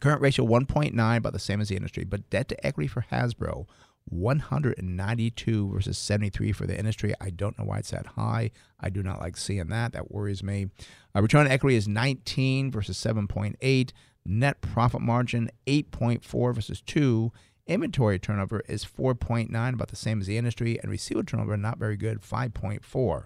Current 0.00 0.22
ratio 0.22 0.46
1.9, 0.46 1.16
about 1.18 1.34
the 1.34 1.38
same 1.38 1.60
as 1.60 1.68
the 1.68 1.76
industry, 1.76 2.04
but 2.04 2.30
debt 2.30 2.48
to 2.48 2.66
equity 2.66 2.88
for 2.88 3.04
Hasbro 3.12 3.66
192 4.08 5.70
versus 5.70 5.98
73 5.98 6.52
for 6.52 6.66
the 6.66 6.78
industry. 6.78 7.14
I 7.20 7.30
don't 7.30 7.58
know 7.58 7.64
why 7.64 7.78
it's 7.78 7.90
that 7.90 8.06
high. 8.06 8.50
I 8.80 8.90
do 8.90 9.02
not 9.02 9.20
like 9.20 9.36
seeing 9.36 9.68
that. 9.68 9.92
That 9.92 10.10
worries 10.10 10.42
me. 10.42 10.68
Uh, 11.14 11.22
return 11.22 11.46
on 11.46 11.52
equity 11.52 11.76
is 11.76 11.88
19 11.88 12.70
versus 12.70 12.96
7.8. 12.98 13.90
Net 14.24 14.60
profit 14.60 15.00
margin 15.00 15.50
8.4 15.66 16.54
versus 16.54 16.80
2. 16.82 17.32
Inventory 17.66 18.18
turnover 18.18 18.62
is 18.68 18.84
4.9, 18.84 19.74
about 19.74 19.88
the 19.88 19.96
same 19.96 20.20
as 20.20 20.26
the 20.28 20.38
industry, 20.38 20.78
and 20.80 20.90
receivable 20.90 21.26
turnover 21.26 21.56
not 21.56 21.78
very 21.78 21.96
good, 21.96 22.20
5.4 22.22 23.24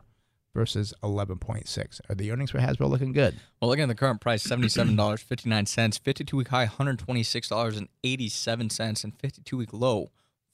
versus 0.55 0.95
11.6. 1.03 2.01
Are 2.09 2.15
the 2.15 2.33
earnings 2.33 2.51
for 2.51 2.59
Hasbro 2.59 2.89
looking 2.89 3.13
good? 3.13 3.37
Well, 3.61 3.69
looking 3.69 3.83
at 3.83 3.89
the 3.89 3.95
current 3.95 4.21
price, 4.21 4.43
seventy-seven 4.43 4.97
dollars 4.97 5.21
fifty-nine 5.21 5.67
cents. 5.67 5.99
Fifty-two 5.99 6.39
week 6.39 6.49
high, 6.49 6.65
one 6.65 6.69
hundred 6.69 6.99
twenty-six 7.01 7.49
dollars 7.49 7.77
and 7.77 7.89
eighty-seven 8.03 8.71
cents, 8.71 9.05
and 9.05 9.15
fifty-two 9.19 9.57
week 9.59 9.73
low, 9.73 10.11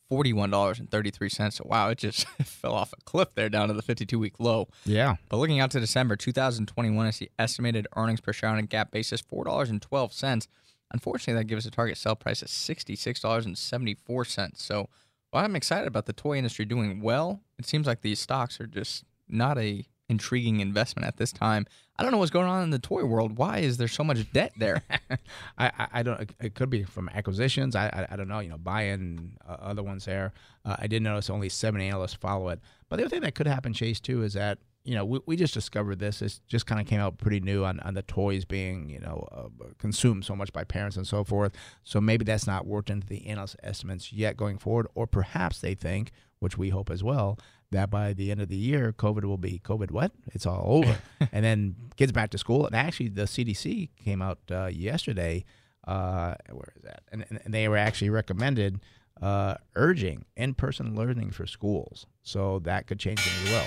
forty-one 0.09 0.50
dollars 0.50 0.78
and 0.78 0.90
thirty-three 0.90 1.28
cents. 1.28 1.57
So 1.57 1.64
wow, 1.66 1.88
it 1.90 1.98
just 1.98 2.26
fell 2.44 2.74
off 2.74 2.92
a 2.92 3.02
cliff 3.04 3.28
there 3.34 3.48
down 3.48 3.68
to 3.68 3.74
the 3.74 3.82
fifty-two 3.82 4.18
week 4.18 4.38
low. 4.38 4.68
Yeah. 4.84 5.16
But 5.28 5.38
looking 5.38 5.61
out 5.61 5.70
to 5.72 5.80
December 5.80 6.16
2021, 6.16 7.07
I 7.07 7.11
see 7.11 7.28
estimated 7.38 7.86
earnings 7.96 8.20
per 8.20 8.32
share 8.32 8.50
on 8.50 8.59
a 8.59 8.62
GAAP 8.62 8.90
basis 8.90 9.20
four 9.20 9.44
dollars 9.44 9.70
and 9.70 9.80
twelve 9.80 10.12
cents. 10.12 10.48
Unfortunately, 10.92 11.40
that 11.40 11.46
gives 11.46 11.66
us 11.66 11.72
a 11.72 11.74
target 11.74 11.98
sell 11.98 12.16
price 12.16 12.42
of 12.42 12.48
sixty-six 12.48 13.20
dollars 13.20 13.46
and 13.46 13.57
seventy-four 13.59 14.24
cents. 14.24 14.62
So, 14.62 14.88
while 15.30 15.44
I'm 15.44 15.57
excited 15.57 15.88
about 15.88 16.07
the 16.07 16.12
toy 16.12 16.36
industry 16.36 16.64
doing 16.64 17.00
well, 17.00 17.40
it 17.59 17.66
seems 17.66 17.86
like 17.86 18.02
these 18.02 18.20
stocks 18.20 18.61
are 18.61 18.66
just 18.66 19.04
not 19.28 19.59
a 19.59 19.84
intriguing 20.09 20.61
investment 20.61 21.07
at 21.07 21.16
this 21.16 21.32
time. 21.32 21.66
I 21.98 22.02
don't 22.02 22.12
know 22.12 22.18
what's 22.18 22.30
going 22.30 22.48
on 22.48 22.62
in 22.62 22.70
the 22.70 22.78
toy 22.78 23.04
world. 23.04 23.38
Why 23.38 23.59
is 23.59 23.78
there 23.78 23.88
so 23.88 24.04
much 24.04 24.30
debt 24.32 24.52
there? 24.57 24.82
I, 25.59 25.88
I, 25.92 26.02
don't. 26.02 26.30
It 26.40 26.54
could 26.54 26.68
be 26.68 26.84
from 26.84 27.09
acquisitions. 27.09 27.74
I, 27.74 27.86
I, 27.86 28.07
I 28.11 28.16
don't 28.16 28.28
know. 28.28 28.40
You 28.40 28.50
know, 28.50 28.59
buying 28.59 29.36
uh, 29.48 29.57
other 29.61 29.82
ones 29.82 30.04
there. 30.04 30.32
Uh, 30.64 30.76
I 30.78 30.86
did 30.86 31.02
notice 31.02 31.30
only 31.30 31.48
seven 31.48 31.80
analysts 31.80 32.14
follow 32.14 32.48
it. 32.50 32.61
But 32.88 32.96
the 32.96 33.04
other 33.04 33.11
thing 33.11 33.22
that 33.22 33.34
could 33.34 33.46
happen, 33.46 33.72
Chase, 33.72 34.00
too, 34.00 34.22
is 34.22 34.34
that 34.34 34.59
you 34.84 34.94
know 34.94 35.04
we, 35.04 35.20
we 35.26 35.36
just 35.36 35.54
discovered 35.54 35.98
this. 35.98 36.18
This 36.18 36.40
just 36.46 36.66
kind 36.66 36.80
of 36.80 36.86
came 36.86 37.00
out 37.00 37.16
pretty 37.16 37.40
new 37.40 37.64
on, 37.64 37.80
on 37.80 37.94
the 37.94 38.02
toys 38.02 38.44
being 38.44 38.90
you 38.90 39.00
know 39.00 39.26
uh, 39.32 39.68
consumed 39.78 40.26
so 40.26 40.36
much 40.36 40.52
by 40.52 40.64
parents 40.64 40.96
and 40.98 41.07
so 41.07 41.24
forth. 41.24 41.52
So 41.82 42.00
maybe 42.00 42.24
that's 42.26 42.46
not 42.46 42.66
worked 42.66 42.90
into 42.90 43.07
the 43.07 43.26
analyst 43.26 43.57
estimates 43.62 44.12
yet 44.12 44.36
going 44.36 44.59
forward, 44.59 44.86
or 44.94 45.07
perhaps 45.07 45.61
they 45.61 45.74
think, 45.74 46.12
which 46.40 46.59
we 46.59 46.68
hope 46.68 46.90
as 46.90 47.02
well, 47.02 47.38
that 47.71 47.91
by 47.91 48.12
the 48.12 48.31
end 48.31 48.41
of 48.41 48.49
the 48.49 48.57
year, 48.57 48.93
COVID 48.93 49.25
will 49.25 49.39
be 49.39 49.61
COVID 49.64 49.91
what? 49.91 50.12
It's 50.33 50.47
all 50.47 50.64
over, 50.67 50.99
and 51.33 51.45
then 51.45 51.77
kids 51.97 52.12
back 52.12 52.31
to 52.31 52.39
school. 52.39 52.67
And 52.67 52.75
actually, 52.75 53.09
the 53.09 53.23
CDC 53.23 53.91
came 54.05 54.23
out 54.23 54.39
uh, 54.51 54.67
yesterday. 54.67 55.45
Uh, 55.87 56.35
where 56.51 56.73
is 56.77 56.83
that? 56.83 57.03
And, 57.12 57.25
and, 57.29 57.55
they 57.55 57.69
were 57.69 57.77
actually 57.77 58.11
recommended 58.11 58.81
uh, 59.23 59.55
urging 59.77 60.25
in-person 60.37 60.97
learning 60.97 61.31
for 61.31 61.47
schools. 61.47 62.07
So 62.23 62.59
that 62.64 62.89
could 62.89 62.99
change 62.99 63.21
things 63.21 63.49
as 63.49 63.53
well. 63.53 63.67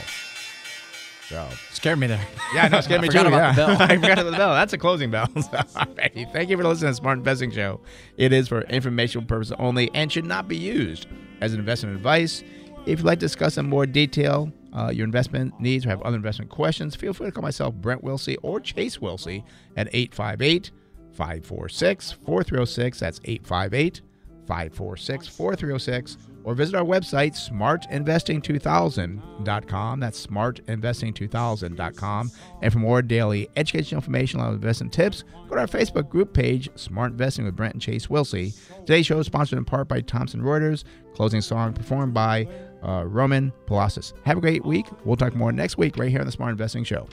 So 1.29 1.47
Scared 1.71 1.99
me 1.99 2.07
there. 2.07 2.25
yeah, 2.55 2.67
no, 2.67 2.81
scared 2.81 3.01
me 3.03 3.07
too. 3.07 3.19
about 3.19 3.31
yeah. 3.31 3.51
the 3.51 3.55
bell. 3.55 3.69
I 3.79 3.95
forgot 3.95 4.19
about 4.19 4.31
the 4.31 4.37
bell. 4.37 4.53
That's 4.53 4.73
a 4.73 4.77
closing 4.79 5.11
bell. 5.11 5.27
Alrighty. 5.27 6.31
Thank 6.33 6.49
you 6.49 6.57
for 6.57 6.63
listening 6.63 6.87
to 6.87 6.91
the 6.91 6.95
Smart 6.95 7.19
Investing 7.19 7.51
Show. 7.51 7.81
It 8.17 8.33
is 8.33 8.47
for 8.47 8.61
informational 8.63 9.25
purposes 9.27 9.55
only 9.59 9.91
and 9.93 10.11
should 10.11 10.25
not 10.25 10.47
be 10.47 10.57
used 10.57 11.07
as 11.39 11.53
an 11.53 11.59
investment 11.59 11.95
advice. 11.95 12.43
If 12.85 12.99
you'd 12.99 13.05
like 13.05 13.19
to 13.19 13.25
discuss 13.25 13.57
in 13.57 13.69
more 13.69 13.85
detail 13.85 14.51
uh, 14.73 14.91
your 14.93 15.05
investment 15.05 15.59
needs 15.59 15.85
or 15.85 15.89
have 15.89 16.01
other 16.01 16.15
investment 16.15 16.49
questions, 16.49 16.95
feel 16.95 17.13
free 17.13 17.27
to 17.27 17.31
call 17.31 17.43
myself, 17.43 17.75
Brent 17.75 18.03
Wilsey, 18.03 18.37
or 18.41 18.59
Chase 18.59 18.97
Wilsey 18.97 19.43
at 19.77 19.87
858 19.93 20.71
546 21.11 22.13
4306. 22.13 22.99
That's 22.99 23.21
858 23.25 24.01
546 24.47 25.27
4306. 25.27 26.17
Or 26.45 26.55
visit 26.55 26.73
our 26.73 26.85
website, 26.85 27.35
smartinvesting2000.com. 27.35 29.99
That's 29.99 30.25
smartinvesting2000.com. 30.25 32.31
And 32.61 32.73
for 32.73 32.79
more 32.79 33.01
daily 33.01 33.49
educational 33.57 33.97
information 33.99 34.39
on 34.39 34.53
investment 34.53 34.93
tips, 34.93 35.25
go 35.49 35.55
to 35.55 35.61
our 35.61 35.67
Facebook 35.67 36.07
group 36.09 36.33
page, 36.33 36.69
Smart 36.75 37.11
Investing 37.11 37.43
with 37.45 37.57
Brent 37.57 37.73
and 37.75 37.81
Chase 37.81 38.07
Wilsey. 38.07 38.57
Today's 38.79 39.05
show 39.05 39.19
is 39.19 39.27
sponsored 39.27 39.59
in 39.59 39.65
part 39.65 39.89
by 39.89 40.01
Thomson 40.01 40.41
Reuters. 40.41 40.85
Closing 41.13 41.41
song 41.41 41.73
performed 41.73 42.13
by 42.13 42.47
uh, 42.83 43.03
Roman 43.05 43.51
Palacis. 43.65 44.13
Have 44.25 44.37
a 44.37 44.41
great 44.41 44.65
week. 44.65 44.87
We'll 45.05 45.17
talk 45.17 45.35
more 45.35 45.51
next 45.51 45.77
week 45.77 45.97
right 45.97 46.09
here 46.09 46.19
on 46.19 46.25
the 46.25 46.31
Smart 46.31 46.51
Investing 46.51 46.83
Show. 46.83 47.07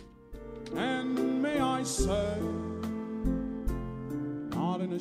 And 0.74 1.42
may 1.42 1.58
I 1.58 1.82
say, 1.82 2.38
not 4.50 4.80
in 4.80 4.92
a. 4.92 5.00